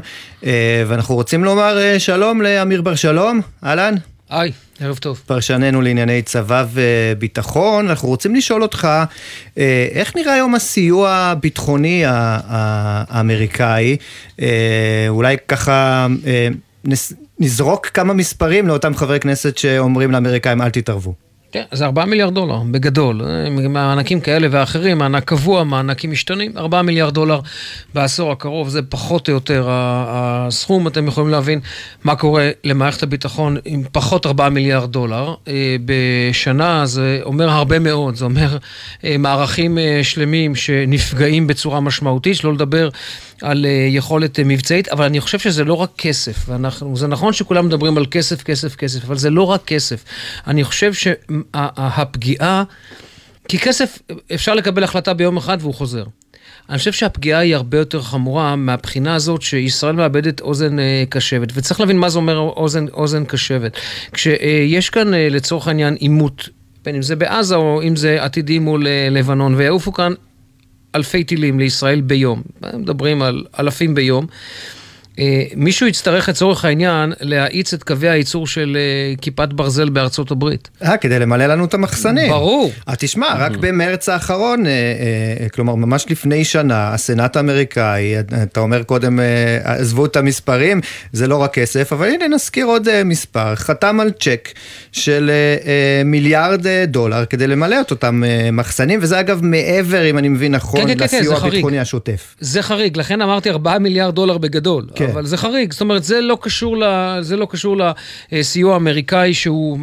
ואנחנו 0.86 1.14
רוצים 1.14 1.44
לומר 1.44 1.98
שלום 1.98 2.42
לאמיר 2.42 2.82
בר 2.82 2.94
שלום, 2.94 3.40
אהלן. 3.64 3.94
היי, 4.30 4.52
ערב 4.80 4.96
טוב. 4.96 5.22
פרשננו 5.26 5.82
לענייני 5.82 6.22
צבא 6.22 6.64
וביטחון, 6.72 7.88
אנחנו 7.88 8.08
רוצים 8.08 8.34
לשאול 8.34 8.62
אותך, 8.62 8.88
איך 9.92 10.16
נראה 10.16 10.34
היום 10.34 10.54
הסיוע 10.54 11.10
הביטחוני 11.10 12.02
האמריקאי? 12.06 13.96
אולי 15.08 15.36
ככה 15.48 16.06
נזרוק 17.38 17.86
כמה 17.86 18.12
מספרים 18.14 18.68
לאותם 18.68 18.94
חברי 18.94 19.20
כנסת 19.20 19.58
שאומרים 19.58 20.10
לאמריקאים 20.10 20.62
אל 20.62 20.70
תתערבו. 20.70 21.25
כן, 21.56 21.64
זה 21.72 21.84
4 21.84 22.04
מיליארד 22.04 22.34
דולר, 22.34 22.58
בגדול. 22.70 23.22
מענקים 23.68 24.20
כאלה 24.20 24.48
ואחרים, 24.50 24.98
מענק 24.98 25.24
קבוע, 25.24 25.64
מענקים 25.64 26.10
משתנים, 26.10 26.58
4 26.58 26.82
מיליארד 26.82 27.14
דולר 27.14 27.40
בעשור 27.94 28.32
הקרוב, 28.32 28.68
זה 28.68 28.82
פחות 28.82 29.28
או 29.28 29.34
יותר 29.34 29.66
הסכום. 29.70 30.86
אתם 30.86 31.08
יכולים 31.08 31.30
להבין 31.30 31.60
מה 32.04 32.16
קורה 32.16 32.50
למערכת 32.64 33.02
הביטחון 33.02 33.56
עם 33.64 33.82
פחות 33.92 34.26
4 34.26 34.48
מיליארד 34.48 34.92
דולר. 34.92 35.34
אה, 35.48 35.76
בשנה 35.84 36.86
זה 36.86 37.20
אומר 37.22 37.50
הרבה 37.50 37.78
מאוד, 37.78 38.16
זה 38.16 38.24
אומר 38.24 38.58
אה, 39.04 39.16
מערכים 39.18 39.78
אה, 39.78 40.00
שלמים 40.02 40.54
שנפגעים 40.54 41.46
בצורה 41.46 41.80
משמעותית, 41.80 42.36
שלא 42.36 42.52
לדבר 42.54 42.88
על 43.42 43.66
יכולת 43.88 44.40
מבצעית, 44.40 44.88
אבל 44.88 45.04
אני 45.04 45.20
חושב 45.20 45.38
שזה 45.38 45.64
לא 45.64 45.74
רק 45.74 45.90
כסף. 45.98 46.48
ואנחנו, 46.48 46.96
זה 46.96 47.06
נכון 47.06 47.32
שכולם 47.32 47.66
מדברים 47.66 47.98
על 47.98 48.06
כסף, 48.10 48.42
כסף, 48.42 48.76
כסף, 48.76 49.04
אבל 49.04 49.16
זה 49.16 49.30
לא 49.30 49.42
רק 49.42 49.64
כסף. 49.64 50.04
אני 50.46 50.64
חושב 50.64 50.94
ש... 50.94 51.08
הפגיעה, 51.54 52.64
כי 53.48 53.58
כסף, 53.58 53.98
אפשר 54.34 54.54
לקבל 54.54 54.84
החלטה 54.84 55.14
ביום 55.14 55.36
אחד 55.36 55.58
והוא 55.60 55.74
חוזר. 55.74 56.04
אני 56.70 56.78
חושב 56.78 56.92
שהפגיעה 56.92 57.40
היא 57.40 57.54
הרבה 57.54 57.78
יותר 57.78 58.02
חמורה 58.02 58.56
מהבחינה 58.56 59.14
הזאת 59.14 59.42
שישראל 59.42 59.94
מאבדת 59.94 60.40
אוזן 60.40 60.78
אה, 60.78 61.04
קשבת, 61.08 61.48
וצריך 61.54 61.80
להבין 61.80 61.98
מה 61.98 62.08
זה 62.08 62.18
אומר 62.18 62.38
אוזן, 62.38 62.88
אוזן 62.88 63.24
קשבת. 63.24 63.76
כשיש 64.12 64.90
כאן 64.90 65.14
אה, 65.14 65.28
לצורך 65.30 65.68
העניין 65.68 65.94
עימות, 65.94 66.48
בין 66.84 66.94
אם 66.94 67.02
זה 67.02 67.16
בעזה 67.16 67.54
או 67.54 67.82
אם 67.82 67.96
זה 67.96 68.22
עתידי 68.22 68.58
מול 68.58 68.86
אה, 68.86 69.08
לבנון, 69.10 69.54
ויעופו 69.54 69.92
כאן 69.92 70.12
אלפי 70.94 71.24
טילים 71.24 71.58
לישראל 71.58 72.00
ביום, 72.00 72.42
מדברים 72.74 73.22
על 73.22 73.44
אלפים 73.58 73.94
ביום. 73.94 74.26
אה, 75.18 75.44
מישהו 75.56 75.86
יצטרך 75.86 76.28
לצורך 76.28 76.64
העניין 76.64 77.12
להאיץ 77.20 77.74
את 77.74 77.82
קווי 77.82 78.08
הייצור 78.08 78.46
של 78.46 78.76
אה, 78.80 79.14
כיפת 79.20 79.48
ברזל 79.48 79.88
בארצות 79.88 80.30
הברית. 80.30 80.68
אה, 80.82 80.96
כדי 80.96 81.18
למלא 81.18 81.46
לנו 81.46 81.64
את 81.64 81.74
המחסנים. 81.74 82.30
ברור. 82.30 82.72
אה, 82.88 82.96
תשמע, 82.96 83.26
רק. 83.38 83.52
במרץ 83.56 84.08
האחרון, 84.08 84.64
כלומר 85.54 85.74
ממש 85.74 86.06
לפני 86.10 86.44
שנה, 86.44 86.94
הסנאט 86.94 87.36
האמריקאי, 87.36 88.14
אתה 88.42 88.60
אומר 88.60 88.82
קודם, 88.82 89.20
עזבו 89.64 90.06
את 90.06 90.16
המספרים, 90.16 90.80
זה 91.12 91.26
לא 91.26 91.36
רק 91.36 91.54
כסף, 91.54 91.92
אבל 91.92 92.08
הנה 92.08 92.28
נזכיר 92.28 92.66
עוד 92.66 93.02
מספר, 93.04 93.54
חתם 93.54 94.00
על 94.00 94.10
צ'ק 94.10 94.48
של 94.92 95.30
מיליארד 96.04 96.66
דולר 96.86 97.24
כדי 97.24 97.46
למלא 97.46 97.80
את 97.80 97.90
אותם 97.90 98.22
מחסנים, 98.52 98.98
וזה 99.02 99.20
אגב 99.20 99.40
מעבר, 99.42 100.10
אם 100.10 100.18
אני 100.18 100.28
מבין 100.28 100.54
נכון, 100.54 100.80
כן, 100.80 100.86
כן, 100.86 100.98
כן, 100.98 101.06
כן 101.06 101.18
לסיוע 101.18 101.36
הביטחוני 101.36 101.78
השוטף. 101.78 102.34
זה 102.40 102.62
חריג, 102.62 102.96
לכן 102.96 103.22
אמרתי 103.22 103.50
4 103.50 103.78
מיליארד 103.78 104.14
דולר 104.14 104.38
בגדול. 104.38 104.86
כן. 104.94 105.05
כן. 105.06 105.12
אבל 105.12 105.26
זה 105.26 105.36
חריג. 105.36 105.72
זאת 105.72 105.80
אומרת, 105.80 106.04
זה 106.04 106.20
לא 106.20 106.38
קשור, 106.40 106.76
ל, 106.76 106.84
זה 107.20 107.36
לא 107.36 107.46
קשור 107.50 107.76
לסיוע 108.32 108.74
האמריקאי 108.74 109.34
שהוא 109.34 109.78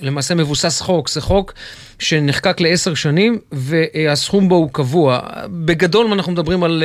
למעשה 0.00 0.34
מבוסס 0.34 0.80
חוק. 0.80 1.08
זה 1.08 1.20
חוק 1.20 1.52
שנחקק 1.98 2.60
לעשר 2.60 2.94
שנים, 2.94 3.38
והסכום 3.52 4.48
בו 4.48 4.54
הוא 4.54 4.70
קבוע. 4.72 5.20
בגדול 5.46 6.12
אנחנו 6.12 6.32
מדברים 6.32 6.64
על, 6.64 6.82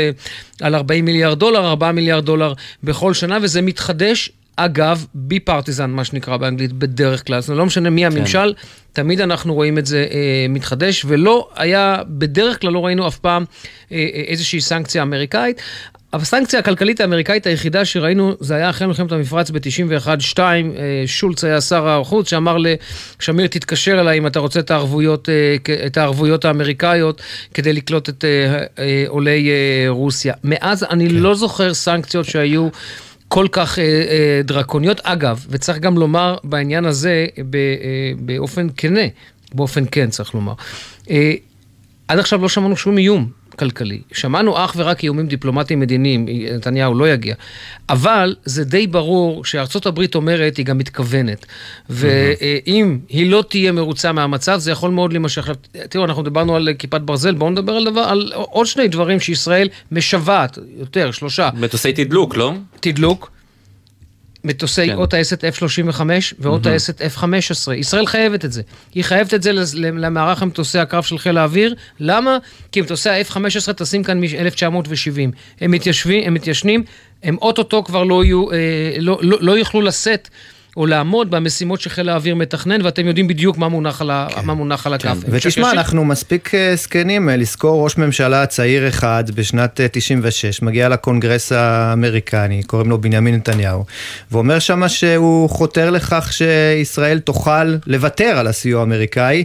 על 0.61 0.75
40 0.75 1.05
מיליארד 1.05 1.39
דולר, 1.39 1.69
4 1.69 1.91
מיליארד 1.91 2.25
דולר 2.25 2.53
בכל 2.83 3.13
שנה, 3.13 3.37
וזה 3.41 3.61
מתחדש 3.61 4.31
אגב, 4.59 5.05
בי 5.13 5.39
פרטיזן, 5.39 5.89
מה 5.89 6.03
שנקרא 6.03 6.37
באנגלית, 6.37 6.73
בדרך 6.73 7.27
כלל. 7.27 7.39
זאת 7.39 7.49
אומרת, 7.49 7.59
לא 7.59 7.65
משנה 7.65 7.89
מי 7.89 8.01
כן. 8.01 8.17
הממשל, 8.17 8.53
כן. 8.57 8.67
תמיד 8.93 9.21
אנחנו 9.21 9.53
רואים 9.53 9.77
את 9.77 9.85
זה 9.85 10.07
אה, 10.11 10.45
מתחדש, 10.49 11.05
ולא 11.07 11.49
היה, 11.55 12.01
בדרך 12.07 12.61
כלל 12.61 12.71
לא 12.71 12.85
ראינו 12.85 13.07
אף 13.07 13.17
פעם 13.17 13.45
אה, 13.91 13.97
אה 13.97 14.23
איזושהי 14.27 14.61
סנקציה 14.61 15.01
אמריקאית. 15.01 15.61
הסנקציה 16.13 16.59
הכלכלית 16.59 17.01
האמריקאית 17.01 17.47
היחידה 17.47 17.85
שראינו, 17.85 18.33
זה 18.39 18.55
היה 18.55 18.69
אחרי 18.69 18.87
מלחמת 18.87 19.11
המפרץ 19.11 19.49
ב-91-2, 19.49 20.39
אה, 20.39 20.53
שולץ 21.05 21.43
היה 21.43 21.61
שר 21.61 21.87
החוץ, 21.87 22.29
שאמר 22.29 22.57
לשמיר, 22.57 23.47
תתקשר 23.47 23.99
אליי 23.99 24.17
אם 24.17 24.27
אתה 24.27 24.39
רוצה 24.39 24.59
את 24.59 24.71
הערבויות, 24.71 25.29
אה, 25.29 25.85
את 25.85 25.97
הערבויות 25.97 26.45
האמריקאיות 26.45 27.21
כדי 27.53 27.73
לקלוט 27.73 28.09
את 28.09 28.25
עולי 29.07 29.49
רוסיה. 29.87 30.33
מאז 30.43 30.83
אני 30.83 31.09
כן. 31.09 31.15
לא 31.15 31.35
זוכר 31.35 31.73
סנקציות 31.73 32.25
שהיו... 32.25 32.69
כל 33.27 33.47
כך 33.51 33.79
אה, 33.79 33.83
אה, 33.83 34.41
דרקוניות. 34.43 34.99
אגב, 35.03 35.45
וצריך 35.49 35.77
גם 35.77 35.97
לומר 35.97 36.37
בעניין 36.43 36.85
הזה 36.85 37.25
ב, 37.49 37.55
אה, 37.55 38.11
באופן 38.19 38.67
כנה, 38.77 39.01
באופן 39.53 39.83
כן 39.91 40.09
צריך 40.09 40.33
לומר. 40.33 40.53
אה, 41.09 41.33
עד 42.07 42.19
עכשיו 42.19 42.41
לא 42.41 42.49
שמענו 42.49 42.77
שום 42.77 42.97
איום 42.97 43.29
כלכלי. 43.59 44.01
שמענו 44.11 44.65
אך 44.65 44.73
ורק 44.77 45.03
איומים 45.03 45.27
דיפלומטיים 45.27 45.79
מדיניים, 45.79 46.25
נתניהו 46.55 46.95
לא 46.95 47.09
יגיע. 47.09 47.35
אבל 47.89 48.35
זה 48.45 48.63
די 48.63 48.87
ברור 48.87 49.45
שארצות 49.45 49.85
הברית 49.85 50.15
אומרת, 50.15 50.57
היא 50.57 50.65
גם 50.65 50.77
מתכוונת. 50.77 51.45
ואם 51.89 52.99
היא 53.09 53.31
לא 53.31 53.43
תהיה 53.49 53.71
מרוצה 53.71 54.11
מהמצב, 54.11 54.57
זה 54.57 54.71
יכול 54.71 54.91
מאוד 54.91 55.13
להימשך. 55.13 55.49
תראו, 55.89 56.05
אנחנו 56.05 56.23
דיברנו 56.23 56.55
על 56.55 56.69
כיפת 56.79 57.01
ברזל, 57.01 57.35
בואו 57.35 57.49
נדבר 57.49 57.73
על, 57.73 57.85
דבר, 57.85 58.01
על 58.01 58.31
עוד 58.35 58.65
שני 58.65 58.87
דברים 58.87 59.19
שישראל 59.19 59.67
משוועת, 59.91 60.57
יותר, 60.79 61.11
שלושה. 61.11 61.49
מטוסי 61.53 61.93
תדלוק, 61.93 62.37
לא? 62.37 62.53
תדלוק. 62.79 63.36
מטוסי 64.47 64.87
כן. 64.87 64.95
או 64.95 65.05
טייסת 65.05 65.43
F-35 65.43 66.01
ואו 66.39 66.59
טייסת 66.59 67.01
F-15. 67.01 67.73
ישראל 67.73 68.05
חייבת 68.05 68.45
את 68.45 68.51
זה. 68.51 68.61
היא 68.95 69.03
חייבת 69.03 69.33
את 69.33 69.43
זה 69.43 69.51
למערך 69.77 70.41
המטוסי 70.41 70.79
הקרב 70.79 71.03
של 71.03 71.17
חיל 71.17 71.37
האוויר. 71.37 71.75
למה? 71.99 72.37
כי 72.71 72.81
מטוסי 72.81 73.09
ה-F-15 73.09 73.73
טסים 73.73 74.03
כאן 74.03 74.19
מ-1970. 74.19 75.31
הם 75.61 75.71
מתיישבים, 75.71 76.27
הם 76.27 76.33
מתיישנים, 76.33 76.83
הם 77.23 77.37
אוטוטו 77.41 77.83
כבר 77.83 78.03
לא, 78.03 78.23
יהיו, 78.23 78.51
אה, 78.51 78.57
לא, 78.99 79.19
לא, 79.21 79.37
לא 79.41 79.57
יוכלו 79.57 79.81
לשאת 79.81 80.29
או 80.77 80.85
לעמוד 80.85 81.31
במשימות 81.31 81.81
שחיל 81.81 82.09
האוויר 82.09 82.35
מתכנן, 82.35 82.81
ואתם 82.81 83.07
יודעים 83.07 83.27
בדיוק 83.27 83.57
מה 83.57 83.67
מונח 83.67 84.01
על, 84.01 84.11
כן. 84.29 84.45
מה 84.45 84.53
מונח 84.53 84.87
על 84.87 84.93
הכף. 84.93 85.17
כן. 85.25 85.27
ותשמע, 85.29 85.71
אנחנו 85.71 86.05
מספיק 86.05 86.55
אה, 86.55 86.75
זקנים 86.75 87.29
אה, 87.29 87.35
לזכור 87.35 87.83
ראש 87.83 87.97
ממשלה 87.97 88.45
צעיר 88.45 88.87
אחד 88.87 89.23
בשנת 89.35 89.79
96, 89.91 90.45
אה, 90.45 90.65
מגיע 90.67 90.89
לקונגרס 90.89 91.51
האמריקני, 91.51 92.63
קוראים 92.63 92.89
לו 92.89 93.01
בנימין 93.01 93.35
נתניהו, 93.35 93.85
ואומר 94.31 94.59
שמה 94.59 94.89
שהוא 94.89 95.49
חותר 95.49 95.89
לכך 95.89 96.33
שישראל 96.33 97.19
תוכל 97.19 97.75
לוותר 97.87 98.37
על 98.37 98.47
הסיוע 98.47 98.79
האמריקאי. 98.79 99.43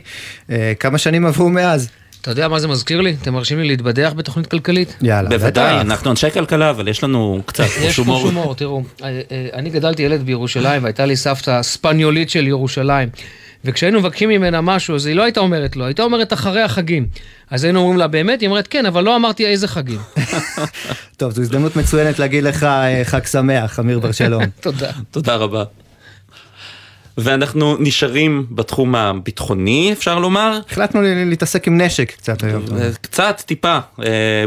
כמה 0.81 0.99
שנים 0.99 1.27
עברו 1.27 1.49
מאז? 1.49 1.89
אתה 2.23 2.31
יודע 2.31 2.49
מה 2.49 2.59
זה 2.59 2.69
מזכיר 2.69 3.01
לי? 3.01 3.17
אתם 3.23 3.33
מרשים 3.33 3.59
לי 3.59 3.69
להתבדח 3.69 4.13
בתוכנית 4.17 4.47
כלכלית? 4.47 4.97
יאללה, 5.03 5.29
בוודאי, 5.29 5.81
אנחנו 5.81 6.11
אנשי 6.11 6.31
כלכלה, 6.31 6.71
אבל 6.71 6.89
יש 6.89 7.05
לנו 7.05 7.43
קצת 7.47 7.65
יש 7.81 7.97
הומור. 7.97 8.19
יש 8.19 8.25
הומור, 8.25 8.55
תראו. 8.55 8.83
אה, 9.03 9.21
אה, 9.31 9.49
אני 9.53 9.71
גדלתי 9.71 10.03
ילד 10.03 10.23
בירושלים, 10.23 10.83
והייתה 10.83 11.07
לי 11.07 11.17
סבתא 11.17 11.63
ספניולית 11.63 12.31
של 12.31 12.47
ירושלים. 12.47 13.09
וכשהיינו 13.65 14.01
מבקשים 14.01 14.29
ממנה 14.29 14.61
משהו, 14.61 14.95
אז 14.95 15.07
היא 15.07 15.17
לא 15.17 15.23
הייתה 15.23 15.41
אומרת 15.41 15.77
לו, 15.77 15.85
הייתה 15.85 16.03
אומרת 16.03 16.33
אחרי 16.33 16.63
החגים. 16.63 17.07
אז 17.51 17.65
היינו 17.65 17.81
אומרים 17.81 17.99
לה, 17.99 18.09
באמת? 18.09 18.41
היא 18.41 18.49
אומרת, 18.49 18.67
כן, 18.67 18.87
אבל 18.87 19.05
לא 19.05 19.17
אמרתי 19.17 19.47
איזה 19.47 19.69
חגים. 19.69 20.01
טוב, 21.17 21.33
זו 21.33 21.43
הזדמנות 21.43 21.77
מצוינת 21.77 22.19
להגיד 22.19 22.45
לך 22.45 22.65
אה, 22.65 23.01
חג 23.05 23.27
שמח, 23.27 23.81
אמיר 23.81 23.99
בר 23.99 24.13
שלום. 24.13 24.43
תודה. 24.61 24.91
תודה 25.11 25.37
רבה. 25.37 25.65
ואנחנו 27.19 27.77
נשארים 27.79 28.47
בתחום 28.51 28.95
הביטחוני, 28.95 29.93
אפשר 29.93 30.19
לומר. 30.19 30.59
החלטנו 30.71 31.01
להתעסק 31.03 31.67
עם 31.67 31.81
נשק 31.81 32.13
קצת 32.17 32.45
היום. 32.45 32.63
אה, 32.77 32.91
קצת, 33.01 33.43
טיפה, 33.47 33.79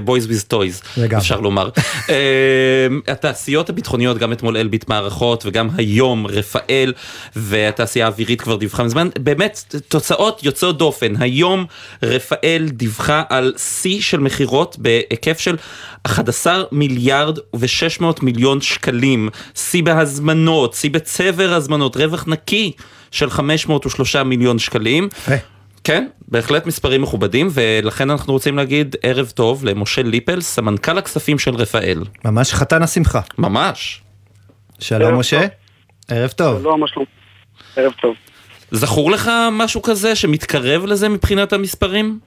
boys 0.05 0.27
with 0.29 0.53
toys, 0.53 1.01
אפשר 1.17 1.39
לומר. 1.39 1.69
אה, 2.09 2.87
התעשיות 3.07 3.69
הביטחוניות, 3.69 4.17
גם 4.17 4.31
אתמול 4.31 4.57
אלביט 4.57 4.89
מערכות 4.89 5.45
וגם 5.45 5.69
היום 5.77 6.27
רפאל 6.27 6.93
והתעשייה 7.35 8.05
האווירית 8.05 8.41
כבר 8.41 8.55
דיווחה 8.55 8.83
מזמן, 8.83 9.09
באמת 9.19 9.75
תוצאות 9.87 10.43
יוצאות 10.43 10.77
דופן. 10.77 11.13
היום 11.19 11.65
רפאל 12.03 12.67
דיווחה 12.71 13.23
על 13.29 13.53
שיא 13.57 14.01
של 14.01 14.19
מכירות 14.19 14.75
בהיקף 14.79 15.39
של 15.39 15.55
11 16.03 16.63
מיליארד 16.71 17.39
ו-600 17.55 18.05
מיליון 18.21 18.61
שקלים, 18.61 19.29
שיא 19.55 19.83
בהזמנות, 19.83 20.73
שיא 20.73 20.89
בצבר 20.89 21.53
הזמנות, 21.53 21.97
רווח 21.97 22.23
נקי 22.27 22.54
של 23.11 23.29
503 23.29 24.15
מיליון 24.15 24.59
שקלים. 24.59 25.09
כן, 25.83 26.07
בהחלט 26.27 26.65
מספרים 26.65 27.01
מכובדים, 27.01 27.47
ולכן 27.53 28.09
אנחנו 28.09 28.33
רוצים 28.33 28.57
להגיד 28.57 28.95
ערב 29.03 29.31
טוב 29.35 29.65
למשה 29.65 30.03
ליפל, 30.03 30.41
סמנכ"ל 30.41 30.97
הכספים 30.97 31.39
של 31.39 31.55
רפאל. 31.55 31.99
ממש 32.25 32.53
חתן 32.53 32.83
השמחה. 32.83 33.21
ממש. 33.37 34.01
שלום 34.79 35.19
משה. 35.19 35.39
טוב. 35.39 35.49
ערב 36.09 36.29
טוב. 36.29 36.61
שלום, 36.61 36.79
מה 36.79 36.87
שלום? 36.87 37.05
ערב 37.75 37.91
טוב. 38.01 38.15
זכור 38.71 39.11
לך 39.11 39.31
משהו 39.51 39.81
כזה 39.81 40.15
שמתקרב 40.15 40.85
לזה 40.85 41.09
מבחינת 41.09 41.53
המספרים? 41.53 42.19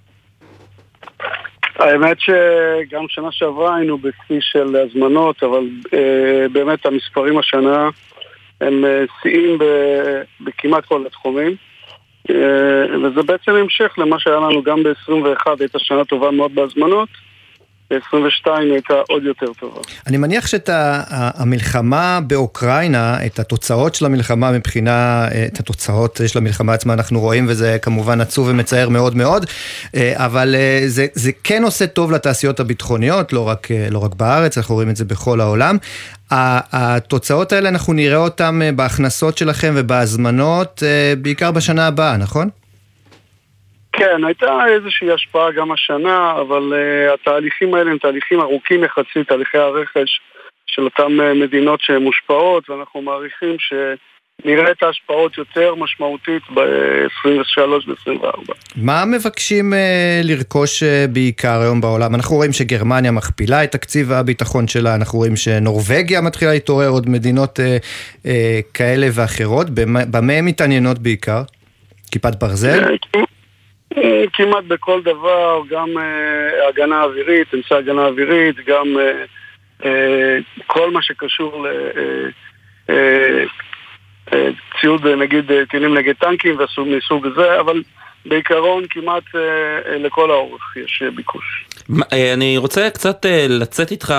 האמת 1.78 2.16
שגם 2.20 3.04
שנה 3.08 3.28
שעברה 3.30 3.76
היינו 3.76 3.98
בשיא 3.98 4.40
של 4.40 4.76
הזמנות, 4.76 5.42
אבל 5.42 5.68
אה, 5.94 6.48
באמת 6.52 6.86
המספרים 6.86 7.38
השנה 7.38 7.88
הם 8.60 8.84
אה, 8.84 9.04
שיאים 9.22 9.58
בכמעט 10.40 10.84
כל 10.84 11.06
התחומים. 11.06 11.56
אה, 12.30 12.98
וזה 13.02 13.22
בעצם 13.22 13.52
המשך 13.52 13.94
למה 13.98 14.18
שהיה 14.18 14.36
לנו 14.36 14.62
גם 14.62 14.82
ב-21, 14.82 15.46
הייתה 15.60 15.78
שנה 15.78 16.04
טובה 16.04 16.30
מאוד 16.30 16.54
בהזמנות. 16.54 17.08
ב-22 17.90 18.50
הייתה 18.50 18.94
עוד 19.08 19.24
יותר 19.24 19.46
טובה. 19.60 19.80
אני 20.06 20.16
מניח 20.16 20.46
שאת 20.46 20.70
המלחמה 21.10 22.20
באוקראינה, 22.26 23.26
את 23.26 23.38
התוצאות 23.38 23.94
של 23.94 24.06
המלחמה 24.06 24.52
מבחינה, 24.52 25.28
את 25.46 25.60
התוצאות 25.60 26.20
של 26.26 26.38
המלחמה 26.38 26.74
עצמה 26.74 26.92
אנחנו 26.92 27.20
רואים, 27.20 27.46
וזה 27.48 27.76
כמובן 27.82 28.20
עצוב 28.20 28.48
ומצער 28.48 28.88
מאוד 28.88 29.16
מאוד, 29.16 29.46
אבל 30.14 30.54
זה, 30.86 31.06
זה 31.14 31.30
כן 31.44 31.64
עושה 31.64 31.86
טוב 31.86 32.12
לתעשיות 32.12 32.60
הביטחוניות, 32.60 33.32
לא 33.32 33.48
רק, 33.48 33.68
לא 33.90 33.98
רק 33.98 34.14
בארץ, 34.14 34.58
אנחנו 34.58 34.74
רואים 34.74 34.90
את 34.90 34.96
זה 34.96 35.04
בכל 35.04 35.40
העולם. 35.40 35.76
התוצאות 36.30 37.52
האלה, 37.52 37.68
אנחנו 37.68 37.92
נראה 37.92 38.16
אותן 38.16 38.60
בהכנסות 38.76 39.38
שלכם 39.38 39.72
ובהזמנות, 39.76 40.82
בעיקר 41.22 41.50
בשנה 41.50 41.86
הבאה, 41.86 42.16
נכון? 42.16 42.48
כן, 43.98 44.24
הייתה 44.24 44.66
איזושהי 44.68 45.12
השפעה 45.12 45.52
גם 45.52 45.72
השנה, 45.72 46.32
אבל 46.40 46.72
uh, 46.72 47.14
התהליכים 47.14 47.74
האלה 47.74 47.90
הם 47.90 47.98
תהליכים 47.98 48.40
ארוכים 48.40 48.84
יחסית, 48.84 49.28
תהליכי 49.28 49.58
הרכש 49.58 50.20
של 50.66 50.82
אותן 50.82 51.20
uh, 51.20 51.34
מדינות 51.34 51.80
שהן 51.80 52.02
מושפעות, 52.02 52.70
ואנחנו 52.70 53.02
מעריכים 53.02 53.56
שנראה 53.58 54.70
את 54.70 54.82
ההשפעות 54.82 55.38
יותר 55.38 55.74
משמעותית 55.74 56.42
ב-23 56.54 57.60
ו-24. 57.88 58.52
מה 58.76 59.04
מבקשים 59.04 59.72
uh, 59.72 59.76
לרכוש 60.24 60.82
uh, 60.82 60.86
בעיקר 61.12 61.60
היום 61.60 61.80
בעולם? 61.80 62.14
אנחנו 62.14 62.36
רואים 62.36 62.52
שגרמניה 62.52 63.10
מכפילה 63.10 63.64
את 63.64 63.72
תקציב 63.72 64.12
הביטחון 64.12 64.68
שלה, 64.68 64.94
אנחנו 64.94 65.18
רואים 65.18 65.36
שנורבגיה 65.36 66.20
מתחילה 66.20 66.52
להתעורר, 66.52 66.88
עוד 66.88 67.08
מדינות 67.08 67.58
uh, 67.58 67.62
uh, 68.24 68.28
כאלה 68.74 69.06
ואחרות. 69.12 69.66
במה 70.10 70.32
הן 70.32 70.44
מתעניינות 70.44 70.98
בעיקר? 70.98 71.42
כיפת 72.10 72.34
ברזל? 72.40 72.96
אה, 74.02 74.24
כמעט 74.32 74.64
בכל 74.64 75.02
דבר, 75.02 75.62
גם 75.70 75.88
uh, 75.96 76.68
הגנה 76.68 77.02
אווירית, 77.02 77.54
אמצעי 77.54 77.78
הגנה 77.78 78.06
אווירית, 78.06 78.56
גם 78.66 78.86
uh, 78.96 79.82
uh, 79.82 79.86
כל 80.66 80.90
מה 80.90 81.02
שקשור 81.02 81.66
לציוד, 84.74 85.06
uh, 85.06 85.08
uh, 85.08 85.16
נגיד 85.16 85.50
טילים 85.70 85.94
נגד 85.94 86.14
טנקים 86.14 86.58
מסוג 86.86 87.26
זה, 87.36 87.60
אבל 87.60 87.82
בעיקרון 88.28 88.84
כמעט 88.90 89.22
לכל 90.04 90.30
האורך 90.30 90.76
יש 90.76 91.02
ביקוש. 91.16 91.64
אני 92.12 92.58
רוצה 92.58 92.90
קצת 92.90 93.26
לצאת 93.48 93.90
איתך 93.90 94.14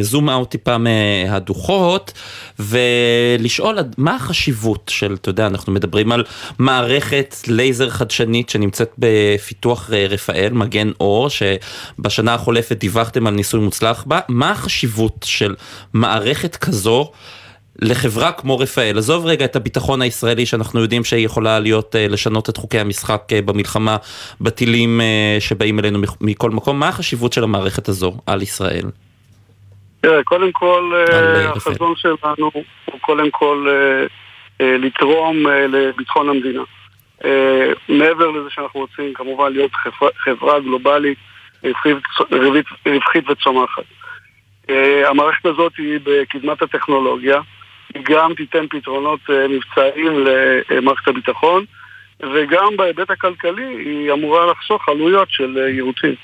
זום 0.00 0.30
אאוט 0.30 0.50
טיפה 0.50 0.76
מהדוחות 0.78 2.12
ולשאול 2.58 3.78
מה 3.98 4.14
החשיבות 4.14 4.90
של, 4.94 5.14
אתה 5.14 5.28
יודע, 5.28 5.46
אנחנו 5.46 5.72
מדברים 5.72 6.12
על 6.12 6.24
מערכת 6.58 7.36
לייזר 7.48 7.90
חדשנית 7.90 8.48
שנמצאת 8.48 8.90
בפיתוח 8.98 9.90
רפאל, 9.90 10.52
מגן 10.52 10.90
אור, 11.00 11.28
שבשנה 11.30 12.34
החולפת 12.34 12.76
דיווחתם 12.76 13.26
על 13.26 13.34
ניסוי 13.34 13.60
מוצלח 13.60 14.04
בה, 14.06 14.20
מה 14.28 14.50
החשיבות 14.50 15.24
של 15.24 15.54
מערכת 15.92 16.56
כזו 16.56 17.10
לחברה 17.82 18.32
כמו 18.32 18.58
רפאל, 18.58 18.98
עזוב 18.98 19.26
רגע 19.26 19.44
את 19.44 19.56
הביטחון 19.56 20.02
הישראלי 20.02 20.46
שאנחנו 20.46 20.80
יודעים 20.80 21.04
שהיא 21.04 21.24
יכולה 21.24 21.60
להיות, 21.60 21.96
אה, 21.96 22.08
לשנות 22.08 22.48
את 22.48 22.56
חוקי 22.56 22.78
המשחק 22.78 23.22
אה, 23.32 23.42
במלחמה 23.42 23.96
בטילים 24.40 25.00
אה, 25.00 25.36
שבאים 25.40 25.78
אלינו 25.78 25.98
מכל 26.20 26.50
מקום, 26.50 26.78
מה 26.78 26.88
החשיבות 26.88 27.32
של 27.32 27.44
המערכת 27.44 27.88
הזו 27.88 28.12
על 28.26 28.42
ישראל? 28.42 28.84
תראה, 30.00 30.24
קודם 30.24 30.52
כל 30.52 30.92
החזון 31.56 31.94
שלנו 31.96 32.50
הוא 32.84 33.00
קודם 33.00 33.30
כל 33.30 33.68
לתרום 34.60 35.46
לביטחון 35.46 36.28
המדינה. 36.28 36.62
מעבר 37.88 38.30
לזה 38.30 38.50
שאנחנו 38.50 38.80
רוצים 38.80 39.14
כמובן 39.14 39.52
להיות 39.52 39.70
חברה 40.24 40.60
גלובלית 40.60 41.18
רווחית 42.86 43.30
וצומחת. 43.30 43.82
המערכת 45.04 45.46
הזאת 45.46 45.72
היא 45.78 45.98
בקדמת 46.04 46.62
הטכנולוגיה. 46.62 47.40
גם 48.02 48.34
תיתן 48.36 48.66
פתרונות 48.70 49.20
אה, 49.30 49.48
מבצעיים 49.48 50.24
למערכת 50.70 51.08
הביטחון, 51.08 51.64
וגם 52.20 52.76
בהיבט 52.76 53.10
הכלכלי 53.10 53.76
היא 53.84 54.12
אמורה 54.12 54.46
לחסוך 54.50 54.88
עלויות 54.88 55.28
של 55.30 55.58
אה, 55.58 55.68
ייעוצים. 55.68 56.14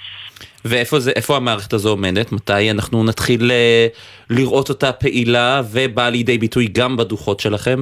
ואיפה 0.65 1.01
זה, 1.01 1.13
המערכת 1.29 1.73
הזו 1.73 1.91
עומדת? 1.91 2.33
מתי 2.33 2.71
אנחנו 2.71 3.05
נתחיל 3.05 3.51
אה, 3.51 3.87
לראות 4.31 4.69
אותה 4.69 4.93
פעילה 4.93 5.61
ובאה 5.73 6.11
לידי 6.11 6.39
ביטוי 6.39 6.67
גם 6.67 6.97
בדוחות 6.97 7.41
שלכם? 7.41 7.79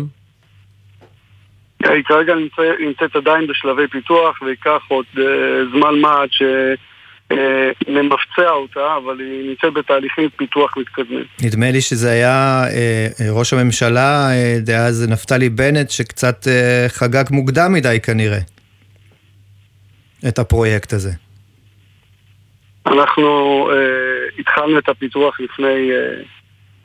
היא 1.84 2.04
כרגע 2.04 2.34
נמצאת, 2.34 2.80
נמצאת 2.80 3.16
עדיין 3.16 3.46
בשלבי 3.46 3.88
פיתוח 3.88 4.42
וייקח 4.42 4.82
עוד 4.88 5.04
זמן 5.72 6.00
מה 6.00 6.22
עד 6.22 6.28
ש... 7.30 7.36
נמבצע 7.88 8.50
אותה, 8.50 8.96
אבל 8.96 9.20
היא 9.20 9.48
נמצאת 9.50 9.72
בתהליכי 9.72 10.28
פיתוח 10.36 10.76
מתקדמים. 10.76 11.24
נדמה 11.42 11.70
לי 11.70 11.80
שזה 11.80 12.10
היה 12.10 12.64
אה, 12.76 13.06
ראש 13.30 13.52
הממשלה 13.52 14.30
אה, 14.30 14.56
דאז 14.60 15.08
נפתלי 15.08 15.48
בנט, 15.48 15.90
שקצת 15.90 16.48
אה, 16.48 16.86
חגג 16.88 17.24
מוקדם 17.30 17.72
מדי 17.72 17.98
כנראה 18.02 18.38
את 20.28 20.38
הפרויקט 20.38 20.92
הזה. 20.92 21.10
אנחנו 22.86 23.68
אה, 23.72 23.76
התחלנו 24.38 24.78
את 24.78 24.88
הפיתוח 24.88 25.40
לפני 25.40 25.90
אה, 25.92 26.22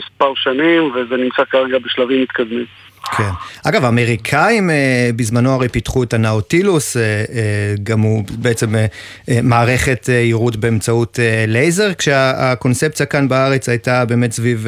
מספר 0.01 0.34
שנים, 0.36 0.84
וזה 0.84 1.17
נמצא 1.17 1.45
כרגע 1.45 1.77
בשלבים 1.79 2.21
מתקדמים. 2.21 2.65
כן. 3.11 3.29
אגב, 3.63 3.85
האמריקאים 3.85 4.69
אה, 4.69 5.09
בזמנו 5.15 5.51
הרי 5.51 5.69
פיתחו 5.69 6.03
את 6.03 6.13
הנאוטילוס, 6.13 6.97
אה, 6.97 7.01
אה, 7.03 7.23
גם 7.83 8.01
הוא 8.01 8.23
בעצם 8.31 8.75
מערכת 9.27 10.09
יירוט 10.09 10.55
באמצעות 10.55 11.19
לייזר, 11.47 11.93
כשהקונספציה 11.93 13.05
כאן 13.05 13.27
בארץ 13.27 13.69
הייתה 13.69 14.05
באמת 14.05 14.31
סביב 14.31 14.67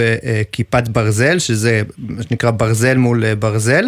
כיפת 0.51 0.87
ברזל, 0.87 1.39
שזה 1.39 1.81
מה 1.97 2.23
שנקרא 2.23 2.51
ברזל 2.51 2.97
מול 2.97 3.33
ברזל. 3.33 3.85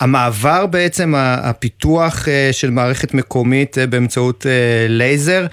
המעבר 0.00 0.66
בעצם, 0.66 1.14
הפיתוח 1.16 2.28
של 2.52 2.70
מערכת 2.70 3.14
מקומית 3.14 3.76
באמצעות 3.90 4.46
לייזר, 4.88 5.46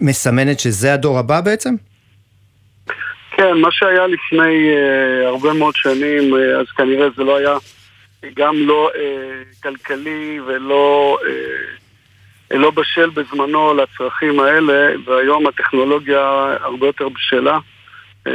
מסמנת 0.00 0.60
שזה 0.60 0.94
הדור 0.94 1.18
הבא 1.18 1.40
בעצם? 1.40 1.74
כן, 3.36 3.58
מה 3.60 3.68
שהיה 3.70 4.06
לפני 4.06 4.70
uh, 4.74 5.26
הרבה 5.26 5.52
מאוד 5.52 5.74
שנים, 5.76 6.34
uh, 6.34 6.60
אז 6.60 6.66
כנראה 6.76 7.06
זה 7.16 7.24
לא 7.24 7.36
היה 7.36 7.56
גם 8.36 8.54
לא 8.56 8.90
uh, 8.94 9.62
כלכלי 9.62 10.40
ולא 10.46 11.18
uh, 11.20 12.56
לא 12.56 12.70
בשל 12.70 13.10
בזמנו 13.10 13.74
לצרכים 13.74 14.40
האלה, 14.40 14.92
והיום 15.06 15.46
הטכנולוגיה 15.46 16.20
הרבה 16.60 16.86
יותר 16.86 17.08
בשלה, 17.08 17.58
uh, 17.58 18.30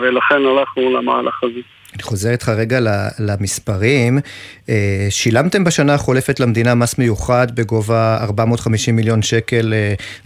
ולכן 0.00 0.34
הלכנו 0.34 0.96
למהלך 0.96 1.42
הזה. 1.42 1.60
אני 1.94 2.02
חוזר 2.02 2.30
איתך 2.30 2.48
רגע 2.48 2.78
למספרים. 3.18 4.18
שילמתם 5.10 5.64
בשנה 5.64 5.94
החולפת 5.94 6.40
למדינה 6.40 6.74
מס 6.74 6.98
מיוחד 6.98 7.46
בגובה 7.54 8.18
450 8.20 8.96
מיליון 8.96 9.22
שקל, 9.22 9.74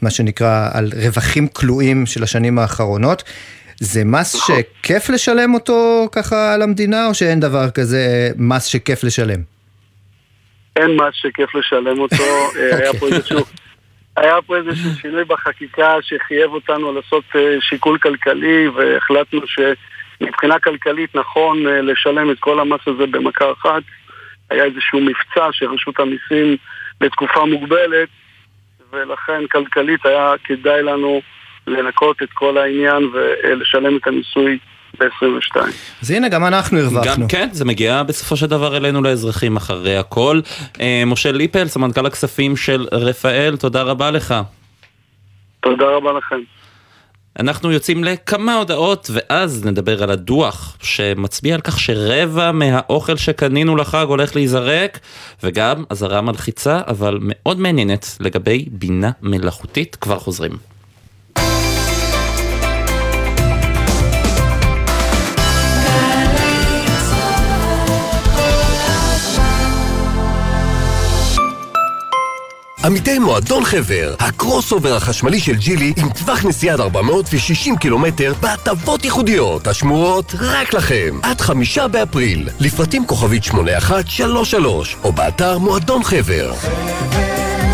מה 0.02 0.10
שנקרא, 0.10 0.68
על 0.72 0.90
רווחים 1.06 1.48
כלואים 1.48 2.06
של 2.06 2.22
השנים 2.22 2.58
האחרונות. 2.58 3.22
זה 3.80 4.04
מס 4.04 4.36
שכיף 4.46 5.10
לשלם 5.10 5.54
אותו 5.54 6.08
ככה 6.12 6.54
על 6.54 6.62
המדינה, 6.62 7.06
או 7.06 7.14
שאין 7.14 7.40
דבר 7.40 7.70
כזה 7.70 8.30
מס 8.36 8.64
שכיף 8.64 9.04
לשלם? 9.04 9.40
אין 10.76 10.90
מס 10.96 11.14
שכיף 11.14 11.54
לשלם 11.54 12.00
אותו, 12.00 12.24
אה, 12.58 12.76
היה 12.76 12.92
פה 13.00 13.06
איזשהו... 13.06 13.40
היה 14.16 14.42
פה 14.46 14.56
איזשהו 14.56 14.90
שינוי 15.00 15.24
בחקיקה 15.24 15.94
שחייב 16.02 16.50
אותנו 16.50 16.92
לעשות 16.92 17.24
אה, 17.36 17.56
שיקול 17.60 17.98
כלכלי 17.98 18.68
והחלטנו 18.68 19.40
שמבחינה 19.46 20.58
כלכלית 20.58 21.16
נכון 21.16 21.66
אה, 21.66 21.82
לשלם 21.82 22.30
את 22.30 22.38
כל 22.40 22.60
המס 22.60 22.80
הזה 22.86 23.06
במכה 23.06 23.52
אחת. 23.52 23.82
היה 24.50 24.64
איזשהו 24.64 25.00
מבצע 25.00 25.48
של 25.52 25.66
רשות 25.66 26.00
המיסים 26.00 26.56
לתקופה 27.00 27.44
מוגבלת 27.44 28.08
ולכן 28.92 29.46
כלכלית 29.52 30.06
היה 30.06 30.32
כדאי 30.44 30.82
לנו 30.82 31.22
לנקות 31.66 32.22
את 32.22 32.28
כל 32.34 32.58
העניין 32.58 33.10
ולשלם 33.12 33.96
את 33.96 34.06
המיסוי 34.06 34.58
ב-22. 35.00 35.60
אז 36.02 36.10
הנה, 36.10 36.28
גם 36.28 36.44
אנחנו 36.44 36.78
הרווחנו. 36.78 37.22
גם 37.22 37.28
כן, 37.28 37.48
זה 37.52 37.64
מגיע 37.64 38.02
בסופו 38.02 38.36
של 38.36 38.46
דבר 38.46 38.76
אלינו 38.76 39.02
לאזרחים 39.02 39.56
אחרי 39.56 39.96
הכל. 39.96 40.40
אה, 40.80 41.02
משה 41.06 41.32
ליפל, 41.32 41.66
סמנכ"ל 41.66 42.06
הכספים 42.06 42.56
של 42.56 42.86
רפאל, 42.92 43.56
תודה 43.56 43.82
רבה 43.82 44.10
לך. 44.10 44.34
תודה 45.60 45.86
רבה 45.86 46.12
לכם. 46.12 46.40
אנחנו 47.38 47.72
יוצאים 47.72 48.04
לכמה 48.04 48.54
הודעות 48.54 49.10
ואז 49.12 49.66
נדבר 49.66 50.02
על 50.02 50.10
הדוח 50.10 50.76
שמצביע 50.82 51.54
על 51.54 51.60
כך 51.60 51.80
שרבע 51.80 52.52
מהאוכל 52.52 53.16
שקנינו 53.16 53.76
לחג 53.76 54.06
הולך 54.08 54.36
להיזרק 54.36 54.98
וגם 55.42 55.84
אזהרה 55.90 56.20
מלחיצה 56.20 56.80
אבל 56.86 57.18
מאוד 57.20 57.60
מעניינת 57.60 58.06
לגבי 58.20 58.66
בינה 58.70 59.10
מלאכותית 59.22 59.96
כבר 59.96 60.18
חוזרים. 60.18 60.73
עמיתי 72.84 73.18
מועדון 73.18 73.64
חבר, 73.64 74.14
ה 74.18 74.72
crossover 74.72 74.96
החשמלי 74.96 75.40
של 75.40 75.54
ג'ילי 75.54 75.92
עם 75.96 76.08
טווח 76.08 76.44
נסיעה 76.44 76.74
עד 76.74 76.80
460 76.80 77.76
קילומטר 77.76 78.32
בהטבות 78.40 79.04
ייחודיות 79.04 79.66
השמורות 79.66 80.34
רק 80.40 80.74
לכם 80.74 81.18
עד 81.22 81.40
חמישה 81.40 81.88
באפריל 81.88 82.48
לפרטים 82.60 83.06
כוכבית 83.06 83.44
8133 83.44 84.96
או 85.04 85.12
באתר 85.12 85.58
מועדון 85.58 86.02
חבר. 86.02 86.54
חבר 86.54 86.74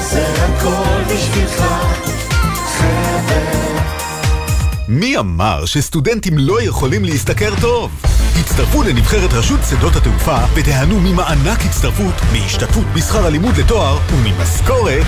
זה 0.00 0.26
הכל 0.26 1.14
בשבילך 1.14 1.64
מי 4.92 5.18
אמר 5.18 5.64
שסטודנטים 5.66 6.38
לא 6.38 6.62
יכולים 6.62 7.04
להשתכר 7.04 7.50
טוב? 7.60 8.02
הצטרפו 8.40 8.82
לנבחרת 8.82 9.32
רשות 9.32 9.60
שדות 9.70 9.96
התעופה 9.96 10.36
ותיהנו 10.54 11.00
ממענק 11.00 11.58
הצטרפות, 11.64 12.14
מהשתתפות 12.32 12.86
בשכר 12.96 13.26
הלימוד 13.26 13.56
לתואר 13.56 13.98
וממשכורת 14.12 15.06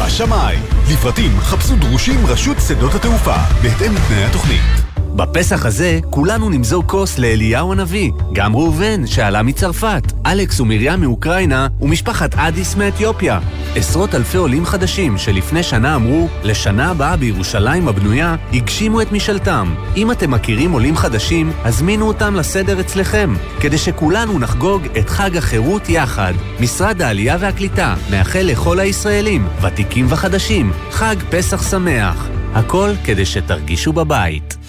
בשמיים. 0.00 0.62
לפרטים 0.92 1.40
חפשו 1.40 1.76
דרושים 1.76 2.26
רשות 2.26 2.56
שדות 2.68 2.94
התעופה, 2.94 3.36
בהתאם 3.62 3.94
לתנאי 3.94 4.24
התוכנית. 4.24 4.89
בפסח 5.16 5.66
הזה 5.66 5.98
כולנו 6.10 6.50
נמזוג 6.50 6.86
כוס 6.86 7.18
לאליהו 7.18 7.72
הנביא, 7.72 8.10
גם 8.32 8.56
ראובן 8.56 9.06
שעלה 9.06 9.42
מצרפת, 9.42 10.12
אלכס 10.26 10.60
ומרים 10.60 11.00
מאוקראינה 11.00 11.68
ומשפחת 11.80 12.34
אדיס 12.34 12.76
מאתיופיה. 12.76 13.40
עשרות 13.76 14.14
אלפי 14.14 14.36
עולים 14.36 14.64
חדשים 14.64 15.18
שלפני 15.18 15.62
שנה 15.62 15.96
אמרו, 15.96 16.28
לשנה 16.42 16.90
הבאה 16.90 17.16
בירושלים 17.16 17.88
הבנויה, 17.88 18.36
הגשימו 18.52 19.02
את 19.02 19.12
משאלתם. 19.12 19.74
אם 19.96 20.10
אתם 20.10 20.30
מכירים 20.30 20.72
עולים 20.72 20.96
חדשים, 20.96 21.52
הזמינו 21.64 22.08
אותם 22.08 22.34
לסדר 22.34 22.80
אצלכם, 22.80 23.34
כדי 23.60 23.78
שכולנו 23.78 24.38
נחגוג 24.38 24.82
את 24.98 25.10
חג 25.10 25.36
החירות 25.36 25.88
יחד. 25.88 26.32
משרד 26.60 27.02
העלייה 27.02 27.36
והקליטה 27.40 27.94
מאחל 28.10 28.42
לכל 28.42 28.80
הישראלים, 28.80 29.46
ותיקים 29.62 30.06
וחדשים, 30.08 30.72
חג 30.90 31.16
פסח 31.30 31.70
שמח. 31.70 32.28
הכל 32.54 32.90
כדי 33.04 33.26
שתרגישו 33.26 33.92
בבית. 33.92 34.59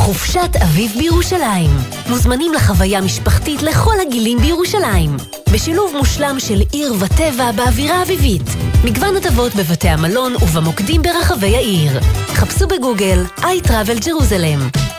חופשת 0.00 0.56
אביב 0.62 0.92
בירושלים. 0.98 1.70
מוזמנים 2.08 2.52
לחוויה 2.52 3.00
משפחתית 3.00 3.62
לכל 3.62 3.94
הגילים 4.06 4.38
בירושלים. 4.38 5.16
בשילוב 5.52 5.92
מושלם 5.96 6.36
של 6.40 6.60
עיר 6.72 6.94
וטבע 7.00 7.52
באווירה 7.52 8.02
אביבית. 8.02 8.42
מגוון 8.84 9.16
הטבות 9.16 9.54
בבתי 9.54 9.88
המלון 9.88 10.36
ובמוקדים 10.36 11.02
ברחבי 11.02 11.56
העיר. 11.56 12.00
חפשו 12.34 12.66
בגוגל 12.66 13.24
iTravel 13.38 14.04
Jerusalem. 14.04 14.89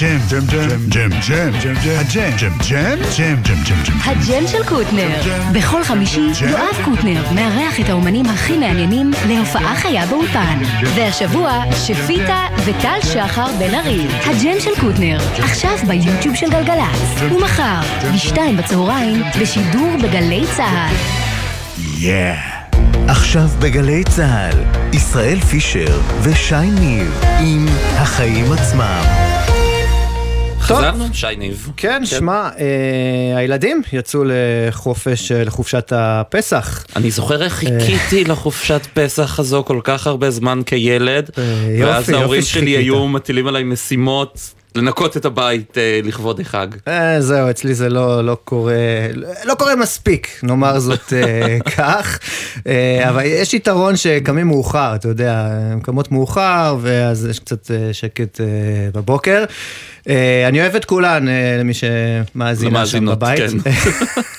ג'ם, 0.00 0.18
ג'ם, 0.28 0.46
ג'ם, 0.46 0.78
ג'ם, 0.88 1.10
ג'ם, 1.28 1.50
ג'ם, 1.62 1.74
ג'ם, 1.82 1.96
הג'ם, 1.98 2.30
ג'ם, 2.36 2.52
ג'ם, 2.68 3.02
ג'ם, 3.18 3.42
ג'ם, 3.42 3.62
ג'ם, 3.64 3.82
ג'ם. 3.84 3.98
הג'ם 4.04 4.46
של 4.46 4.64
קוטנר. 4.64 5.08
בכל 5.52 5.84
חמישי 5.84 6.30
יואב 6.50 6.76
קוטנר 6.84 7.22
מארח 7.34 7.80
את 7.80 7.88
האומנים 7.88 8.26
הכי 8.26 8.58
מעניינים 8.58 9.10
להופעה 9.28 9.76
חיה 9.76 10.06
באולפן. 10.06 10.58
והשבוע 10.94 11.62
שפיטה 11.86 12.46
וטל 12.64 12.98
שחר 13.02 13.46
בן 13.58 13.74
ארי. 13.74 14.06
הג'ם 14.24 14.60
של 14.60 14.80
קוטנר, 14.80 15.18
עכשיו 15.38 15.76
ביוטיוב 15.86 16.34
של 16.34 16.50
גלגלצ. 16.50 17.22
ומחר, 17.32 17.80
בשתיים 18.14 18.56
בצהריים, 18.56 19.22
בשידור 19.40 19.96
בגלי 20.02 20.44
צה"ל. 20.56 20.94
יאה. 21.98 22.54
עכשיו 23.08 23.48
בגלי 23.58 24.04
צה"ל, 24.04 24.58
ישראל 24.92 25.40
פישר 25.40 26.00
ושי 26.22 26.70
ניב 26.80 27.20
עם 27.40 27.66
החיים 27.96 28.52
עצמם. 28.52 29.33
חזרנו? 30.64 31.04
שי 31.12 31.26
ניב. 31.38 31.70
כן, 31.76 32.06
שמע, 32.06 32.48
אה, 32.58 33.38
הילדים 33.38 33.82
יצאו 33.92 34.22
לחופש, 34.26 35.32
אה, 35.32 35.44
לחופשת 35.44 35.92
הפסח. 35.96 36.84
אני 36.96 37.10
זוכר 37.10 37.42
איך 37.42 37.52
חיכיתי 37.52 38.24
לחופשת 38.24 38.80
פסח 38.94 39.40
הזו 39.40 39.64
כל 39.66 39.80
כך 39.84 40.06
הרבה 40.06 40.30
זמן 40.30 40.60
כילד, 40.66 41.30
יופי, 41.68 41.84
ואז 41.84 42.10
ההורים 42.10 42.42
שלי. 42.42 42.70
היו 42.70 43.08
מטילים 43.08 43.46
עליי 43.46 43.64
משימות 43.64 44.54
לנקות 44.76 45.16
את 45.16 45.24
הבית 45.24 45.78
אה, 45.78 46.00
לכבוד 46.04 46.40
החג. 46.40 46.66
אה, 46.88 47.20
זהו, 47.20 47.50
אצלי 47.50 47.74
זה 47.74 47.88
לא, 47.88 48.24
לא 48.24 48.36
קורה, 48.44 48.74
לא 49.44 49.54
קורה 49.54 49.76
מספיק, 49.76 50.28
נאמר 50.42 50.78
זאת 50.78 51.12
אה, 51.12 51.58
כך. 51.76 52.18
אה, 52.66 53.08
אבל 53.08 53.22
יש 53.24 53.54
יתרון 53.54 53.96
שקמים 53.96 54.46
מאוחר, 54.46 54.94
אתה 54.94 55.08
יודע, 55.08 55.48
הן 55.72 55.80
קמות 55.80 56.12
מאוחר, 56.12 56.76
ואז 56.80 57.26
יש 57.30 57.38
קצת 57.38 57.70
אה, 57.70 57.92
שקט 57.92 58.40
אה, 58.40 58.46
בבוקר. 58.94 59.44
אה, 60.08 60.48
אני 60.48 60.60
אוהב 60.60 60.74
את 60.76 60.84
כולן, 60.84 61.28
אה, 61.28 61.56
למי 61.60 61.72
שמאזינה 61.74 62.86
שם 62.86 63.06
בבית. 63.06 63.40
כן. 63.64 63.70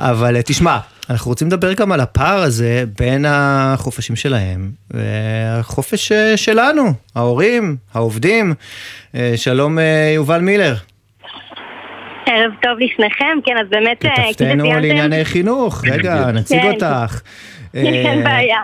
אבל 0.00 0.36
אה, 0.36 0.42
תשמע, 0.42 0.78
אנחנו 1.10 1.28
רוצים 1.30 1.48
לדבר 1.48 1.72
גם 1.72 1.92
על 1.92 2.00
הפער 2.00 2.42
הזה 2.42 2.84
בין 2.98 3.24
החופשים 3.28 4.16
שלהם 4.16 4.70
והחופש 4.90 6.12
אה, 6.12 6.36
שלנו, 6.36 6.82
ההורים, 7.14 7.76
העובדים. 7.94 8.54
אה, 9.14 9.32
שלום 9.36 9.78
יובל 10.14 10.40
מילר. 10.40 10.74
ערב 12.26 12.52
טוב 12.62 12.72
לשניכם, 12.78 13.38
כן, 13.44 13.52
אז 13.60 13.66
באמת, 13.70 13.98
כתבתנו 14.00 14.32
שציינתם- 14.32 14.64
לענייני 14.80 15.24
חינוך, 15.24 15.84
רגע, 15.84 16.26
נציג 16.32 16.60
כן. 16.62 16.70
אותך. 16.70 17.20
אין 17.74 18.24
בעיה. 18.24 18.58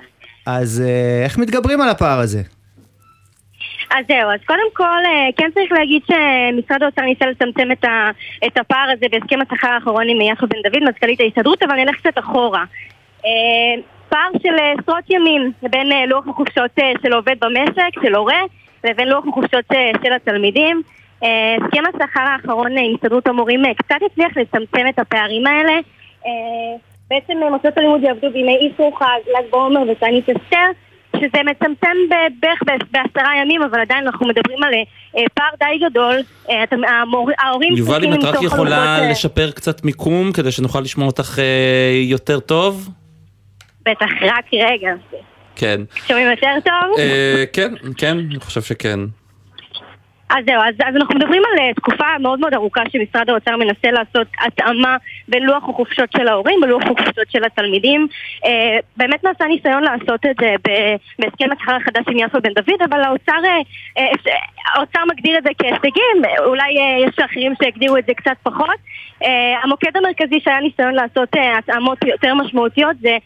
אז 0.46 0.82
איך 1.24 1.38
מתגברים 1.38 1.80
על 1.80 1.88
הפער 1.88 2.18
הזה? 2.20 2.42
אז 3.90 4.04
זהו, 4.08 4.30
אז 4.30 4.40
קודם 4.46 4.68
כל, 4.72 5.00
אה, 5.06 5.28
כן 5.36 5.50
צריך 5.54 5.72
להגיד 5.72 6.02
שמשרד 6.06 6.82
האוצר 6.82 7.02
ניסה 7.02 7.26
לצמצם 7.26 7.72
את, 7.72 7.84
ה, 7.84 8.10
את 8.46 8.58
הפער 8.58 8.90
הזה 8.92 9.06
בהסכם 9.10 9.38
השכר 9.40 9.68
האחרון 9.68 10.08
עם 10.08 10.20
יפה 10.20 10.46
בן 10.46 10.62
דוד, 10.62 10.82
מזכ"לית 10.88 11.20
ההסתדרות, 11.20 11.62
אבל 11.62 11.74
נלך 11.74 11.96
קצת 11.96 12.18
אחורה. 12.18 12.64
אה, 13.24 13.82
פער 14.08 14.28
של 14.42 14.54
אה, 14.58 14.72
עשרות 14.72 15.10
ימים 15.10 15.52
בין 15.62 16.08
לוח 16.08 16.28
החופשות 16.28 16.70
של 17.02 17.12
עובד 17.12 17.36
במשק, 17.40 18.02
של 18.02 18.14
הורה, 18.14 18.40
לבין 18.84 19.08
לוח 19.08 19.24
החופשות 19.28 19.64
של 20.04 20.12
התלמידים. 20.12 20.82
הסכם 21.16 21.82
השכר 21.88 22.20
האחרון 22.20 22.78
עם 22.78 22.94
הסתדרות 22.94 23.26
המורים 23.26 23.62
קצת 23.74 23.96
הצליח 24.06 24.36
לצמצם 24.36 24.88
את 24.88 24.98
הפערים 24.98 25.46
האלה. 25.46 25.72
בעצם 27.10 27.32
מוסדות 27.52 27.78
הלימוד 27.78 28.02
יעבדו 28.02 28.30
בימי 28.30 28.56
איסור 28.56 28.98
חג, 28.98 29.18
ל"ג 29.26 29.50
בעומר 29.50 29.80
ותענית 29.90 30.28
אסתר, 30.28 30.70
שזה 31.20 31.42
מצמצם 31.42 31.96
בערך 32.40 32.62
בעשרה 32.90 33.36
ימים, 33.42 33.62
אבל 33.62 33.80
עדיין 33.80 34.06
אנחנו 34.06 34.26
מדברים 34.26 34.62
על 34.62 34.72
אה, 35.16 35.22
פער 35.34 35.50
די 35.58 35.86
גדול. 35.90 36.16
אה, 36.50 36.64
ההורים 37.38 37.76
יובל, 37.76 38.04
אם 38.04 38.14
את 38.14 38.24
רק 38.24 38.42
יכולה 38.42 38.98
אה, 38.98 39.10
לשפר 39.10 39.50
קצת 39.50 39.84
מיקום 39.84 40.32
כדי 40.32 40.52
שנוכל 40.52 40.80
לשמוע 40.80 41.06
אותך 41.06 41.38
אה, 41.38 42.00
יותר 42.04 42.40
טוב? 42.40 42.88
בטח, 43.82 44.10
רק 44.22 44.44
רגע. 44.52 44.92
כן. 45.56 45.80
שומעים 46.08 46.30
יותר 46.30 46.54
טוב? 46.64 46.98
אה, 46.98 47.44
כן, 47.52 47.72
כן, 47.96 48.18
אני 48.18 48.40
חושב 48.40 48.62
שכן. 48.62 49.00
אז 50.30 50.44
זהו, 50.46 50.60
אז, 50.62 50.74
אז 50.84 50.96
אנחנו 50.96 51.14
מדברים 51.14 51.42
על 51.52 51.58
אה, 51.58 51.74
תקופה 51.74 52.18
מאוד 52.20 52.40
מאוד 52.40 52.54
ארוכה 52.54 52.82
שמשרד 52.92 53.30
האוצר 53.30 53.56
מנסה 53.56 53.90
לעשות 53.90 54.26
התאמה 54.46 54.96
בין 55.28 55.42
לוח 55.42 55.68
החופשות 55.68 56.12
של 56.12 56.28
ההורים 56.28 56.58
ולוח 56.62 56.82
החופשות 56.82 57.30
של 57.30 57.44
התלמידים. 57.44 58.06
אה, 58.44 58.78
באמת 58.96 59.24
נעשה 59.24 59.44
ניסיון 59.44 59.82
לעשות 59.82 60.26
את 60.30 60.36
זה 60.40 60.54
בהסכם 61.18 61.52
השכר 61.52 61.74
החדש 61.74 62.04
עם 62.08 62.18
יפה 62.18 62.40
בן 62.40 62.52
דוד, 62.52 62.82
אבל 62.90 63.02
האוצר, 63.02 63.44
אה, 63.44 63.60
אה, 63.98 64.06
האוצר 64.74 65.00
מגדיר 65.08 65.38
את 65.38 65.42
זה 65.42 65.50
כהישגים, 65.58 66.22
אולי 66.46 66.78
אה, 66.78 67.08
יש 67.08 67.18
אחרים 67.18 67.52
שהגדירו 67.62 67.96
את 67.96 68.06
זה 68.06 68.14
קצת 68.14 68.36
פחות. 68.42 68.78
אה, 69.22 69.62
המוקד 69.62 69.96
המרכזי 69.96 70.40
שהיה 70.44 70.60
ניסיון 70.60 70.94
לעשות 70.94 71.36
אה, 71.36 71.58
התאמות 71.58 71.98
יותר 72.04 72.34
משמעותיות 72.34 72.96
זה 73.00 73.16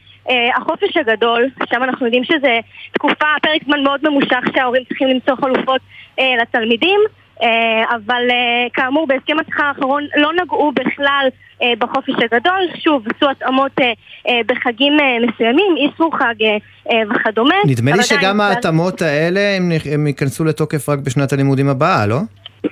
החופש 0.57 0.97
הגדול, 0.97 1.49
שם 1.71 1.83
אנחנו 1.83 2.07
יודעים 2.07 2.25
שזה 2.25 2.59
תקופה, 2.93 3.27
פרק 3.43 3.65
זמן 3.65 3.83
מאוד 3.83 4.01
ממושך 4.03 4.41
שההורים 4.57 4.85
צריכים 4.89 5.09
למצוא 5.09 5.35
חלופות 5.37 5.81
אה, 6.19 6.35
לתלמידים, 6.43 7.01
אה, 7.43 7.85
אבל 7.97 8.23
אה, 8.31 8.67
כאמור 8.73 9.07
בהסכם 9.07 9.37
השכר 9.41 9.65
האחרון 9.65 10.07
לא 10.17 10.31
נגעו 10.43 10.73
בכלל 10.73 11.29
אה, 11.63 11.73
בחופש 11.79 12.15
הגדול, 12.25 12.61
שוב 12.85 13.05
עשו 13.17 13.31
התאמות 13.31 13.73
אה, 13.81 13.93
אה, 14.29 14.41
בחגים 14.47 14.93
אה, 15.01 15.27
מסוימים, 15.29 15.77
איסור 15.77 16.17
חג 16.19 16.35
אה, 16.43 16.57
אה, 16.91 17.03
וכדומה. 17.11 17.55
נדמה 17.67 17.97
לי 17.97 18.03
שגם 18.03 18.41
ההתאמות 18.41 19.03
האלה 19.03 19.41
הם 19.57 19.73
הם 19.93 20.07
ייכנסו 20.07 20.45
לתוקף 20.45 20.89
רק 20.89 20.99
בשנת 20.99 21.33
הלימודים 21.33 21.69
הבאה, 21.69 22.07
לא? 22.07 22.17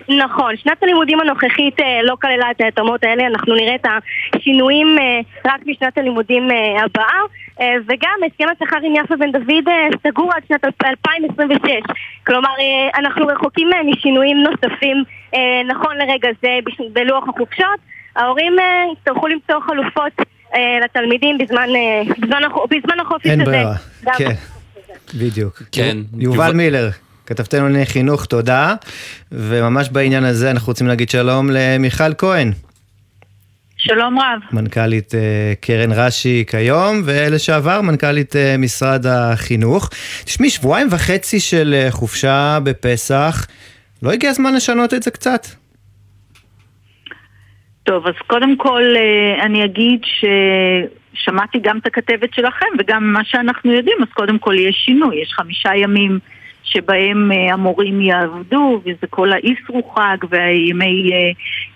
נכון, 0.08 0.56
שנת 0.56 0.82
הלימודים 0.82 1.20
הנוכחית 1.20 1.80
אה, 1.80 2.02
לא 2.02 2.14
כללה 2.20 2.50
את 2.50 2.60
ההתאמות 2.60 3.04
האלה, 3.04 3.26
אנחנו 3.26 3.54
נראה 3.54 3.74
את 3.74 3.86
השינויים 4.34 4.86
אה, 4.98 5.20
רק 5.52 5.60
בשנת 5.66 5.98
הלימודים 5.98 6.50
אה, 6.50 6.84
הבאה, 6.84 7.20
אה, 7.60 7.74
וגם 7.88 8.14
הסכם 8.26 8.44
השכר 8.52 8.76
עם 8.82 8.94
יפה 9.04 9.16
בן 9.16 9.32
דוד 9.32 9.64
סגור 10.06 10.32
עד 10.34 10.42
שנת 10.48 10.64
2026, 10.84 11.70
כלומר 12.26 12.48
אנחנו 12.98 13.26
רחוקים 13.26 13.68
משינויים 13.86 14.36
נוספים 14.36 14.96
נכון 15.68 15.96
לרגע 15.96 16.28
זה 16.42 16.48
בלוח 16.92 17.24
החופשות, 17.28 17.78
ההורים 18.16 18.56
יצטרכו 18.92 19.26
למצוא 19.28 19.60
חלופות 19.60 20.12
לתלמידים 20.84 21.38
בזמן, 21.38 21.68
בזמן, 22.18 22.40
בזמן 22.70 23.00
החופש 23.00 23.26
אין 23.26 23.40
הזה. 23.40 23.50
ברירה. 23.50 23.74
גם- 24.04 24.14
כן, 24.18 24.32
בדיוק. 25.18 25.62
כן. 25.72 25.96
יובל 26.18 26.52
מילר, 26.52 26.88
כתבתנו 27.28 27.64
לענייני 27.64 27.86
חינוך, 27.86 28.24
תודה. 28.24 28.74
וממש 29.32 29.88
בעניין 29.88 30.24
הזה 30.24 30.50
אנחנו 30.50 30.70
רוצים 30.70 30.86
להגיד 30.86 31.08
שלום 31.08 31.50
למיכל 31.52 32.14
כהן, 32.18 32.52
שלום 33.76 34.18
רב. 34.18 34.40
מנכ"לית 34.52 35.14
אה, 35.14 35.52
קרן 35.60 35.92
רש"י 35.92 36.44
כיום, 36.50 37.02
ולשעבר 37.04 37.80
מנכ"לית 37.80 38.36
אה, 38.36 38.54
משרד 38.58 39.06
החינוך. 39.06 39.90
תשמעי, 40.24 40.50
שבועיים 40.50 40.86
וחצי 40.90 41.40
של 41.40 41.74
אה, 41.74 41.90
חופשה 41.90 42.58
בפסח, 42.64 43.46
לא 44.02 44.10
הגיע 44.10 44.30
הזמן 44.30 44.54
לשנות 44.54 44.94
את 44.94 45.02
זה 45.02 45.10
קצת? 45.10 45.46
טוב, 47.82 48.06
אז 48.06 48.14
קודם 48.26 48.56
כל 48.56 48.82
אני 49.42 49.64
אגיד 49.64 50.00
ששמעתי 50.04 51.58
גם 51.62 51.78
את 51.78 51.86
הכתבת 51.86 52.34
שלכם 52.34 52.66
וגם 52.78 53.12
מה 53.12 53.24
שאנחנו 53.24 53.72
יודעים, 53.72 53.96
אז 54.02 54.08
קודם 54.14 54.38
כל 54.38 54.54
יש 54.58 54.82
שינוי, 54.84 55.22
יש 55.22 55.32
חמישה 55.32 55.70
ימים 55.76 56.18
שבהם 56.72 57.32
אה, 57.32 57.52
המורים 57.52 58.00
יעבדו, 58.00 58.80
וזה 58.80 59.06
כל 59.10 59.32
האיסרו 59.32 59.92
חג 59.94 60.16
והימי 60.30 61.10
אה, 61.12 61.18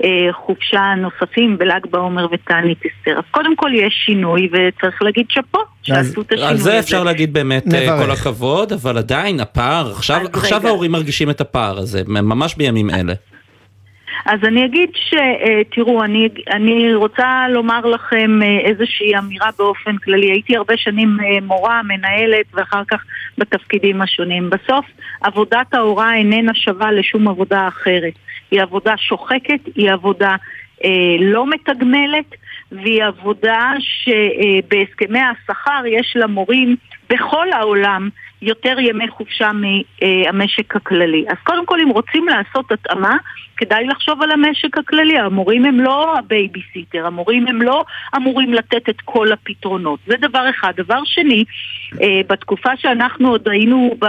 אה, 0.04 0.32
חופשה 0.32 0.94
נוספים 0.96 1.58
בל"ג 1.58 1.86
בעומר 1.90 2.26
ותענית 2.32 2.78
אסתר. 2.78 3.18
אז 3.18 3.24
קודם 3.30 3.56
כל 3.56 3.70
יש 3.74 3.94
שינוי 4.06 4.48
וצריך 4.52 5.02
להגיד 5.02 5.26
שאפו, 5.28 5.58
שעשו 5.82 6.20
את 6.20 6.32
השינוי 6.32 6.48
על 6.48 6.54
הזה. 6.54 6.62
זה 6.62 6.78
אפשר 6.78 7.04
להגיד 7.04 7.32
באמת 7.32 7.66
נברך. 7.66 8.04
כל 8.04 8.10
הכבוד, 8.10 8.72
אבל 8.72 8.98
עדיין 8.98 9.40
הפער, 9.40 9.90
עכשיו 9.90 10.20
עכשיו. 10.32 10.66
ההורים 10.66 10.92
מרגישים 10.92 11.30
את 11.30 11.40
הפער 11.40 11.78
הזה, 11.78 12.02
ממש 12.06 12.54
בימים 12.54 12.90
אלה. 12.90 13.14
אז 14.26 14.38
אני 14.44 14.64
אגיד 14.64 14.90
שתראו, 14.94 16.04
אני, 16.04 16.28
אני 16.50 16.94
רוצה 16.94 17.46
לומר 17.48 17.86
לכם 17.86 18.42
אה, 18.42 18.58
איזושהי 18.58 19.18
אמירה 19.18 19.50
באופן 19.58 19.96
כללי. 19.96 20.30
הייתי 20.30 20.56
הרבה 20.56 20.76
שנים 20.76 21.16
אה, 21.24 21.38
מורה, 21.42 21.82
מנהלת 21.82 22.46
ואחר 22.54 22.82
כך 22.90 23.04
בתפקידים 23.38 24.02
השונים. 24.02 24.50
בסוף 24.50 24.86
עבודת 25.20 25.74
ההוראה 25.74 26.14
איננה 26.14 26.54
שווה 26.54 26.92
לשום 26.92 27.28
עבודה 27.28 27.68
אחרת. 27.68 28.12
היא 28.50 28.62
עבודה 28.62 28.96
שוחקת, 28.96 29.60
היא 29.74 29.92
עבודה 29.92 30.36
אה, 30.84 31.16
לא 31.20 31.46
מתגמלת 31.46 32.34
והיא 32.72 33.04
עבודה 33.04 33.72
שבהסכמי 33.78 35.20
השכר 35.20 35.82
יש 35.86 36.12
למורים 36.16 36.76
בכל 37.10 37.52
העולם 37.52 38.08
יותר 38.42 38.80
ימי 38.80 39.08
חופשה 39.08 39.50
מהמשק 39.52 40.76
הכללי. 40.76 41.24
אז 41.28 41.36
קודם 41.44 41.66
כל, 41.66 41.80
אם 41.80 41.88
רוצים 41.88 42.28
לעשות 42.28 42.72
התאמה, 42.72 43.16
כדאי 43.62 43.86
לחשוב 43.86 44.22
על 44.22 44.30
המשק 44.30 44.78
הכללי. 44.78 45.18
המורים 45.18 45.64
הם 45.64 45.80
לא 45.80 46.18
הבייביסיטר, 46.18 47.06
המורים 47.06 47.48
הם 47.48 47.62
לא 47.62 47.84
אמורים 48.16 48.54
לתת 48.54 48.88
את 48.88 49.00
כל 49.04 49.32
הפתרונות. 49.32 50.00
זה 50.06 50.14
דבר 50.20 50.50
אחד. 50.50 50.72
דבר 50.76 51.00
שני, 51.04 51.44
אה, 52.02 52.20
בתקופה 52.28 52.76
שאנחנו 52.76 53.28
עוד 53.28 53.48
היינו 53.48 53.96
ב, 53.98 54.06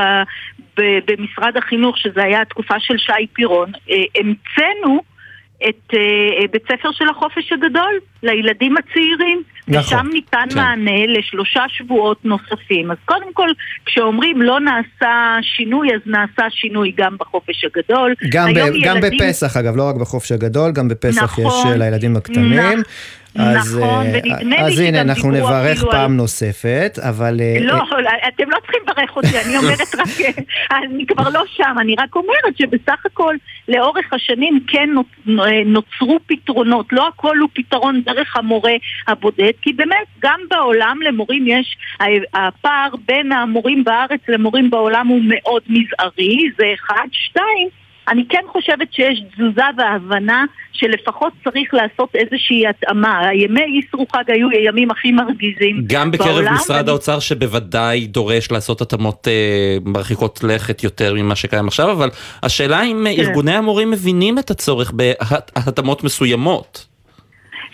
במשרד 0.78 1.58
החינוך, 1.58 1.98
שזו 1.98 2.22
הייתה 2.22 2.42
התקופה 2.42 2.80
של 2.80 2.98
שי 2.98 3.28
פירון, 3.34 3.72
אה, 3.90 4.04
המצאנו 4.16 5.02
את 5.70 5.94
אה, 5.94 6.48
בית 6.52 6.64
ספר 6.64 6.92
של 6.92 7.10
החופש 7.10 7.52
הגדול 7.52 8.00
לילדים 8.24 8.76
הצעירים. 8.78 9.44
נכון. 9.68 9.98
ושם 9.98 10.08
ניתן 10.14 10.48
כן. 10.50 10.56
מענה 10.56 11.06
לשלושה 11.08 11.64
שבועות 11.68 12.26
נוספים. 12.26 12.92
אז 12.92 12.98
קודם 13.06 13.34
כל, 13.34 13.48
כשאומרים 13.86 14.42
לא 14.42 14.60
נעשה 14.60 15.36
שינוי, 15.42 15.88
אז 15.96 16.02
נעשה 16.06 16.50
שינוי 16.50 16.94
גם 16.98 17.16
בחופש 17.20 17.66
הגדול. 17.66 18.14
גם, 18.30 18.54
ב- 18.54 18.58
ילדים... 18.58 18.82
גם 18.86 18.98
בפסח, 19.02 19.58
אגב, 19.58 19.76
לא 19.76 19.90
רק 19.90 19.96
בחופש 19.96 20.32
הגדול, 20.32 20.72
גם 20.72 20.88
בפסח 20.88 21.24
נכון, 21.24 21.46
יש 21.46 21.66
אה, 21.66 21.78
לילדים 21.78 22.16
הקטנים. 22.16 22.60
נכון. 22.60 22.82
אז, 23.40 23.78
נכון, 23.78 24.06
אה, 24.06 24.20
ונדמה 24.24 24.60
אז 24.60 24.80
לי 24.80 24.88
הנה, 24.88 25.02
אנחנו 25.02 25.32
נברך 25.32 25.84
פעם 25.84 26.12
על... 26.12 26.18
נוספת, 26.18 27.00
אבל... 27.02 27.42
אה, 27.42 27.58
לא, 27.62 27.74
אה... 27.74 28.28
אתם 28.28 28.50
לא 28.50 28.58
צריכים 28.60 28.80
לברך 28.84 29.16
אותי, 29.16 29.40
אני 29.46 29.58
אומרת 29.58 29.96
רק, 29.96 30.36
אני 30.72 31.06
כבר 31.06 31.30
לא 31.30 31.44
שם, 31.56 31.76
אני 31.80 31.96
רק 31.98 32.16
אומרת 32.16 32.58
שבסך 32.58 33.06
הכל 33.06 33.36
לאורך 33.68 34.14
השנים 34.14 34.60
כן 34.68 34.90
נוצרו 35.66 36.20
פתרונות, 36.26 36.86
לא 36.92 37.08
הכל 37.08 37.38
הוא 37.38 37.50
פתרון 37.54 38.02
דרך 38.06 38.38
המורה 38.38 38.74
הבודד, 39.08 39.52
כי 39.62 39.74
באמת 39.74 40.08
גם 40.22 40.40
בעולם 40.50 40.98
למורים 41.02 41.46
יש, 41.48 41.78
הפער 42.34 42.90
בין 43.08 43.32
המורים 43.32 43.84
בארץ 43.84 44.22
למורים 44.28 44.70
בעולם 44.70 45.08
הוא 45.08 45.22
מאוד 45.26 45.62
מזערי, 45.68 46.38
זה 46.58 46.66
אחד, 46.74 47.08
שתיים. 47.12 47.83
אני 48.08 48.24
כן 48.30 48.44
חושבת 48.52 48.94
שיש 48.94 49.24
תזוזה 49.34 49.64
והבנה 49.78 50.46
שלפחות 50.74 51.34
צריך 51.44 51.74
לעשות 51.74 52.16
איזושהי 52.16 52.68
התאמה. 52.68 53.28
הימי 53.28 53.80
אסרו 53.80 54.06
חג 54.16 54.24
היו 54.28 54.50
הימים 54.50 54.92
הכי 54.92 55.12
מרגיזים 55.12 55.84
גם 55.88 56.12
בקרב 56.12 56.28
בעולם, 56.28 56.54
משרד 56.54 56.90
האוצר 56.90 57.20
שבוודאי 57.20 58.08
דורש 58.08 58.52
לעשות 58.52 58.82
התאמות 58.82 59.28
אה, 59.28 59.78
מרחיקות 59.86 60.44
לכת 60.44 60.84
יותר 60.84 61.14
ממה 61.14 61.36
שקיים 61.36 61.68
עכשיו, 61.68 61.92
אבל 61.92 62.10
השאלה 62.44 62.84
אם 62.84 63.06
כן. 63.16 63.22
ארגוני 63.22 63.56
המורים 63.56 63.92
מבינים 63.92 64.40
את 64.40 64.52
הצורך 64.52 64.92
בהתאמות 64.92 66.04
מסוימות. 66.04 66.93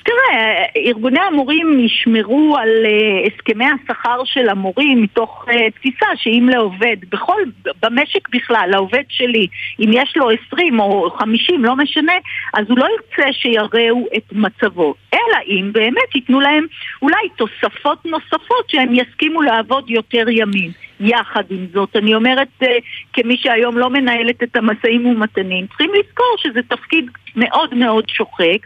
תראה, 0.03 0.65
ארגוני 0.77 1.19
המורים 1.19 1.79
ישמרו 1.79 2.57
על 2.57 2.69
uh, 2.85 3.27
הסכמי 3.27 3.65
השכר 3.65 4.21
של 4.25 4.49
המורים 4.49 5.01
מתוך 5.01 5.45
uh, 5.47 5.51
תפיסה 5.75 6.05
שאם 6.15 6.49
לעובד, 6.51 6.97
בכל, 7.09 7.41
במשק 7.81 8.29
בכלל, 8.29 8.69
לעובד 8.71 9.03
שלי, 9.09 9.47
אם 9.79 9.89
יש 9.93 10.17
לו 10.17 10.29
20 10.51 10.79
או 10.79 11.09
50, 11.11 11.65
לא 11.65 11.75
משנה, 11.75 12.13
אז 12.53 12.65
הוא 12.69 12.77
לא 12.77 12.85
ירצה 12.85 13.33
שיראו 13.33 14.07
את 14.17 14.23
מצבו. 14.31 14.93
אלא 15.13 15.37
אם 15.47 15.69
באמת 15.73 16.15
ייתנו 16.15 16.39
להם 16.39 16.65
אולי 17.01 17.29
תוספות 17.35 18.05
נוספות 18.05 18.69
שהם 18.69 18.93
יסכימו 18.93 19.41
לעבוד 19.41 19.89
יותר 19.89 20.29
ימים. 20.29 20.71
יחד 20.99 21.43
עם 21.49 21.65
זאת, 21.73 21.95
אני 21.95 22.15
אומרת 22.15 22.47
uh, 22.63 22.67
כמי 23.13 23.37
שהיום 23.37 23.77
לא 23.77 23.89
מנהלת 23.89 24.43
את 24.43 24.55
המשאים 24.55 25.05
ומתנים, 25.05 25.67
צריכים 25.67 25.91
לזכור 25.93 26.35
שזה 26.37 26.59
תפקיד 26.69 27.05
מאוד 27.35 27.73
מאוד 27.73 28.09
שוחק 28.09 28.65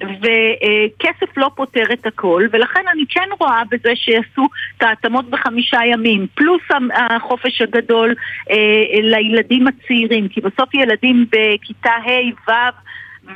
וכסף 0.00 1.36
לא 1.36 1.50
פותר 1.54 1.84
את 1.92 2.06
הכל, 2.06 2.46
ולכן 2.52 2.80
אני 2.92 3.04
כן 3.08 3.28
רואה 3.40 3.62
בזה 3.70 3.92
שיעשו 3.94 4.46
את 4.76 4.82
ההתאמות 4.82 5.30
בחמישה 5.30 5.78
ימים, 5.86 6.26
פלוס 6.34 6.62
החופש 6.94 7.60
הגדול 7.62 8.14
אה, 8.50 9.00
לילדים 9.02 9.66
הצעירים, 9.66 10.28
כי 10.28 10.40
בסוף 10.40 10.74
ילדים 10.74 11.26
בכיתה 11.30 11.90
ה', 11.90 12.50
ו' 12.50 12.52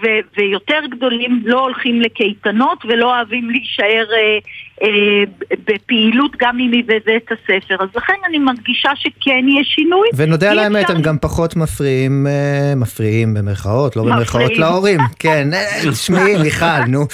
ו- 0.03 0.39
ויותר 0.39 0.81
גדולים 0.91 1.43
לא 1.45 1.61
הולכים 1.61 2.01
לקייטנות 2.01 2.79
ולא 2.89 3.17
אוהבים 3.17 3.51
להישאר 3.51 4.05
אה, 4.13 4.39
אה, 4.83 5.25
בפעילות 5.65 6.33
גם 6.41 6.59
אם 6.61 6.73
היא 6.73 6.85
בבית 6.85 7.29
הספר. 7.33 7.75
אז 7.81 7.89
לכן 7.97 8.15
אני 8.29 8.39
מרגישה 8.39 8.91
שכן 8.95 9.45
יש 9.61 9.69
שינוי. 9.75 10.09
ונודה 10.17 10.51
על 10.51 10.59
האמת, 10.59 10.91
הם 10.91 11.03
גם 11.03 11.19
פחות 11.19 11.57
מפריעים, 11.57 12.27
אה, 12.27 12.75
מפריעים 12.77 13.35
במרכאות, 13.35 13.97
לא 13.97 14.03
במרכאות 14.03 14.59
להורים. 14.59 15.01
כן, 15.19 15.49
אה, 15.53 15.91
תשמעי, 15.93 16.37
מיכל, 16.43 16.85
נו. 16.89 17.07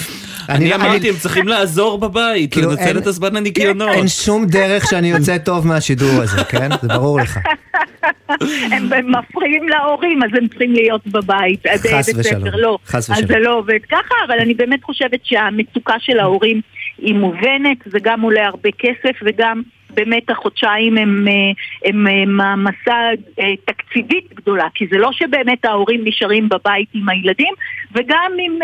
אני 0.49 0.75
אמרתי, 0.75 1.09
הם 1.09 1.17
צריכים 1.17 1.49
לעזור 1.49 1.99
בבית, 1.99 2.53
כאילו, 2.53 2.71
לנצל 2.71 2.99
את 2.99 3.07
הזמן 3.07 3.37
הניקיונות. 3.37 3.89
אין 3.89 4.09
שום 4.09 4.47
דרך 4.47 4.91
שאני 4.91 5.09
יוצא 5.11 5.39
טוב 5.49 5.67
מהשידור 5.67 6.23
הזה, 6.23 6.45
כן? 6.45 6.69
זה 6.83 6.89
ברור 6.89 7.21
לך. 7.21 7.39
הם 8.73 8.91
מפריעים 8.91 9.69
להורים, 9.69 10.23
אז 10.23 10.31
הם 10.39 10.49
צריכים 10.49 10.73
להיות 10.73 11.07
בבית. 11.07 11.67
חס 11.67 12.09
ושלום. 12.17 12.49
לא. 12.53 12.79
חס 12.87 13.11
ושלום. 13.11 13.25
אז 13.25 13.29
זה 13.29 13.39
לא 13.39 13.59
עובד 13.59 13.79
ככה, 13.91 14.15
אבל 14.27 14.39
אני 14.41 14.55
באמת 14.55 14.85
חושבת 14.85 15.21
שהמצוקה 15.23 15.95
של 15.99 16.19
ההורים 16.19 16.61
היא 16.99 17.15
מובנת, 17.15 17.79
זה 17.87 17.99
גם 18.03 18.21
עולה 18.21 18.47
הרבה 18.47 18.71
כסף 18.79 19.17
וגם 19.25 19.63
באמת 19.95 20.31
החודשיים 20.31 20.99
הם, 20.99 21.29
אה, 21.29 21.33
הם, 21.85 22.07
הם 22.07 22.11
אה, 22.11 22.27
מעמסה 22.27 23.11
אה, 23.39 23.57
תקציבית 23.65 24.35
גדולה, 24.35 24.69
כי 24.75 24.87
זה 24.91 24.99
לא 24.99 25.13
שבאמת 25.13 25.65
ההורים 25.65 26.01
נשארים 26.05 26.49
בבית 26.49 26.89
עם 26.95 27.09
הילדים, 27.09 27.55
וגם 27.95 28.33
אם, 28.39 28.59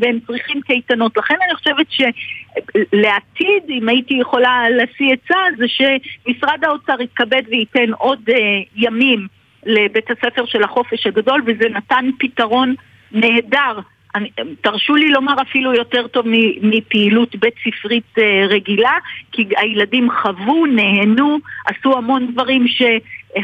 והם 0.00 0.18
צריכים 0.26 0.60
קייטנות. 0.60 1.16
לכן 1.16 1.34
אני 1.46 1.54
חושבת 1.54 1.86
שלעתיד, 1.90 3.62
אם 3.68 3.88
הייתי 3.88 4.14
יכולה 4.14 4.64
להשיא 4.70 5.12
עצה, 5.12 5.38
זה 5.58 5.64
שמשרד 5.68 6.64
האוצר 6.64 7.02
יתכבד 7.02 7.42
וייתן 7.50 7.92
עוד 7.98 8.20
ימים 8.76 9.26
לבית 9.66 10.10
הספר 10.10 10.46
של 10.46 10.62
החופש 10.62 11.06
הגדול, 11.06 11.42
וזה 11.46 11.68
נתן 11.68 12.10
פתרון 12.18 12.74
נהדר 13.12 13.80
אני, 14.14 14.30
תרשו 14.60 14.94
לי 14.94 15.08
לומר 15.08 15.34
אפילו 15.42 15.74
יותר 15.74 16.06
טוב 16.06 16.26
מפעילות 16.62 17.36
בית 17.36 17.54
ספרית 17.64 18.18
אה, 18.18 18.46
רגילה, 18.48 18.92
כי 19.32 19.48
הילדים 19.56 20.08
חוו, 20.22 20.66
נהנו, 20.66 21.38
עשו 21.66 21.98
המון 21.98 22.32
דברים 22.32 22.68
ש... 22.68 22.82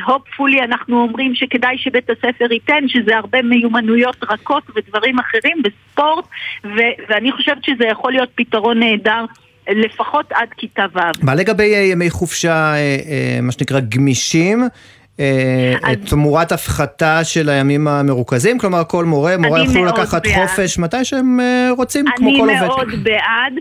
הופפולי 0.07 0.63
אנחנו 0.63 1.03
אומרים 1.03 1.35
שכדאי 1.35 1.79
שבית 1.79 2.11
הספר 2.11 2.53
ייתן, 2.53 2.89
שזה 2.89 3.17
הרבה 3.17 3.43
מיומנויות 3.43 4.17
רכות 4.31 4.63
ודברים 4.77 5.19
אחרים 5.19 5.63
בספורט, 5.63 6.25
ו- 6.65 6.97
ואני 7.09 7.33
חושבת 7.33 7.65
שזה 7.65 7.85
יכול 7.85 8.13
להיות 8.13 8.29
פתרון 8.35 8.79
נהדר. 8.79 9.25
לפחות 9.69 10.33
עד 10.33 10.49
כיתה 10.57 10.85
ו'. 10.95 11.25
מה 11.25 11.35
לגבי 11.35 11.75
אה, 11.75 11.79
ימי 11.79 12.11
חופשה, 12.11 12.75
אה, 12.75 13.39
מה 13.43 13.53
שנקרא 13.53 13.81
גמישים? 13.81 14.63
אה, 15.21 15.97
תמורת 16.09 16.53
הפחתה 16.53 17.25
של 17.25 17.49
הימים 17.49 17.89
המרוכזים? 17.89 18.59
כלומר, 18.59 18.83
כל 18.85 19.05
מורה, 19.05 19.37
מורה 19.37 19.65
יוכלו 19.65 19.85
לקחת 19.85 20.27
בעד. 20.27 20.35
חופש 20.35 20.79
מתי 20.79 21.05
שהם 21.05 21.41
אה, 21.41 21.69
רוצים, 21.77 22.05
כמו 22.17 22.31
כל 22.31 22.39
עובד. 22.41 22.53
אני 22.53 22.67
מאוד 22.67 22.89
בעד. 23.03 23.53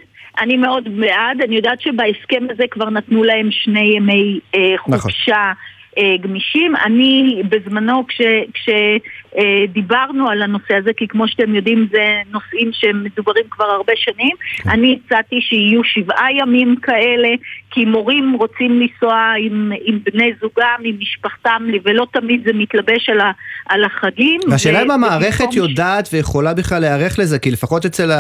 אני 0.42 0.58
מאוד 0.58 0.84
בעד, 1.00 1.42
אני 1.44 1.56
יודעת 1.56 1.82
שבהסכם 1.82 2.48
הזה 2.50 2.64
כבר 2.72 2.90
נתנו 2.90 3.24
להם 3.24 3.50
שני 3.52 3.96
ימי 3.96 4.40
אה, 4.56 4.60
נכון. 4.76 4.98
חופשה 4.98 5.32
נכון. 5.32 5.54
אה, 5.98 6.16
גמישים. 6.22 6.76
אני 6.76 7.42
בזמנו, 7.50 8.06
כשדיברנו 8.08 10.26
כש, 10.26 10.28
אה, 10.28 10.32
על 10.32 10.42
הנושא 10.42 10.76
הזה, 10.76 10.92
כי 10.98 11.08
כמו 11.08 11.28
שאתם 11.28 11.56
יודעים 11.56 11.88
זה 11.92 12.22
נושאים 12.32 12.72
שמדוברים 12.74 13.44
כבר 13.50 13.66
הרבה 13.66 13.94
שנים, 13.96 14.36
כן. 14.58 14.70
אני 14.70 15.00
הצעתי 15.06 15.42
שיהיו 15.42 15.84
שבעה 15.84 16.28
ימים 16.40 16.76
כאלה, 16.82 17.28
כי 17.72 17.86
מורים 17.86 18.36
רוצים 18.40 18.82
לנסוע 18.82 19.34
עם, 19.40 19.72
עם 19.86 20.00
בני 20.04 20.32
זוגם, 20.42 20.80
עם 20.84 20.96
משפחתם, 21.00 21.68
ולא 21.84 22.08
תמיד 22.12 22.42
זה 22.46 22.52
מתלבש 22.54 23.10
על, 23.10 23.20
ה, 23.20 23.32
על 23.66 23.84
החגים. 23.84 24.40
והשאלה 24.50 24.82
אם 24.82 24.92
המערכת 24.92 25.54
יודעת 25.54 26.10
ויכולה 26.14 26.54
בכלל 26.54 26.80
להיערך 26.80 27.20
לזה, 27.20 27.40
כי 27.40 27.52
לפחות 27.52 27.86
אצל 27.86 28.12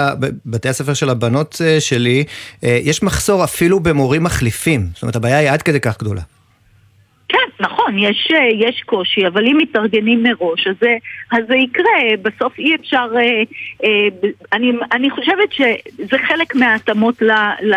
בתי 0.46 0.70
הספר 0.70 0.94
של 0.94 1.10
הבנות 1.10 1.62
אה, 1.66 1.80
שלי, 1.80 2.24
יש 2.64 3.04
מחסור 3.04 3.44
אפילו 3.44 3.80
במורים 3.80 4.24
מחליפים. 4.24 4.82
זאת 4.94 5.02
אומרת, 5.02 5.16
הבעיה 5.16 5.38
היא 5.38 5.50
עד 5.50 5.62
כדי 5.62 5.80
כך 5.80 6.00
גדולה. 6.00 6.22
כן, 7.30 7.38
נכון, 7.60 7.98
יש, 8.00 8.32
אה, 8.32 8.68
יש 8.68 8.82
קושי, 8.86 9.28
אבל 9.28 9.46
אם 9.46 9.58
מתארגנים 9.58 10.24
מראש, 10.24 10.68
אז, 10.68 10.76
אז 11.32 11.44
זה 11.48 11.56
יקרה. 11.56 12.18
בסוף 12.22 12.60
אי 12.60 12.76
אפשר... 12.76 13.08
אה, 13.16 13.44
אה, 13.84 14.30
אני, 14.54 14.72
אני 14.92 15.10
חושבת 15.10 15.54
שזה 15.54 16.18
חלק 16.28 16.56
מההתאמות 16.56 17.22
ל, 17.22 17.32
ל, 17.62 17.76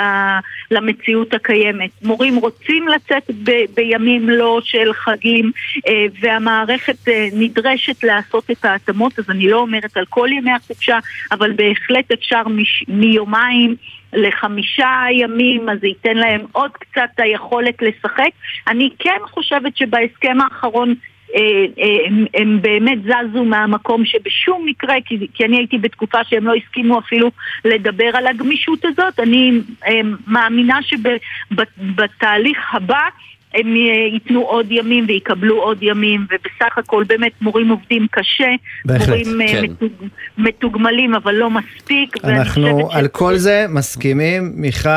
למציאות 0.70 1.34
הקיימת. 1.34 1.90
מורים 2.02 2.36
רוצים 2.36 2.88
לצאת 2.88 3.30
ב, 3.44 3.50
בימים 3.74 4.30
לא 4.30 4.60
של 4.64 4.92
חגים, 4.92 5.52
אה, 5.88 6.06
והמערכת 6.20 7.08
אה, 7.08 7.28
נדרשת 7.32 8.04
לעשות 8.04 8.50
את 8.50 8.64
ההתאמות, 8.64 9.18
אז 9.18 9.30
אני 9.30 9.48
לא 9.48 9.58
אומרת 9.58 9.96
על 9.96 10.04
כל 10.08 10.28
ימי 10.32 10.52
החופשה, 10.52 10.98
אבל 11.32 11.52
בהחלט 11.52 12.12
אפשר 12.12 12.48
מש, 12.48 12.84
מיומיים. 12.88 13.76
לחמישה 14.12 15.04
ימים, 15.12 15.68
אז 15.68 15.78
זה 15.80 15.86
ייתן 15.86 16.16
להם 16.16 16.40
עוד 16.52 16.70
קצת 16.72 17.10
היכולת 17.18 17.82
לשחק. 17.82 18.30
אני 18.68 18.90
כן 18.98 19.20
חושבת 19.30 19.76
שבהסכם 19.76 20.40
האחרון 20.40 20.94
אה, 21.34 21.40
אה, 21.78 22.06
הם, 22.06 22.24
הם 22.34 22.62
באמת 22.62 22.98
זזו 23.02 23.44
מהמקום 23.44 24.04
שבשום 24.04 24.66
מקרה, 24.66 24.94
כי, 25.04 25.26
כי 25.34 25.44
אני 25.44 25.56
הייתי 25.56 25.78
בתקופה 25.78 26.24
שהם 26.24 26.46
לא 26.46 26.54
הסכימו 26.54 26.98
אפילו 26.98 27.30
לדבר 27.64 28.10
על 28.14 28.26
הגמישות 28.26 28.84
הזאת, 28.84 29.20
אני 29.20 29.52
אה, 29.86 30.00
מאמינה 30.26 30.78
שבתהליך 30.82 32.74
הבא 32.74 33.08
הם 33.54 33.76
ייתנו 34.12 34.40
עוד 34.40 34.66
ימים 34.72 35.04
ויקבלו 35.08 35.62
עוד 35.62 35.78
ימים, 35.82 36.26
ובסך 36.30 36.78
הכל 36.78 37.04
באמת 37.06 37.32
מורים 37.40 37.68
עובדים 37.68 38.06
קשה, 38.10 38.48
בהחלט, 38.84 39.08
מורים 39.08 39.40
אה, 39.40 39.46
כן. 39.48 39.62
מתוג, 39.62 39.92
מתוגמלים 40.38 41.14
אבל 41.14 41.34
לא 41.34 41.50
מספיק, 41.50 42.24
אנחנו 42.24 42.88
על 42.92 43.08
כל 43.08 43.36
זה 43.36 43.66
מסכימים, 43.68 44.52
מיכל, 44.54 44.88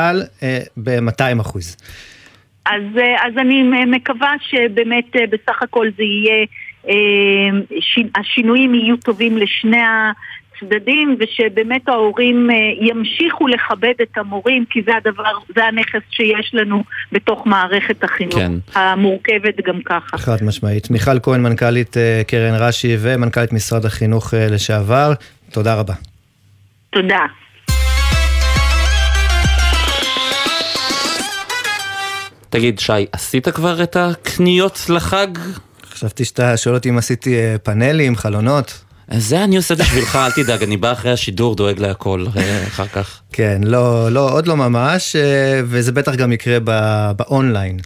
אה, 0.44 0.60
ב-200 0.78 1.42
אחוז. 1.42 1.78
אז, 2.66 2.82
אה, 2.98 3.28
אז 3.28 3.38
אני 3.38 3.64
מקווה 3.86 4.34
שבאמת 4.50 5.06
בסך 5.30 5.64
הכל 5.64 5.88
זה 5.98 6.04
יהיה, 6.04 6.46
ש- 7.80 8.20
השינויים 8.20 8.76
יהיו 8.76 8.98
טובים 8.98 9.38
לשני 9.38 9.78
הצדדים 10.62 11.18
ושבאמת 11.20 11.90
ההורים 11.90 12.50
אה, 12.52 12.56
ימשיכו 12.80 13.48
לכבד 13.48 13.94
את 14.02 14.18
המורים 14.18 14.66
כי 14.70 14.82
זה 14.86 14.92
הדבר, 14.98 15.24
זה 15.56 15.66
הנכס 15.66 16.02
שיש 16.10 16.52
לנו 16.54 16.84
בתוך 17.12 17.48
מערכת 17.48 18.04
החינוך 18.04 18.36
כן. 18.36 18.52
המורכבת 18.74 19.56
גם 19.68 19.82
ככה. 19.86 20.18
חד 20.18 20.44
משמעית. 20.44 20.92
מיכל 20.92 21.20
כהן, 21.24 21.42
מנכ"לית 21.42 21.98
אה, 21.98 22.22
קרן 22.28 22.54
רש"י 22.54 22.98
ומנכ"לית 23.00 23.54
משרד 23.54 23.86
החינוך 23.86 24.34
אה, 24.34 24.48
לשעבר, 24.50 25.14
תודה 25.52 25.76
רבה. 25.76 25.94
תודה. 26.90 27.26
תגיד, 32.50 32.80
שי, 32.80 32.94
עשית 33.12 33.50
כבר 33.50 33.84
את 33.84 33.96
הקניות 33.96 34.86
לחג? 34.90 35.28
חשבתי 35.86 36.26
שאתה 36.26 36.58
שואל 36.58 36.76
אותי 36.76 36.90
אם 36.90 36.98
עשיתי 36.98 37.36
פאנלים, 37.64 38.16
חלונות. 38.16 38.91
זה 39.18 39.44
אני 39.44 39.58
עושה 39.58 39.76
בשבילך, 39.76 40.16
אל 40.16 40.32
תדאג, 40.32 40.64
אני 40.64 40.78
בא 40.78 40.92
אחרי 40.92 41.12
השידור, 41.12 41.56
דואג 41.56 41.80
להכל 41.80 42.26
אה, 42.38 42.64
אחר 42.68 42.88
כך. 42.88 43.22
כן, 43.34 43.62
לא, 43.64 44.12
לא, 44.12 44.32
עוד 44.32 44.48
לא 44.48 44.58
ממש, 44.58 45.16
אה, 45.16 45.62
וזה 45.66 45.92
בטח 45.92 46.16
גם 46.16 46.32
יקרה 46.32 46.58
באונליין. 47.16 47.80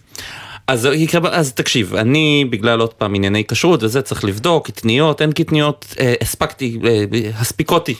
אז, 0.68 0.82
זה 0.82 0.89
אז 1.32 1.53
תקשיב, 1.53 1.95
אני 1.95 2.45
בגלל 2.49 2.80
עוד 2.80 2.93
פעם 2.93 3.16
ענייני 3.16 3.43
כשרות 3.47 3.84
וזה 3.84 4.01
צריך 4.01 4.24
לבדוק, 4.24 4.68
קטניות, 4.68 5.22
אין 5.22 5.32
קטניות, 5.32 5.95
אה, 5.99 6.13
הספקתי, 6.22 6.80
אה, 6.86 7.03
הספיקותי 7.39 7.95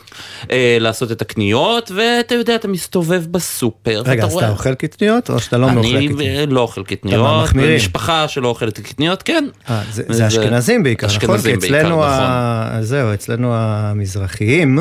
אה, 0.52 0.78
לעשות 0.80 1.12
את 1.12 1.22
הקניות, 1.22 1.92
ואתה 1.96 2.36
יודע, 2.36 2.56
אתה 2.56 2.68
מסתובב 2.68 3.24
בסופר, 3.32 4.02
רגע, 4.06 4.26
אז 4.26 4.34
רואה... 4.34 4.46
אתה 4.46 4.54
אוכל 4.54 4.76
קטניות 4.76 5.30
או 5.30 5.40
שאתה 5.40 5.58
לא 5.58 5.72
מאוכל 5.72 5.96
אני 5.96 6.08
קטניות? 6.08 6.40
אה, 6.40 6.46
לא 6.46 6.62
אוכל 6.62 6.84
קטניות. 6.84 7.46
משפחה 7.76 8.28
שלא 8.28 8.48
אוכלת 8.48 8.80
קטניות, 8.80 9.24
כן. 9.24 9.46
אה, 9.70 9.82
זה, 9.92 10.04
זה 10.10 10.28
אשכנזים 10.28 10.84
בעיקר, 10.84 11.08
נכון? 11.08 11.20
כי 11.20 11.26
אשכנזים 11.26 11.60
בעיקר, 11.60 11.78
אצלנו, 11.78 11.96
נכון. 11.96 12.10
ה... 12.10 12.78
זהו, 12.82 13.14
אצלנו 13.14 13.52
המזרחיים, 13.54 14.80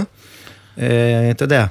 אתה 0.76 1.44
יודע, 1.44 1.66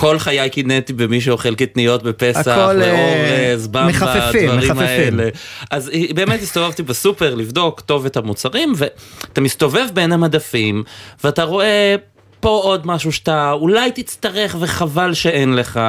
כל 0.00 0.18
חיי 0.18 0.50
קינאתי 0.50 0.92
במי 0.92 1.20
שאוכל 1.20 1.54
קטניות 1.54 2.02
בפסח, 2.02 2.48
הכל, 2.48 2.82
אה, 2.82 2.92
ואורז, 2.92 3.66
במבה, 3.66 3.88
מחפפים, 3.88 4.50
הדברים 4.50 4.70
מחפפים. 4.70 5.20
האלה. 5.20 5.28
אז 5.70 5.90
אה, 5.94 6.02
באמת 6.14 6.42
הסתובבתי 6.42 6.82
בסופר 6.82 7.34
לבדוק 7.34 7.80
טוב 7.80 8.06
את 8.06 8.16
המוצרים, 8.16 8.72
ואתה 8.76 9.40
מסתובב 9.40 9.86
בין 9.94 10.12
המדפים, 10.12 10.82
ואתה 11.24 11.42
רואה... 11.44 11.96
פה 12.40 12.60
עוד 12.62 12.86
משהו 12.86 13.12
שאתה 13.12 13.52
אולי 13.52 13.92
תצטרך 13.92 14.56
וחבל 14.60 15.14
שאין 15.14 15.54
לך, 15.54 15.80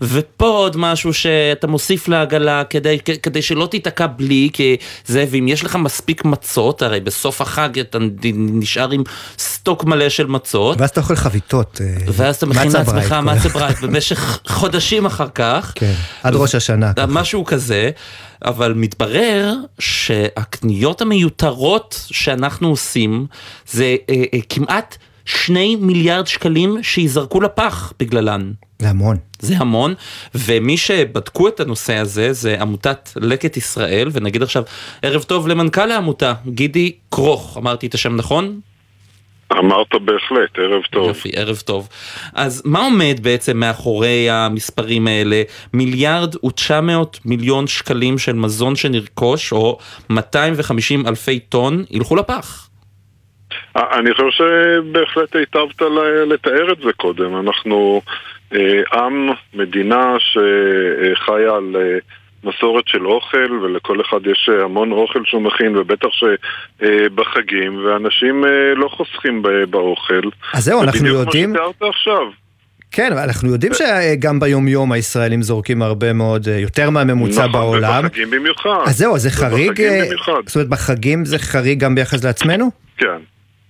ופה 0.00 0.48
עוד 0.48 0.76
משהו 0.76 1.14
שאתה 1.14 1.66
מוסיף 1.66 2.08
לעגלה 2.08 2.64
כדי, 2.64 2.98
כדי 3.22 3.42
שלא 3.42 3.66
תיתקע 3.66 4.06
בלי, 4.06 4.50
כי 4.52 4.76
זה, 5.06 5.24
ואם 5.30 5.48
יש 5.48 5.64
לך 5.64 5.76
מספיק 5.76 6.24
מצות, 6.24 6.82
הרי 6.82 7.00
בסוף 7.00 7.40
החג 7.40 7.78
אתה 7.78 7.98
נשאר 8.34 8.90
עם 8.90 9.02
סטוק 9.38 9.84
מלא 9.84 10.08
של 10.08 10.26
מצות. 10.26 10.80
ואז 10.80 10.90
אתה 10.90 11.00
אוכל 11.00 11.16
חביתות. 11.16 11.80
אה, 11.80 12.04
ואז 12.12 12.36
אתה 12.36 12.46
מכין 12.46 12.72
לעצמך 12.72 13.12
מצה 13.12 13.48
ברייט 13.48 13.80
במשך 13.80 14.40
חודשים 14.46 15.06
אחר 15.06 15.28
כך. 15.34 15.72
כן, 15.74 15.94
עד 16.22 16.34
ראש 16.34 16.54
השנה. 16.54 16.92
משהו 17.08 17.44
כזה, 17.44 17.90
אבל 18.44 18.72
מתברר 18.72 19.54
שהקניות 19.78 21.00
המיותרות 21.00 22.06
שאנחנו 22.10 22.68
עושים 22.68 23.26
זה 23.70 23.96
אה, 24.10 24.24
אה, 24.34 24.38
כמעט 24.48 24.96
שני 25.28 25.76
מיליארד 25.76 26.26
שקלים 26.26 26.82
שייזרקו 26.82 27.40
לפח 27.40 27.92
בגללן. 27.98 28.52
זה 28.78 28.88
המון. 28.88 29.16
זה 29.38 29.54
המון, 29.58 29.94
ומי 30.34 30.76
שבדקו 30.76 31.48
את 31.48 31.60
הנושא 31.60 31.96
הזה 31.96 32.32
זה 32.32 32.56
עמותת 32.60 33.10
לקט 33.16 33.56
ישראל, 33.56 34.08
ונגיד 34.12 34.42
עכשיו 34.42 34.62
ערב 35.02 35.22
טוב 35.22 35.48
למנכ"ל 35.48 35.90
העמותה, 35.90 36.34
גידי 36.46 36.92
כרוך, 37.10 37.56
אמרתי 37.56 37.86
את 37.86 37.94
השם 37.94 38.16
נכון? 38.16 38.60
אמרת 39.52 39.94
בהחלט, 40.04 40.58
ערב 40.58 40.82
טוב. 40.90 41.08
יופי, 41.08 41.30
ערב 41.36 41.56
טוב. 41.56 41.88
אז 42.34 42.62
מה 42.64 42.84
עומד 42.84 43.20
בעצם 43.22 43.56
מאחורי 43.56 44.30
המספרים 44.30 45.06
האלה? 45.06 45.42
מיליארד 45.72 46.44
ותשע 46.44 46.80
מאות 46.80 47.20
מיליון 47.24 47.66
שקלים 47.66 48.18
של 48.18 48.32
מזון 48.32 48.76
שנרכוש, 48.76 49.52
או 49.52 49.78
250 50.10 51.06
אלפי 51.06 51.40
טון, 51.40 51.84
ילכו 51.90 52.16
לפח. 52.16 52.67
אני 53.78 54.14
חושב 54.14 54.30
שבהחלט 54.30 55.36
היטבת 55.36 55.82
לתאר 56.26 56.72
את 56.72 56.78
זה 56.84 56.92
קודם. 56.96 57.36
אנחנו 57.36 58.00
אה, 58.54 58.80
עם, 58.92 59.28
מדינה 59.54 60.16
שחיה 60.18 61.54
על 61.56 61.76
אה, 61.76 61.98
מסורת 62.44 62.84
של 62.88 63.06
אוכל, 63.06 63.52
ולכל 63.62 64.00
אחד 64.00 64.26
יש 64.26 64.50
המון 64.64 64.92
אוכל 64.92 65.20
שהוא 65.24 65.42
מכין, 65.42 65.76
ובטח 65.76 66.08
שבחגים, 66.80 67.84
ואנשים 67.84 68.44
אה, 68.44 68.50
לא 68.76 68.88
חוסכים 68.88 69.42
באוכל. 69.70 70.20
אז 70.54 70.64
זהו, 70.64 70.82
אנחנו 70.82 71.06
יודעים- 71.08 71.54
כמו 71.54 71.72
שתיארת 71.74 71.94
עכשיו. 71.94 72.22
כן, 72.90 73.12
אבל 73.12 73.22
אנחנו 73.22 73.52
יודעים 73.52 73.72
שגם 73.74 74.40
ביום-יום 74.40 74.92
הישראלים 74.92 75.42
זורקים 75.42 75.82
הרבה 75.82 76.12
מאוד, 76.12 76.46
יותר 76.46 76.90
מהממוצע 76.90 77.40
נכון, 77.46 77.52
בעולם. 77.52 78.04
ובחגים 78.04 78.30
במיוחד. 78.30 78.70
אז 78.86 78.98
זהו, 78.98 79.18
זה 79.18 79.30
חריג, 79.30 79.68
ובחגים 79.70 79.92
אה, 79.92 80.04
במיוחד. 80.06 80.32
זאת 80.46 80.56
אומרת, 80.56 80.68
בחגים 80.68 81.24
זה 81.24 81.38
חריג 81.38 81.78
גם 81.80 81.94
ביחס 81.94 82.24
לעצמנו? 82.24 82.70
כן. 82.98 83.18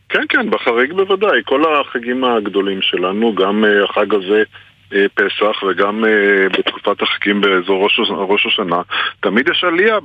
כן, 0.09 0.25
כן, 0.29 0.51
בחריג 0.51 0.93
בוודאי. 0.93 1.41
כל 1.45 1.75
החגים 1.75 2.25
הגדולים 2.25 2.83
שלנו, 2.83 3.35
גם 3.35 3.65
אה, 3.65 3.85
החג 3.85 4.15
הזה, 4.15 4.43
פסח, 5.14 5.62
וגם 5.62 6.05
אה, 6.05 6.49
בתקופת 6.59 7.03
החגים 7.03 7.41
באזור 7.41 7.89
ראש, 8.28 8.47
השנה, 8.47 8.82
תמיד 9.20 9.49
יש 9.49 9.64
עלייה 9.64 9.99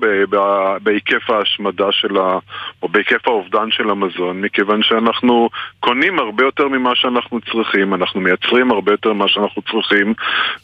בהיקף 0.83 1.29
ההשמדה 1.29 1.91
של 1.91 2.17
ה... 2.17 2.37
או 2.83 2.87
בהיקף 2.87 3.27
האובדן 3.27 3.71
של 3.71 3.89
המזון, 3.89 4.41
מכיוון 4.41 4.83
שאנחנו 4.83 5.49
קונים 5.79 6.19
הרבה 6.19 6.43
יותר 6.43 6.67
ממה 6.67 6.95
שאנחנו 6.95 7.39
צריכים, 7.41 7.93
אנחנו 7.93 8.21
מייצרים 8.21 8.71
הרבה 8.71 8.93
יותר 8.93 9.13
ממה 9.13 9.27
שאנחנו 9.27 9.61
צריכים, 9.61 10.13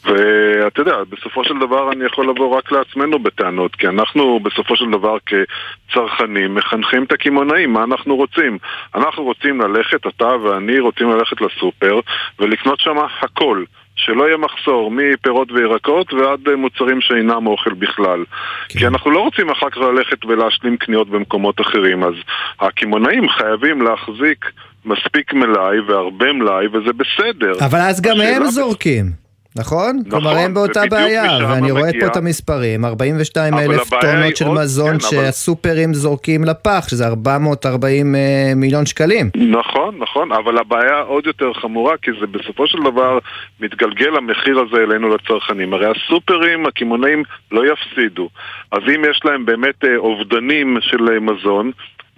ואתה 0.04 0.80
יודע, 0.80 0.96
בסופו 1.08 1.44
של 1.44 1.58
דבר 1.58 1.92
אני 1.92 2.04
יכול 2.04 2.28
לבוא 2.28 2.56
רק 2.56 2.72
לעצמנו 2.72 3.18
בטענות, 3.18 3.76
כי 3.76 3.88
אנחנו 3.88 4.40
בסופו 4.40 4.76
של 4.76 4.90
דבר 4.90 5.16
כצרכנים 5.26 6.54
מחנכים 6.54 7.02
את 7.04 7.12
הקמעונאים, 7.12 7.72
מה 7.72 7.84
אנחנו 7.84 8.16
רוצים? 8.16 8.58
אנחנו 8.94 9.22
רוצים 9.24 9.60
ללכת, 9.60 10.06
אתה 10.06 10.36
ואני 10.42 10.80
רוצים 10.80 11.10
ללכת 11.10 11.40
לסופר 11.40 12.00
ולקנות 12.38 12.80
שם 12.80 12.96
הכל. 13.20 13.64
שלא 14.04 14.24
יהיה 14.24 14.36
מחסור 14.36 14.90
מפירות 14.90 15.52
וירקות 15.52 16.12
ועד 16.12 16.48
אה, 16.48 16.56
מוצרים 16.56 17.00
שאינם 17.00 17.46
אוכל 17.46 17.74
בכלל. 17.74 18.24
כי 18.68 18.86
אנחנו 18.86 19.10
לא 19.10 19.20
רוצים 19.20 19.50
אחר 19.50 19.70
כך 19.70 19.76
ללכת 19.76 20.24
ולהשלים 20.24 20.76
קניות 20.76 21.08
במקומות 21.10 21.60
אחרים, 21.60 22.04
אז 22.04 22.14
הקמעונאים 22.60 23.28
חייבים 23.28 23.82
להחזיק 23.82 24.44
מספיק 24.84 25.32
מלאי 25.32 25.80
והרבה 25.88 26.32
מלאי, 26.32 26.66
וזה 26.66 26.92
בסדר. 26.92 27.66
אבל 27.66 27.78
אז 27.78 28.00
גם 28.00 28.20
הם 28.20 28.44
זורקים. 28.44 29.19
נכון? 29.56 30.02
כלומר 30.10 30.30
הם 30.38 30.54
באותה 30.54 30.80
בעיה, 30.90 31.22
ואני 31.48 31.70
רואה 31.70 31.88
מגיע- 31.88 32.00
פה 32.00 32.06
את 32.06 32.16
המספרים, 32.16 32.84
42 32.84 33.54
אבל 33.54 33.62
אלף 33.62 33.90
טונות 34.00 34.36
של 34.36 34.44
עוד- 34.46 34.58
מזון 34.58 34.86
כן, 34.88 34.92
אבל- 34.94 35.00
שהסופרים 35.10 35.94
זורקים 35.94 36.44
לפח, 36.44 36.84
שזה 36.88 37.06
440 37.06 38.14
אה, 38.14 38.52
מיליון 38.56 38.86
שקלים. 38.86 39.30
נכון, 39.36 39.98
נכון, 39.98 40.32
אבל 40.32 40.58
הבעיה 40.58 40.98
עוד 41.00 41.26
יותר 41.26 41.52
חמורה 41.52 41.96
כי 42.02 42.10
זה 42.20 42.26
בסופו 42.26 42.66
של 42.66 42.78
דבר 42.84 43.18
מתגלגל 43.60 44.16
המחיר 44.16 44.58
הזה 44.60 44.82
אלינו 44.82 45.14
לצרכנים. 45.14 45.74
הרי 45.74 45.86
הסופרים, 45.86 46.66
הקמעונאים 46.66 47.22
לא 47.52 47.62
יפסידו. 47.72 48.28
אז 48.72 48.80
אם 48.96 49.02
יש 49.10 49.20
להם 49.24 49.46
באמת 49.46 49.84
אה, 49.84 49.96
אובדנים 49.96 50.78
של 50.80 51.08
אה, 51.12 51.20
מזון, 51.20 51.70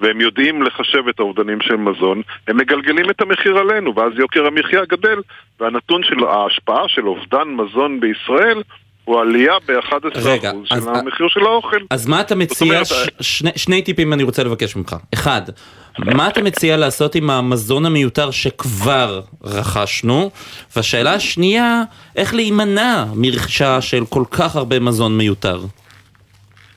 והם 0.03 0.21
יודעים 0.21 0.63
לחשב 0.63 1.09
את 1.11 1.21
האובדנים 1.21 1.59
של 1.61 1.77
מזון, 1.77 2.23
הם 2.49 2.57
מגלגלים 2.57 3.11
את 3.11 3.21
המחיר 3.21 3.57
עלינו, 3.59 3.95
ואז 3.97 4.13
יוקר 4.19 4.47
המחיה 4.47 4.81
גדל, 4.89 5.21
והנתון 5.61 6.01
של 6.05 6.25
ההשפעה 6.25 6.83
של 6.89 7.07
אובדן 7.09 7.49
מזון 7.49 8.01
בישראל 8.01 8.63
הוא 9.05 9.21
עלייה 9.21 9.53
ב-11% 9.69 9.95
רגע, 10.25 10.53
של 10.65 10.75
אז- 10.75 10.87
המחיר 10.87 11.29
של 11.29 11.41
האוכל. 11.47 11.77
אז 11.91 12.07
מה 12.07 12.21
אתה 12.21 12.35
מציע, 12.35 12.67
אומרת, 12.73 12.87
ש- 12.87 13.09
שני, 13.21 13.51
שני 13.57 13.83
טיפים 13.83 14.13
אני 14.13 14.23
רוצה 14.23 14.45
לבקש 14.45 14.77
ממך. 14.77 14.97
אחד, 15.15 15.43
מה 15.99 16.29
אתה 16.29 16.43
מציע 16.43 16.77
לעשות 16.77 17.15
עם 17.15 17.31
המזון 17.31 17.87
המיותר 17.87 18.31
שכבר 18.31 19.21
רכשנו? 19.45 20.31
והשאלה 20.77 21.15
השנייה, 21.15 21.83
איך 22.17 22.35
להימנע 22.35 23.05
מרכישה 23.15 23.81
של 23.81 24.05
כל 24.09 24.25
כך 24.31 24.57
הרבה 24.57 24.81
מזון 24.81 25.19
מיותר? 25.19 25.61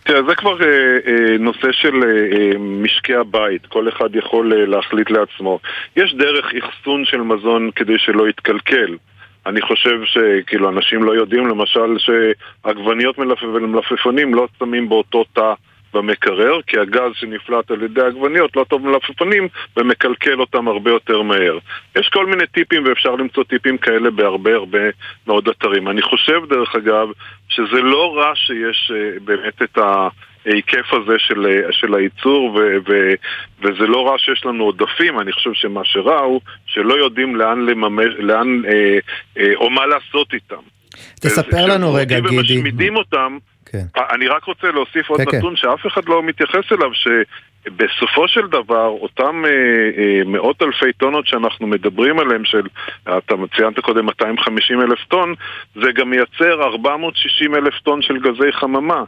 תראה, 0.06 0.24
זה 0.28 0.36
כבר 0.36 0.62
אה, 0.62 0.98
אה, 1.08 1.38
נושא 1.40 1.72
של 1.72 2.04
אה, 2.04 2.38
אה, 2.38 2.58
משקי 2.58 3.16
הבית, 3.16 3.66
כל 3.66 3.90
אחד 3.90 4.16
יכול 4.16 4.54
אה, 4.54 4.66
להחליט 4.66 5.12
לעצמו. 5.12 5.60
יש 5.96 6.14
דרך 6.14 6.54
אחסון 6.64 7.06
של 7.06 7.22
מזון 7.22 7.70
כדי 7.76 7.98
שלא 7.98 8.30
יתקלקל. 8.30 8.98
אני 9.46 9.62
חושב 9.62 10.00
שכאילו 10.06 10.70
אנשים 10.70 11.04
לא 11.04 11.12
יודעים 11.12 11.48
למשל 11.48 11.98
שעגבניות 11.98 13.18
מלפ... 13.18 13.44
ומלפפונים 13.44 14.34
לא 14.34 14.48
שמים 14.60 14.90
באותו 14.90 15.24
תא 15.34 15.54
במקרר, 15.96 16.62
כי 16.68 16.80
הגז 16.80 17.12
שנפלט 17.14 17.72
על 17.72 17.84
ידי 17.84 18.02
העגבניות 18.02 18.56
לא 18.56 18.64
טוב 18.64 18.88
למלפפונים 18.88 19.48
ומקלקל 19.78 20.40
אותם 20.40 20.68
הרבה 20.68 20.92
יותר 20.92 21.22
מהר. 21.22 21.58
יש 21.96 22.10
כל 22.10 22.26
מיני 22.26 22.48
טיפים 22.48 22.84
ואפשר 22.86 23.16
למצוא 23.16 23.44
טיפים 23.44 23.78
כאלה 23.78 24.12
בהרבה 24.12 24.56
הרבה 24.56 24.80
מאוד 25.28 25.48
אתרים. 25.48 25.88
אני 25.88 26.02
חושב 26.02 26.42
דרך 26.50 26.76
אגב 26.76 27.08
שזה 27.50 27.82
לא 27.82 28.18
רע 28.18 28.36
שיש 28.36 28.92
אה, 28.96 29.20
באמת 29.26 29.62
את 29.62 29.78
ה... 29.78 30.08
ההיקף 30.46 30.94
הזה 30.94 31.16
של, 31.18 31.46
אה, 31.46 31.72
של 31.72 31.94
הייצור 31.94 32.54
ו, 32.56 32.60
ו, 32.88 33.14
וזה 33.60 33.88
לא 33.88 34.08
רע 34.08 34.18
שיש 34.18 34.46
לנו 34.46 34.64
עודפים, 34.64 35.20
אני 35.20 35.32
חושב 35.32 35.54
שמה 35.54 35.82
שרע 35.84 36.20
הוא 36.20 36.42
שלא 36.66 36.94
יודעים 36.94 37.36
לאן 37.36 37.66
לממש, 37.66 38.14
לאן, 38.20 38.62
אה, 38.66 39.00
אה, 39.38 39.56
או 39.56 39.70
מה 39.70 39.86
לעשות 39.86 40.34
איתם. 40.34 40.75
תספר 41.20 41.66
לנו 41.66 41.94
רגע, 41.94 42.20
גידי. 42.20 42.38
ומשמידים 42.38 42.96
אותם, 42.96 43.38
כן. 43.66 43.86
אני 44.12 44.28
רק 44.28 44.44
רוצה 44.44 44.68
להוסיף 44.72 45.10
עוד 45.10 45.22
כן, 45.22 45.38
נתון 45.38 45.50
כן. 45.50 45.56
שאף 45.56 45.88
אחד 45.88 46.06
לא 46.08 46.24
מתייחס 46.24 46.72
אליו, 46.72 46.92
שבסופו 46.94 48.28
של 48.28 48.48
דבר, 48.48 48.88
אותם 48.88 49.46
אה, 49.46 49.50
אה, 49.50 50.22
מאות 50.26 50.62
אלפי 50.62 50.94
טונות 50.98 51.28
שאנחנו 51.28 51.68
מדברים 51.68 52.20
עליהם, 52.20 52.46
של, 52.46 52.68
אתה 53.04 53.36
ציינת 53.56 53.80
קודם 53.80 54.06
250 54.06 54.82
אלף 54.82 55.00
טון, 55.08 55.34
זה 55.76 55.92
גם 55.96 56.10
מייצר 56.10 56.64
460 56.64 57.56
אלף 57.56 57.74
טון 57.84 58.02
של 58.02 58.18
גזי 58.18 58.52
חממה. 58.52 59.04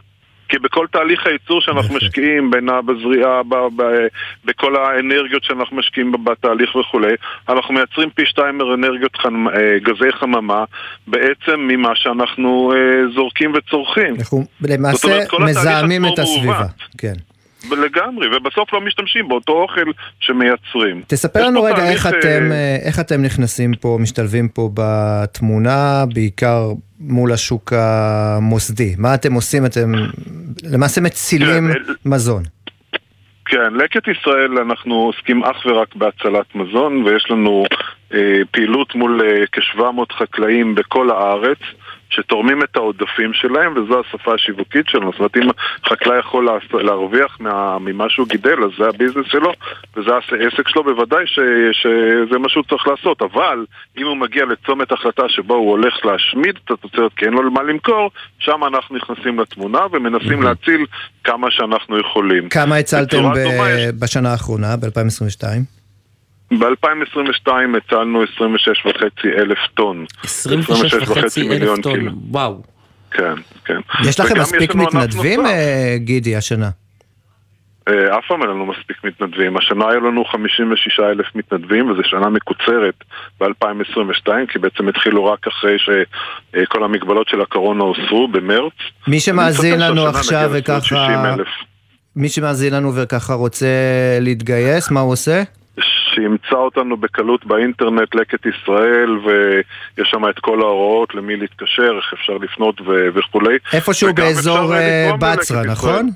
כי 0.48 0.58
בכל 0.58 0.86
תהליך 0.92 1.26
הייצור 1.26 1.60
שאנחנו 1.60 1.94
משקיעים, 1.94 2.50
בין 2.50 2.68
בזריעה, 2.86 3.40
בכל 4.44 4.76
האנרגיות 4.76 5.44
שאנחנו 5.44 5.76
משקיעים 5.76 6.12
בתהליך 6.24 6.76
וכולי, 6.76 7.14
אנחנו 7.48 7.74
מייצרים 7.74 8.10
פי 8.10 8.26
שתיים 8.26 8.60
אנרגיות 8.60 9.16
אה, 9.26 9.78
גזי 9.78 10.12
חממה 10.12 10.64
בעצם 11.06 11.60
ממה 11.60 11.92
שאנחנו 11.94 12.72
אה, 12.72 13.12
זורקים 13.14 13.52
וצורכים. 13.54 14.14
אנחנו 14.18 14.44
למעשה 14.60 15.18
מזהמים 15.40 16.06
את 16.06 16.18
הסביבה. 16.18 16.66
כן. 16.98 17.14
לגמרי, 17.70 18.36
ובסוף 18.36 18.72
לא 18.72 18.80
משתמשים 18.80 19.28
באותו 19.28 19.52
אוכל 19.52 19.90
שמייצרים. 20.20 21.02
תספר 21.06 21.46
לנו 21.46 21.62
רגע 21.62 21.90
איך 21.90 22.06
אתם, 22.06 22.52
אה, 22.52 22.76
איך 22.82 23.00
אתם 23.00 23.22
נכנסים 23.22 23.74
פה, 23.80 23.98
משתלבים 24.00 24.48
פה 24.48 24.70
בתמונה, 24.74 26.04
בעיקר 26.14 26.72
מול 27.00 27.32
השוק 27.32 27.72
המוסדי. 27.72 28.94
מה 28.98 29.14
אתם 29.14 29.32
עושים? 29.32 29.66
אתם 29.66 29.92
למעשה 30.62 31.00
מצילים 31.00 31.72
כן, 31.72 31.92
מזון. 32.06 32.42
כן, 33.44 33.74
לקט 33.74 34.08
ישראל 34.08 34.58
אנחנו 34.58 34.94
עוסקים 34.94 35.44
אך 35.44 35.66
ורק 35.66 35.94
בהצלת 35.94 36.54
מזון 36.54 37.02
ויש 37.02 37.30
לנו 37.30 37.64
אה, 38.14 38.40
פעילות 38.50 38.94
מול 38.94 39.22
אה, 39.22 39.44
כ-700 39.52 40.12
חקלאים 40.12 40.74
בכל 40.74 41.10
הארץ. 41.10 41.58
שתורמים 42.10 42.62
את 42.62 42.76
העודפים 42.76 43.32
שלהם, 43.32 43.72
וזו 43.76 44.00
השפה 44.00 44.34
השיווקית 44.34 44.86
שלנו. 44.88 45.10
זאת 45.10 45.18
אומרת, 45.18 45.36
אם 45.36 45.50
חקלאי 45.88 46.18
יכול 46.18 46.48
להרוויח 46.72 47.38
ממה 47.80 48.04
שהוא 48.08 48.28
גידל, 48.28 48.64
אז 48.64 48.70
זה 48.78 48.88
הביזנס 48.88 49.26
שלו, 49.26 49.52
וזה 49.96 50.10
העסק 50.14 50.68
שלו, 50.68 50.84
בוודאי 50.84 51.26
ש, 51.26 51.38
שזה 51.72 52.38
מה 52.38 52.48
שהוא 52.48 52.64
צריך 52.68 52.86
לעשות. 52.88 53.22
אבל 53.22 53.64
אם 53.98 54.06
הוא 54.06 54.16
מגיע 54.16 54.44
לצומת 54.44 54.92
החלטה 54.92 55.22
שבו 55.28 55.54
הוא 55.54 55.70
הולך 55.70 55.94
להשמיד 56.04 56.58
את 56.64 56.70
התוצרת 56.70 57.12
כי 57.16 57.24
אין 57.24 57.34
לו 57.34 57.42
למה 57.42 57.62
למכור, 57.62 58.10
שם 58.38 58.64
אנחנו 58.64 58.96
נכנסים 58.96 59.40
לתמונה 59.40 59.80
ומנסים 59.92 60.42
להציל 60.42 60.86
כמה 61.24 61.50
שאנחנו 61.50 62.00
יכולים. 62.00 62.48
כמה 62.48 62.76
הצלתם 62.76 63.22
ב- 63.34 63.90
בשנה 64.00 64.32
האחרונה, 64.32 64.76
ב-2022? 64.76 65.77
ב-2022 66.50 67.50
הצלנו 67.76 68.22
26.5 68.24 68.28
אלף 69.38 69.58
טון. 69.74 70.04
26.5 70.22 70.26
אלף 71.52 71.80
טון. 71.82 72.08
וואו. 72.30 72.62
כן, 73.10 73.34
כן. 73.64 73.80
יש 74.04 74.20
לכם 74.20 74.40
מספיק 74.40 74.74
מתנדבים, 74.74 75.46
אה, 75.46 75.94
גידי, 75.96 76.36
השנה? 76.36 76.70
אה, 77.88 78.18
אף 78.18 78.24
פעם 78.28 78.42
אין 78.42 78.50
לנו 78.50 78.66
מספיק 78.66 78.96
מתנדבים. 79.04 79.56
השנה 79.56 79.88
היו 79.88 80.00
לנו 80.00 80.24
56 80.24 81.00
אלף 81.00 81.26
מתנדבים, 81.34 81.90
וזו 81.90 82.02
שנה 82.04 82.28
מקוצרת 82.28 82.94
ב-2022, 83.40 84.28
כי 84.52 84.58
בעצם 84.58 84.88
התחילו 84.88 85.24
רק 85.24 85.46
אחרי 85.46 85.76
שכל 85.78 86.84
המגבלות 86.84 87.28
של 87.28 87.40
הקורונה 87.40 87.84
הוסרו 87.84 88.28
במרץ. 88.28 88.72
מי 89.06 89.20
שמאזין 89.20 89.80
לנו 89.80 90.06
עכשיו 90.06 90.50
וככה... 90.52 91.24
מי 92.16 92.28
שמאזין 92.28 92.74
לנו 92.74 92.94
וככה 92.94 93.34
רוצה 93.34 93.66
להתגייס, 94.20 94.90
מה 94.90 95.00
הוא 95.00 95.12
עושה? 95.12 95.42
שימצא 96.18 96.56
אותנו 96.56 96.96
בקלות 96.96 97.46
באינטרנט 97.46 98.14
לקט 98.14 98.46
ישראל 98.46 99.10
ויש 99.10 100.08
שם 100.10 100.28
את 100.28 100.38
כל 100.38 100.60
ההוראות 100.60 101.14
למי 101.14 101.36
להתקשר, 101.36 101.96
איך 101.96 102.12
אפשר 102.14 102.32
לפנות 102.32 102.80
ו- 102.80 103.08
וכולי. 103.14 103.58
איפשהו 103.72 104.14
באזור 104.14 104.74
אה, 104.74 105.10
בצרה, 105.20 105.62
נכון? 105.62 106.10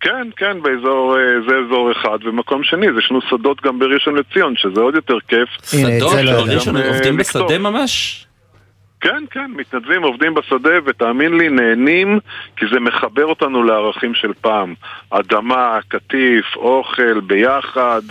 כן, 0.00 0.28
כן, 0.36 0.62
באזור, 0.62 1.16
אה, 1.18 1.22
זה 1.48 1.54
אזור 1.66 1.92
אחד, 1.92 2.18
ומקום 2.24 2.64
שני, 2.64 2.86
זה 2.92 2.98
יש 2.98 3.10
לנו 3.10 3.20
שדות 3.30 3.62
גם 3.62 3.78
בראשון 3.78 4.14
לציון, 4.14 4.54
שזה 4.56 4.80
עוד 4.80 4.94
יותר 4.94 5.16
כיף. 5.28 5.48
שדות? 5.64 6.12
בראשון 6.46 6.76
לא 6.76 6.88
עובדים 6.88 7.16
בשדה 7.16 7.58
ממש? 7.58 8.24
כן, 9.00 9.24
כן, 9.30 9.50
מתנדבים, 9.56 10.02
עובדים 10.02 10.34
בשדה, 10.34 10.70
ותאמין 10.84 11.38
לי, 11.38 11.48
נהנים, 11.48 12.18
כי 12.56 12.66
זה 12.72 12.80
מחבר 12.80 13.26
אותנו 13.26 13.62
לערכים 13.62 14.14
של 14.14 14.32
פעם. 14.40 14.74
אדמה, 15.10 15.78
קטיף, 15.88 16.56
אוכל, 16.56 17.20
ביחד. 17.20 18.02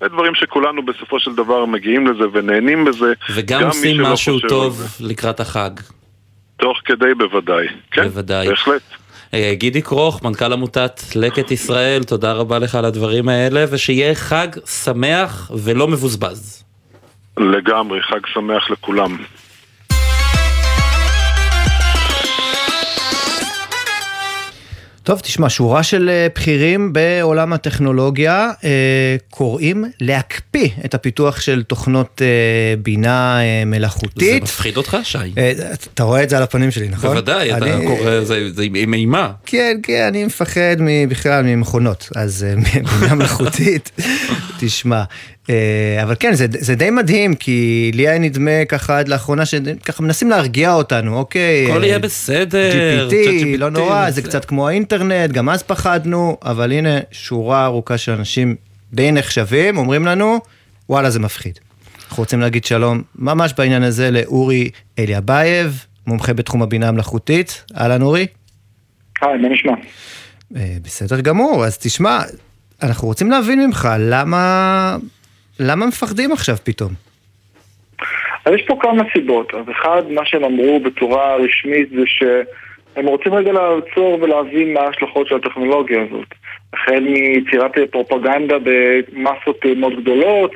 זה 0.00 0.08
דברים 0.08 0.34
שכולנו 0.34 0.82
בסופו 0.82 1.20
של 1.20 1.34
דבר 1.34 1.64
מגיעים 1.64 2.06
לזה 2.06 2.24
ונהנים 2.32 2.84
בזה. 2.84 3.12
וגם 3.34 3.62
עושים 3.62 4.02
משהו 4.02 4.40
טוב 4.40 4.82
לקראת 5.00 5.40
החג. 5.40 5.70
תוך 6.56 6.78
כדי 6.84 7.14
בוודאי. 7.18 7.66
כן, 7.90 8.02
בוודאי. 8.02 8.48
בהחלט. 8.48 8.82
אה, 9.34 9.52
גידי 9.54 9.82
כרוך, 9.82 10.22
מנכ"ל 10.22 10.52
עמותת 10.52 11.00
לקט 11.16 11.50
ישראל, 11.50 12.02
תודה 12.04 12.32
רבה 12.32 12.58
לך 12.58 12.74
על 12.74 12.84
הדברים 12.84 13.28
האלה, 13.28 13.64
ושיהיה 13.70 14.14
חג 14.14 14.48
שמח 14.66 15.50
ולא 15.64 15.88
מבוזבז. 15.88 16.64
לגמרי, 17.38 18.02
חג 18.02 18.26
שמח 18.26 18.70
לכולם. 18.70 19.16
טוב, 25.02 25.20
תשמע, 25.20 25.48
שורה 25.48 25.82
של 25.82 26.08
אה, 26.08 26.26
בכירים 26.34 26.92
בעולם 26.92 27.52
הטכנולוגיה 27.52 28.50
אה, 28.64 29.16
קוראים 29.30 29.84
להקפיא 30.00 30.68
את 30.84 30.94
הפיתוח 30.94 31.40
של 31.40 31.62
תוכנות 31.62 32.22
אה, 32.22 32.76
בינה 32.76 33.38
מלאכותית. 33.66 34.18
זה 34.18 34.38
מפחיד 34.42 34.76
אותך, 34.76 34.96
שי? 35.02 35.18
אתה 35.94 36.02
רואה 36.02 36.22
את 36.22 36.30
זה 36.30 36.36
על 36.36 36.42
הפנים 36.42 36.70
שלי, 36.70 36.88
נכון? 36.88 37.10
בוודאי, 37.10 37.52
אני... 37.52 37.76
אתה 37.76 37.86
קורא, 37.86 38.20
זה, 38.20 38.52
זה 38.52 38.62
עם 38.74 38.94
אימה. 38.94 39.32
כן, 39.46 39.78
כן, 39.82 40.06
אני 40.08 40.24
מפחד 40.24 40.76
בכלל 41.08 41.42
ממכונות, 41.42 42.08
אז 42.16 42.46
בינה 42.72 43.14
מלאכותית, 43.14 43.90
תשמע. 44.60 45.04
אה, 45.50 46.02
אבל 46.02 46.14
כן, 46.20 46.34
זה, 46.34 46.46
זה 46.50 46.74
די 46.74 46.90
מדהים, 46.90 47.34
כי 47.34 47.90
לי 47.94 48.08
היה 48.08 48.18
נדמה 48.18 48.64
ככה 48.68 48.98
עד 48.98 49.08
לאחרונה 49.08 49.46
שככה 49.46 50.02
מנסים 50.02 50.30
להרגיע 50.30 50.72
אותנו, 50.72 51.16
אוקיי? 51.16 51.66
הכל 51.70 51.84
יהיה 51.84 51.98
בסדר. 51.98 53.08
GPT, 53.10 53.58
לא 53.58 53.70
נורא, 53.70 54.10
זה 54.10 54.22
קצת 54.22 54.44
כמו 54.44 54.68
האינטרנט, 54.68 55.30
גם 55.30 55.48
אז 55.48 55.62
פחדנו, 55.62 56.36
אבל 56.42 56.72
הנה 56.72 56.98
שורה 57.10 57.64
ארוכה 57.64 57.98
של 57.98 58.12
אנשים 58.12 58.56
די 58.92 59.12
נחשבים, 59.12 59.76
אומרים 59.76 60.06
לנו, 60.06 60.40
וואלה 60.88 61.10
זה 61.10 61.20
מפחיד. 61.20 61.58
אנחנו 62.08 62.22
רוצים 62.22 62.40
להגיד 62.40 62.64
שלום 62.64 63.02
ממש 63.14 63.54
בעניין 63.58 63.82
הזה 63.82 64.10
לאורי 64.10 64.70
אליאבייב, 64.98 65.84
מומחה 66.06 66.32
בתחום 66.32 66.62
הבינה 66.62 66.88
המלאכותית. 66.88 67.64
אהלן 67.76 68.02
אורי. 68.02 68.26
היי, 69.22 69.38
מה 69.38 69.48
נשמע? 69.48 69.72
אה, 70.56 70.76
בסדר 70.82 71.20
גמור, 71.20 71.64
אז 71.64 71.78
תשמע, 71.78 72.22
אנחנו 72.82 73.08
רוצים 73.08 73.30
להבין 73.30 73.66
ממך 73.66 73.88
למה 73.98 74.96
למה 75.62 75.86
מפחדים 75.86 76.32
עכשיו 76.32 76.56
פתאום? 76.64 76.90
אז 78.44 78.52
יש 78.54 78.62
פה 78.66 78.78
כמה 78.80 79.02
סיבות. 79.12 79.54
אז 79.54 79.64
אחד, 79.70 80.02
מה 80.10 80.20
שהם 80.24 80.44
אמרו 80.44 80.80
בצורה 80.80 81.36
רשמית 81.36 81.90
זה 81.90 82.02
שהם 82.06 83.06
רוצים 83.06 83.34
רגע 83.34 83.52
לעצור 83.52 84.18
ולהבין 84.22 84.74
מה 84.74 84.80
ההשלכות 84.80 85.28
של 85.28 85.36
הטכנולוגיה 85.36 86.02
הזאת. 86.02 86.28
החל 86.72 87.00
מיצירת 87.00 87.72
פרופגנדה 87.90 88.56
במסות 88.62 89.64
מאוד 89.76 90.00
גדולות, 90.02 90.54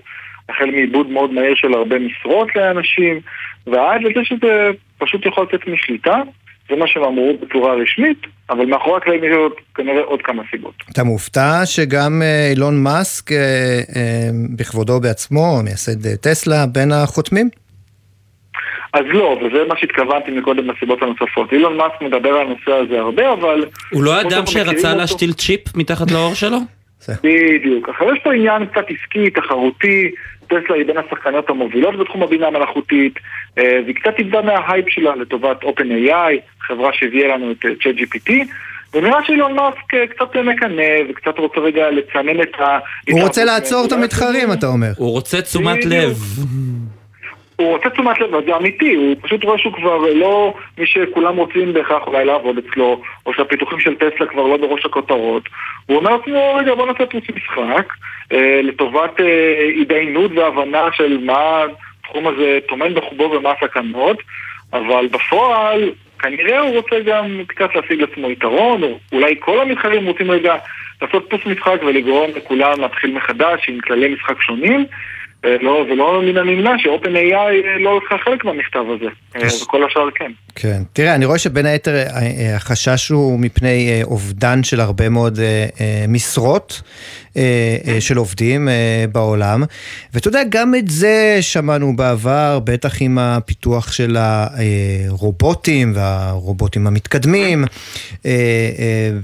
החל 0.48 0.70
מעיבוד 0.70 1.10
מאוד 1.10 1.32
מהיר 1.32 1.54
של 1.54 1.74
הרבה 1.74 1.98
משרות 1.98 2.56
לאנשים, 2.56 3.20
ועד 3.66 4.02
לזה 4.02 4.24
שזה 4.24 4.70
פשוט 4.98 5.26
יכול 5.26 5.46
לצאת 5.48 5.68
משליטה. 5.68 6.22
זה 6.68 6.76
מה 6.76 6.86
שהם 6.86 7.04
אמרו 7.04 7.32
בצורה 7.42 7.74
רשמית, 7.74 8.18
אבל 8.50 8.66
מאחורי 8.66 8.96
הקלעים 8.96 9.24
יש 9.24 9.30
עוד 9.36 9.52
כנראה 9.74 10.02
עוד 10.02 10.22
כמה 10.22 10.42
סיבות. 10.50 10.74
אתה 10.92 11.04
מופתע 11.04 11.66
שגם 11.66 12.22
אה, 12.22 12.48
אילון 12.50 12.82
מאסק, 12.82 13.32
אה, 13.32 13.36
אה, 13.96 14.28
בכבודו 14.56 15.00
בעצמו, 15.00 15.60
מייסד 15.64 16.16
טסלה, 16.16 16.66
בין 16.66 16.92
החותמים? 16.92 17.48
אז 18.92 19.04
לא, 19.08 19.38
וזה 19.40 19.58
מה 19.68 19.74
שהתכוונתי 19.78 20.30
מקודם 20.30 20.70
לסיבות 20.70 21.02
הנוספות. 21.02 21.52
אילון 21.52 21.76
מאסק 21.76 22.02
מדבר 22.02 22.28
על 22.28 22.46
הנושא 22.46 22.72
הזה 22.72 23.00
הרבה, 23.00 23.32
אבל... 23.32 23.64
הוא 23.90 24.04
לא 24.04 24.20
אדם 24.20 24.46
שרצה 24.46 24.94
להשתיל 24.94 25.32
צ'יפ 25.32 25.76
מתחת 25.76 26.10
לאור 26.10 26.34
שלו? 26.34 26.58
בדיוק. 27.22 27.88
עכשיו 27.88 28.14
יש 28.14 28.22
פה 28.22 28.34
עניין 28.34 28.66
קצת 28.66 28.84
עסקי, 28.88 29.30
תחרותי, 29.30 30.10
טסלה 30.46 30.76
היא 30.76 30.86
בין 30.86 30.96
השחקניות 30.96 31.50
המובילות 31.50 31.98
בתחום 31.98 32.22
הבינה 32.22 32.46
המלאכותית, 32.46 33.18
והיא 33.56 33.94
קצת 33.94 34.18
איבדה 34.18 34.42
מההייפ 34.42 34.88
שלה 34.88 35.16
לטובת 35.16 35.62
OpenAI, 35.62 36.34
חברה 36.60 36.90
שהביאה 36.92 37.28
לנו 37.28 37.52
את 37.52 37.64
ChatGPT, 37.64 38.32
ונראה 38.94 39.18
שאילון 39.26 39.54
מאסק 39.54 39.94
אה, 39.94 40.06
קצת 40.06 40.36
מקנא 40.36 41.10
וקצת 41.10 41.38
רוצה 41.38 41.60
רגע 41.60 41.90
לצנן 41.90 42.42
את 42.42 42.60
ה... 42.60 42.78
הוא 43.10 43.22
רוצה 43.22 43.44
לעצור 43.44 43.86
את 43.86 43.92
המתחרים, 43.92 44.52
אתה 44.52 44.66
אומר. 44.66 44.90
הוא 44.96 45.10
רוצה 45.10 45.42
תשומת. 45.42 45.84
לב. 45.84 46.18
הוא 47.56 47.68
רוצה 47.68 47.90
תשומת 47.90 48.20
לב, 48.20 48.30
זה 48.46 48.56
אמיתי, 48.56 48.94
הוא 48.94 49.16
פשוט 49.22 49.44
רואה 49.44 49.58
שהוא 49.58 49.72
כבר 49.72 49.98
לא 50.14 50.54
מי 50.78 50.86
שכולם 50.86 51.36
רוצים 51.36 51.72
בהכרח 51.72 52.06
אולי 52.06 52.24
לעבוד 52.24 52.58
אצלו, 52.58 53.02
או 53.26 53.34
שהפיתוחים 53.34 53.80
של 53.80 53.94
טסלה 53.94 54.26
כבר 54.26 54.42
לא 54.42 54.56
בראש 54.56 54.86
הכותרות. 54.86 55.42
הוא 55.86 55.96
אומר 55.96 56.16
לעצמו, 56.16 56.54
רגע 56.54 56.74
בוא 56.74 56.86
נעשה 56.86 57.06
פרוס 57.06 57.24
משחק, 57.36 57.92
אה, 58.32 58.60
לטובת 58.62 59.20
אה, 59.20 59.68
התדיינות 59.80 60.30
והבנה 60.34 60.88
של 60.92 61.18
מה 61.24 61.64
התחום 62.00 62.26
הזה 62.26 62.58
טומן 62.68 62.94
בחובו 62.94 63.22
ומה 63.22 63.52
הסכנות, 63.52 64.22
אבל 64.72 65.06
בפועל 65.06 65.90
כנראה 66.18 66.60
הוא 66.60 66.76
רוצה 66.76 67.00
גם 67.00 67.40
קצת 67.46 67.74
להשיג 67.74 68.00
לעצמו 68.00 68.30
יתרון, 68.30 68.82
או 68.82 68.98
אולי 69.12 69.34
כל 69.40 69.60
המתחרים 69.60 70.06
רוצים 70.06 70.30
רגע 70.30 70.56
לעשות 71.02 71.30
פרוס 71.30 71.46
משחק 71.46 71.76
ולגרום 71.86 72.30
לכולם 72.36 72.80
להתחיל 72.80 73.14
מחדש 73.14 73.68
עם 73.68 73.80
כללי 73.80 74.14
משחק 74.14 74.42
שונים. 74.42 74.86
אה, 75.44 75.56
לא, 75.60 75.84
ולא 75.88 76.22
מן 76.22 76.36
הנמנע 76.36 76.78
ש-OpenAI 76.78 77.34
אה, 77.34 77.78
לא 77.78 77.96
לקחה 77.96 78.18
חלק 78.18 78.44
מהמכתב 78.44 78.84
הזה, 78.90 79.08
אה, 79.36 79.48
וכל 79.62 79.84
השאר 79.84 80.10
כן. 80.10 80.32
כן. 80.54 80.82
תראה, 80.92 81.14
אני 81.14 81.24
רואה 81.24 81.38
שבין 81.38 81.66
היתר 81.66 81.96
אה, 81.96 82.02
אה, 82.06 82.56
החשש 82.56 83.08
הוא 83.08 83.38
מפני 83.38 83.88
אה, 83.88 84.00
אובדן 84.04 84.62
של 84.62 84.80
הרבה 84.80 85.08
מאוד 85.08 85.38
משרות 86.08 86.82
של 88.00 88.16
עובדים 88.16 88.68
בעולם. 89.12 89.64
ואתה 90.14 90.28
יודע, 90.28 90.40
גם 90.48 90.74
את 90.74 90.90
זה 90.90 91.38
שמענו 91.40 91.96
בעבר, 91.96 92.58
בטח 92.64 92.96
עם 93.00 93.18
הפיתוח 93.18 93.92
של 93.92 94.16
הרובוטים 94.18 95.92
והרובוטים 95.94 96.86
המתקדמים, 96.86 97.64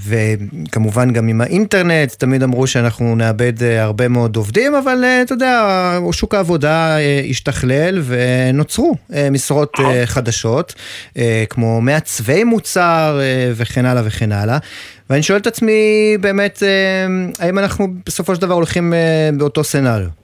וכמובן 0.07 1.12
גם 1.12 1.28
עם 1.28 1.41
האינטרנט, 1.41 2.12
תמיד 2.12 2.43
אמרו 2.43 2.66
שאנחנו 2.66 3.16
נאבד 3.16 3.62
הרבה 3.62 4.09
מאוד 4.09 4.37
עובדים, 4.37 4.74
אבל 4.74 5.05
אתה 5.22 5.33
יודע, 5.33 5.99
שוק 6.12 6.35
העבודה 6.35 6.97
השתכלל 7.31 8.03
ונוצרו 8.05 8.95
משרות 9.31 9.76
חדשות. 10.05 10.74
אה, 11.21 11.45
כמו 11.51 11.81
מעצבי 11.81 12.45
מוצר 12.45 13.18
אה, 13.21 13.51
וכן 13.61 13.85
הלאה 13.85 14.03
וכן 14.07 14.33
הלאה. 14.33 14.59
ואני 15.11 15.23
שואל 15.23 15.39
את 15.39 15.47
עצמי 15.47 15.73
באמת, 16.21 16.62
אה, 16.62 17.07
האם 17.47 17.59
אנחנו 17.59 17.87
בסופו 18.07 18.35
של 18.35 18.41
דבר 18.41 18.55
הולכים 18.55 18.93
באותו 19.39 19.64
סצנריו? 19.64 20.21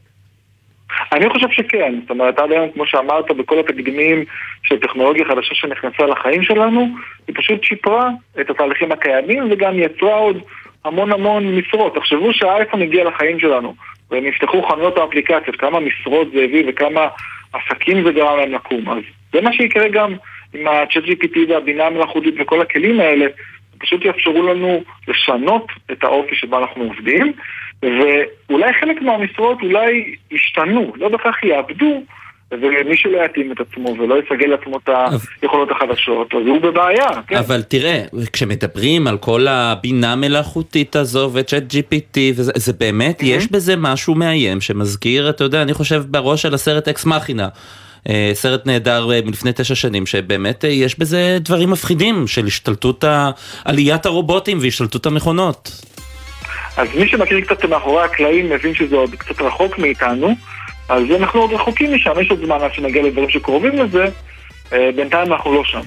אני 1.12 1.30
חושב 1.30 1.46
שכן, 1.50 1.94
זאת 2.00 2.10
אומרת, 2.10 2.38
עד 2.38 2.52
היום, 2.52 2.70
כמו 2.74 2.86
שאמרת, 2.86 3.30
בכל 3.30 3.58
התקדימים 3.58 4.24
של 4.62 4.78
טכנולוגיה 4.78 5.24
חדשה 5.24 5.54
שנכנסה 5.54 6.06
לחיים 6.06 6.42
שלנו, 6.42 6.88
היא 7.28 7.36
פשוט 7.38 7.64
שיפרה 7.64 8.10
את 8.40 8.50
התהליכים 8.50 8.92
הקיימים 8.92 9.48
וגם 9.50 9.78
יצרה 9.78 10.14
עוד 10.14 10.38
המון 10.84 11.12
המון 11.12 11.58
משרות. 11.58 11.94
תחשבו 11.94 12.32
שהאייפון 12.32 12.82
הגיע 12.82 13.04
לחיים 13.04 13.40
שלנו, 13.40 13.74
ונפתחו 14.10 14.62
חנויות 14.62 14.98
האפליקציות, 14.98 15.56
כמה 15.56 15.80
משרות 15.80 16.28
זה 16.34 16.40
הביא 16.40 16.64
וכמה 16.68 17.08
עסקים 17.52 18.04
זה 18.04 18.12
גרם 18.12 18.38
להם 18.38 18.52
לקום. 18.52 18.88
אז 18.88 19.02
זה 19.32 19.40
מה 19.40 19.52
שיקרה 19.52 19.88
גם 19.88 20.14
עם 20.58 20.66
ה-chat 20.66 21.06
GPT 21.08 21.38
והבינה 21.48 21.86
המלאכותית 21.86 22.34
וכל 22.40 22.60
הכלים 22.60 23.00
האלה, 23.00 23.26
פשוט 23.78 24.04
יאפשרו 24.04 24.42
לנו 24.46 24.82
לשנות 25.08 25.66
את 25.92 26.04
האופי 26.04 26.34
שבו 26.34 26.58
אנחנו 26.58 26.84
עובדים, 26.84 27.32
ואולי 27.82 28.72
חלק 28.80 29.02
מהמשרות 29.02 29.58
אולי 29.62 30.14
ישתנו, 30.30 30.92
לא 30.96 31.08
בהכרח 31.08 31.42
יאבדו, 31.42 32.02
ומי 32.50 32.96
שלא 32.96 33.24
יתאים 33.24 33.52
את 33.52 33.60
עצמו 33.60 33.96
ולא 33.98 34.14
יסגל 34.18 34.46
לעצמו 34.46 34.76
את 34.76 34.88
היכולות 35.42 35.70
החדשות, 35.70 36.34
אז 36.34 36.46
הוא 36.46 36.60
בבעיה. 36.60 37.22
כן. 37.26 37.36
אבל 37.36 37.62
תראה, 37.62 38.02
כשמדברים 38.32 39.06
על 39.06 39.18
כל 39.18 39.46
הבינה 39.48 40.12
המלאכותית 40.12 40.96
הזו 40.96 41.30
וצ'אט 41.34 41.62
GPT, 41.62 42.18
וזה, 42.36 42.52
זה 42.56 42.72
באמת, 42.72 43.22
יש 43.22 43.50
בזה 43.50 43.74
משהו 43.76 44.14
מאיים 44.14 44.60
שמזכיר, 44.60 45.30
אתה 45.30 45.44
יודע, 45.44 45.62
אני 45.62 45.74
חושב 45.74 46.02
בראש 46.08 46.42
של 46.42 46.54
הסרט 46.54 46.88
אקס 46.88 47.06
מכינה. 47.06 47.48
אה, 48.08 48.30
סרט 48.34 48.66
נהדר 48.66 49.10
אה, 49.12 49.20
מלפני 49.24 49.50
תשע 49.56 49.74
שנים, 49.74 50.06
שבאמת 50.06 50.64
אה, 50.64 50.70
יש 50.70 50.98
בזה 50.98 51.38
דברים 51.40 51.70
מפחידים 51.70 52.26
של 52.26 52.46
השתלטות. 52.46 53.04
עליית 53.64 54.06
הרובוטים 54.06 54.58
והשתלטות 54.60 55.06
המכונות. 55.06 55.70
אז 56.76 56.88
מי 56.94 57.08
שמכיר 57.08 57.40
קצת 57.40 57.64
מאחורי 57.64 58.04
הקלעים 58.04 58.50
מבין 58.50 58.74
שזה 58.74 58.96
עוד 58.96 59.14
קצת 59.14 59.40
רחוק 59.40 59.78
מאיתנו, 59.78 60.34
אז 60.88 61.02
אנחנו 61.18 61.40
עוד 61.40 61.52
רחוקים 61.52 61.94
משם, 61.94 62.10
יש 62.20 62.30
עוד 62.30 62.40
זמן 62.44 62.56
עד 62.62 62.74
שנגיע 62.74 63.02
לדברים 63.02 63.30
שקרובים 63.30 63.72
לזה, 63.78 64.04
בינתיים 64.70 65.32
אנחנו 65.32 65.54
לא 65.54 65.64
שם. 65.64 65.80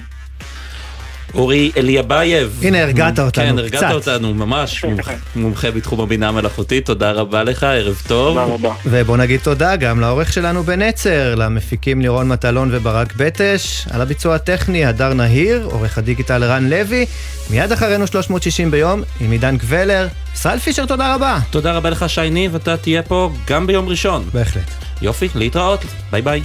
אורי 1.34 1.72
אליאבייב. 1.76 2.60
הנה, 2.62 2.82
הרגעת 2.82 3.18
אותנו, 3.18 3.44
כן, 3.52 3.58
הרגעת 3.58 3.84
קצת. 3.84 3.92
אותנו, 3.94 4.34
ממש 4.34 4.84
מומחה- 4.84 5.12
מומחה 5.36 5.70
בתחום 5.70 6.00
הבינה 6.00 6.28
המלאכותית, 6.28 6.86
תודה 6.86 7.10
רבה 7.12 7.42
לך, 7.44 7.62
ערב 7.64 8.02
טוב. 8.08 8.38
תודה 8.38 8.54
רבה. 8.54 8.74
ובוא 8.86 9.16
נגיד 9.16 9.40
תודה 9.40 9.76
גם 9.76 10.00
לעורך 10.00 10.32
שלנו 10.32 10.62
בנצר, 10.62 11.34
למפיקים 11.34 12.00
לירון 12.00 12.28
מטלון 12.28 12.68
וברק 12.72 13.12
בטש, 13.16 13.86
על 13.90 14.00
הביצוע 14.00 14.34
הטכני 14.34 14.84
הדר 14.84 15.14
נהיר, 15.14 15.68
עורך 15.72 15.98
הדיגיטל 15.98 16.44
רן 16.44 16.68
לוי, 16.70 17.06
מיד 17.50 17.72
אחרינו 17.72 18.06
360 18.06 18.70
ביום 18.70 19.02
עם 19.20 19.30
עידן 19.30 19.58
קבלר. 19.58 20.08
ישראל 20.34 20.58
פישר, 20.58 20.86
תודה 20.86 21.14
רבה. 21.14 21.38
תודה 21.50 21.72
רבה 21.72 21.90
לך 21.90 22.04
שי 22.08 22.30
ניב, 22.30 22.54
אתה 22.54 22.76
תהיה 22.76 23.02
פה 23.02 23.30
גם 23.48 23.66
ביום 23.66 23.88
ראשון. 23.88 24.24
בהחלט. 24.34 24.70
יופי, 25.02 25.28
להתראות, 25.34 25.80
ביי 26.10 26.22
ביי. 26.22 26.42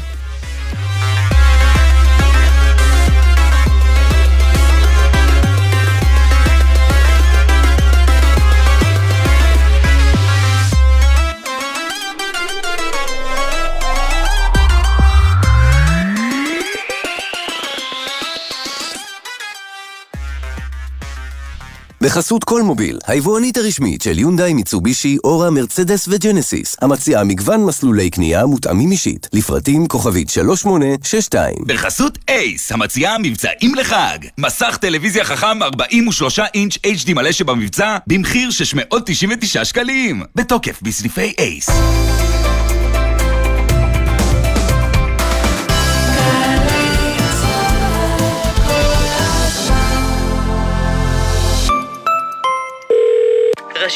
בחסות 22.06 22.44
כל 22.44 22.62
מוביל, 22.62 23.00
היבואנית 23.08 23.58
הרשמית 23.58 24.02
של 24.02 24.20
יונדאי, 24.20 24.54
מיצובישי, 24.54 25.18
אורה, 25.24 25.50
מרצדס 25.50 26.08
וג'נסיס, 26.08 26.76
המציעה 26.82 27.24
מגוון 27.24 27.66
מסלולי 27.66 28.10
קנייה 28.10 28.46
מותאמים 28.46 28.92
אישית, 28.92 29.28
לפרטים 29.34 29.88
כוכבית 29.88 30.30
3862. 30.30 31.56
בחסות 31.68 32.18
אייס, 32.30 32.72
המציעה 32.72 33.18
מבצעים 33.18 33.76
לחג. 33.76 34.18
מסך 34.38 34.78
טלוויזיה 34.82 35.26
חכם 35.26 35.64
43 35.64 36.40
אינץ' 36.54 36.76
HD 36.76 37.14
מלא 37.14 37.32
שבמבצע, 37.32 37.98
במחיר 38.08 38.52
699 38.52 39.66
שקלים. 39.66 40.24
בתוקף 40.36 40.80
בסניפי 40.82 41.34
אייס. 41.40 41.70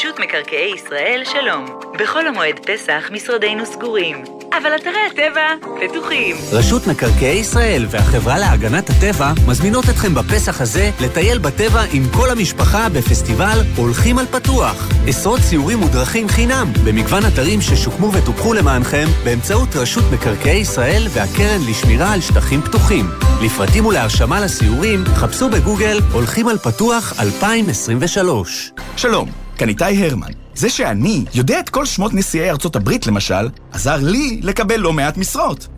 רשות 0.00 0.20
מקרקעי 0.20 0.72
ישראל, 0.74 1.22
שלום. 1.24 1.66
בחול 1.98 2.26
המועד 2.26 2.58
פסח 2.66 3.04
משרדינו 3.12 3.66
סגורים, 3.66 4.24
אבל 4.52 4.76
אתרי 4.76 5.00
הטבע 5.10 5.68
פתוחים. 5.80 6.36
רשות 6.52 6.86
מקרקעי 6.86 7.38
ישראל 7.38 7.86
והחברה 7.90 8.38
להגנת 8.38 8.90
הטבע 8.90 9.32
מזמינות 9.48 9.84
אתכם 9.84 10.14
בפסח 10.14 10.60
הזה 10.60 10.90
לטייל 11.00 11.38
בטבע 11.38 11.82
עם 11.92 12.02
כל 12.16 12.30
המשפחה 12.30 12.88
בפסטיבל 12.88 13.58
הולכים 13.76 14.18
על 14.18 14.26
פתוח. 14.26 14.88
עשרות 15.08 15.40
סיורים 15.40 15.78
מודרכים 15.78 16.28
חינם 16.28 16.66
במגוון 16.84 17.22
אתרים 17.32 17.60
ששוקמו 17.60 18.12
וטופחו 18.12 18.54
למענכם 18.54 19.06
באמצעות 19.24 19.76
רשות 19.76 20.04
מקרקעי 20.12 20.58
ישראל 20.58 21.02
והקרן 21.10 21.60
לשמירה 21.70 22.12
על 22.12 22.20
שטחים 22.20 22.62
פתוחים. 22.62 23.06
לפרטים 23.42 23.86
ולהרשמה 23.86 24.40
לסיורים 24.40 25.04
חפשו 25.04 25.48
בגוגל 25.48 25.98
הולכים 26.12 26.48
על 26.48 26.58
פתוח 26.58 27.20
2023. 27.20 28.72
שלום, 28.96 29.30
כאן 29.60 29.68
איתי 29.68 30.06
הרמן. 30.06 30.30
זה 30.54 30.70
שאני 30.70 31.24
יודע 31.34 31.60
את 31.60 31.68
כל 31.68 31.86
שמות 31.86 32.14
נשיאי 32.14 32.50
ארצות 32.50 32.76
הברית, 32.76 33.06
למשל, 33.06 33.48
עזר 33.72 33.96
לי 33.96 34.40
לקבל 34.42 34.76
לא 34.76 34.92
מעט 34.92 35.16
משרות. 35.16 35.68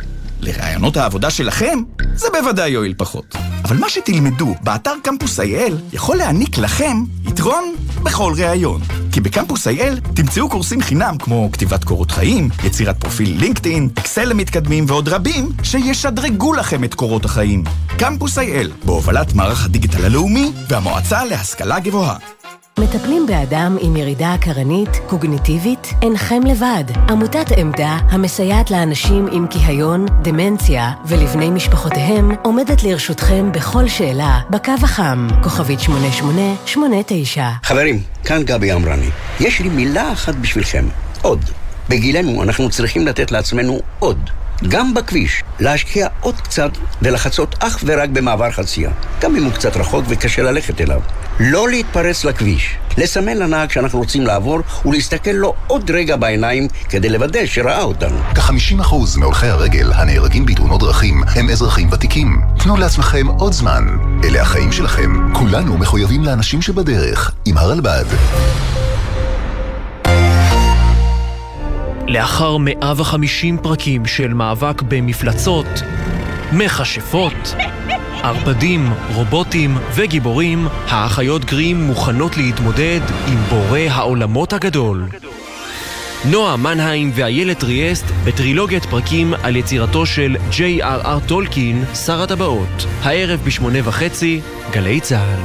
לרעיונות 0.41 0.97
העבודה 0.97 1.31
שלכם, 1.31 1.79
זה 2.15 2.27
בוודאי 2.33 2.71
יועיל 2.71 2.95
פחות. 2.97 3.37
אבל 3.65 3.77
מה 3.77 3.89
שתלמדו 3.91 4.55
באתר 4.63 4.95
קמפוס 5.03 5.41
IL 5.41 5.73
יכול 5.93 6.17
להעניק 6.17 6.59
לכם 6.59 6.97
יתרון 7.25 7.75
בכל 8.03 8.33
ראיון. 8.37 8.81
כי 9.13 9.21
בקמפוס 9.21 9.69
IL 9.69 10.15
תמצאו 10.15 10.49
קורסים 10.49 10.81
חינם 10.81 11.19
כמו 11.19 11.51
כתיבת 11.53 11.85
קורות 11.85 12.11
חיים, 12.11 12.49
יצירת 12.65 13.01
פרופיל 13.01 13.37
לינקדאין, 13.39 13.89
אקסל 13.99 14.25
למתקדמים 14.25 14.85
ועוד 14.89 15.09
רבים 15.09 15.53
שישדרגו 15.63 16.53
לכם 16.53 16.85
את 16.85 16.95
קורות 16.95 17.25
החיים. 17.25 17.65
קמפוס 17.99 18.39
IL, 18.39 18.85
בהובלת 18.85 19.35
מערך 19.35 19.65
הדיגיטל 19.65 20.05
הלאומי 20.05 20.53
והמועצה 20.69 21.25
להשכלה 21.25 21.81
גבוהה. 21.81 22.17
מטפלים 22.79 23.27
באדם 23.27 23.77
עם 23.81 23.97
ירידה 23.97 24.35
קרנית, 24.41 24.89
קוגניטיבית? 25.07 25.93
אינכם 26.03 26.41
לבד. 26.47 26.85
עמותת 27.09 27.47
עמדה, 27.57 27.99
המסייעת 28.11 28.71
לאנשים 28.71 29.29
עם 29.33 29.47
כיהיון, 29.47 30.07
דמנציה 30.23 30.93
ולבני 31.07 31.51
משפחותיהם, 31.51 32.31
עומדת 32.43 32.83
לרשותכם 32.83 33.53
בכל 33.53 33.89
שאלה, 33.89 34.41
בקו 34.51 34.73
החם, 34.83 35.29
כוכבית 35.43 35.81
8889. 35.81 37.49
חברים, 37.63 38.03
כאן 38.25 38.43
גבי 38.43 38.73
אמרני. 38.73 39.11
יש 39.41 39.61
לי 39.61 39.69
מילה 39.69 40.13
אחת 40.13 40.35
בשבילכם, 40.35 40.85
עוד. 41.23 41.45
בגילנו 41.89 42.43
אנחנו 42.43 42.71
צריכים 42.71 43.07
לתת 43.07 43.31
לעצמנו 43.31 43.81
עוד. 43.99 44.31
גם 44.69 44.95
בכביש, 44.95 45.43
להשקיע 45.61 46.07
עוד 46.21 46.41
קצת 46.41 46.71
ולחצות 47.03 47.55
אך 47.59 47.79
ורק 47.87 48.09
במעבר 48.09 48.51
חצייה, 48.51 48.91
גם 49.21 49.37
אם 49.37 49.45
הוא 49.45 49.53
קצת 49.53 49.77
רחוק 49.77 50.05
וקשה 50.09 50.43
ללכת 50.43 50.81
אליו. 50.81 51.01
לא 51.41 51.69
להתפרץ 51.69 52.25
לכביש, 52.25 52.77
לסמן 52.99 53.37
לנהג 53.37 53.71
שאנחנו 53.71 53.99
רוצים 53.99 54.27
לעבור 54.27 54.61
ולהסתכל 54.85 55.31
לו 55.31 55.55
עוד 55.67 55.91
רגע 55.91 56.17
בעיניים 56.17 56.69
כדי 56.89 57.09
לוודא 57.09 57.47
שראה 57.47 57.83
אותנו. 57.83 58.19
כ-50% 58.35 58.95
מהולכי 59.19 59.47
הרגל 59.47 59.93
הנהרגים 59.93 60.47
בתאונות 60.47 60.81
דרכים 60.81 61.23
הם 61.35 61.51
אזרחים 61.51 61.89
ותיקים. 61.93 62.41
תנו 62.59 62.77
לעצמכם 62.77 63.27
עוד 63.27 63.53
זמן. 63.53 63.87
אלה 64.25 64.43
החיים 64.43 64.73
שלכם. 64.73 65.33
כולנו 65.33 65.79
מחויבים 65.79 66.25
לאנשים 66.25 66.63
שבדרך, 66.63 67.31
עם 67.45 67.59
הרלב"ד. 67.59 68.05
לאחר 72.13 72.57
150 72.57 73.59
פרקים 73.59 74.07
של 74.07 74.35
מאבק 74.35 74.83
במפלצות, 74.83 75.67
מכשפות, 76.53 77.55
ערפדים, 78.23 78.93
רובוטים 79.15 79.79
וגיבורים, 79.95 80.69
האחיות 80.89 81.45
גרים 81.45 81.83
מוכנות 81.83 82.37
להתמודד 82.37 83.01
עם 83.29 83.37
בורא 83.51 83.79
העולמות 83.79 84.53
הגדול. 84.53 85.09
נועה 86.25 86.57
מנהיים 86.57 87.11
ואיילת 87.15 87.59
טריאסט 87.61 88.05
בטרילוגיית 88.25 88.87
פרקים 88.87 89.35
על 89.43 89.57
יצירתו 89.57 90.07
של 90.07 90.37
J.R.R. 90.51 91.29
טולקין, 91.29 91.85
שר 91.95 92.23
הטבעות. 92.23 92.87
הערב 93.03 93.41
בשמונה 93.45 93.79
וחצי, 93.85 94.41
גלי 94.71 95.01
צה"ל. 95.01 95.41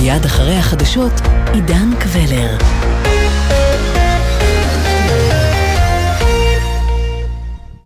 מיד 0.00 0.24
אחרי 0.24 0.56
החדשות, 0.56 1.12
עידן 1.52 1.90
קבלר. 2.00 2.56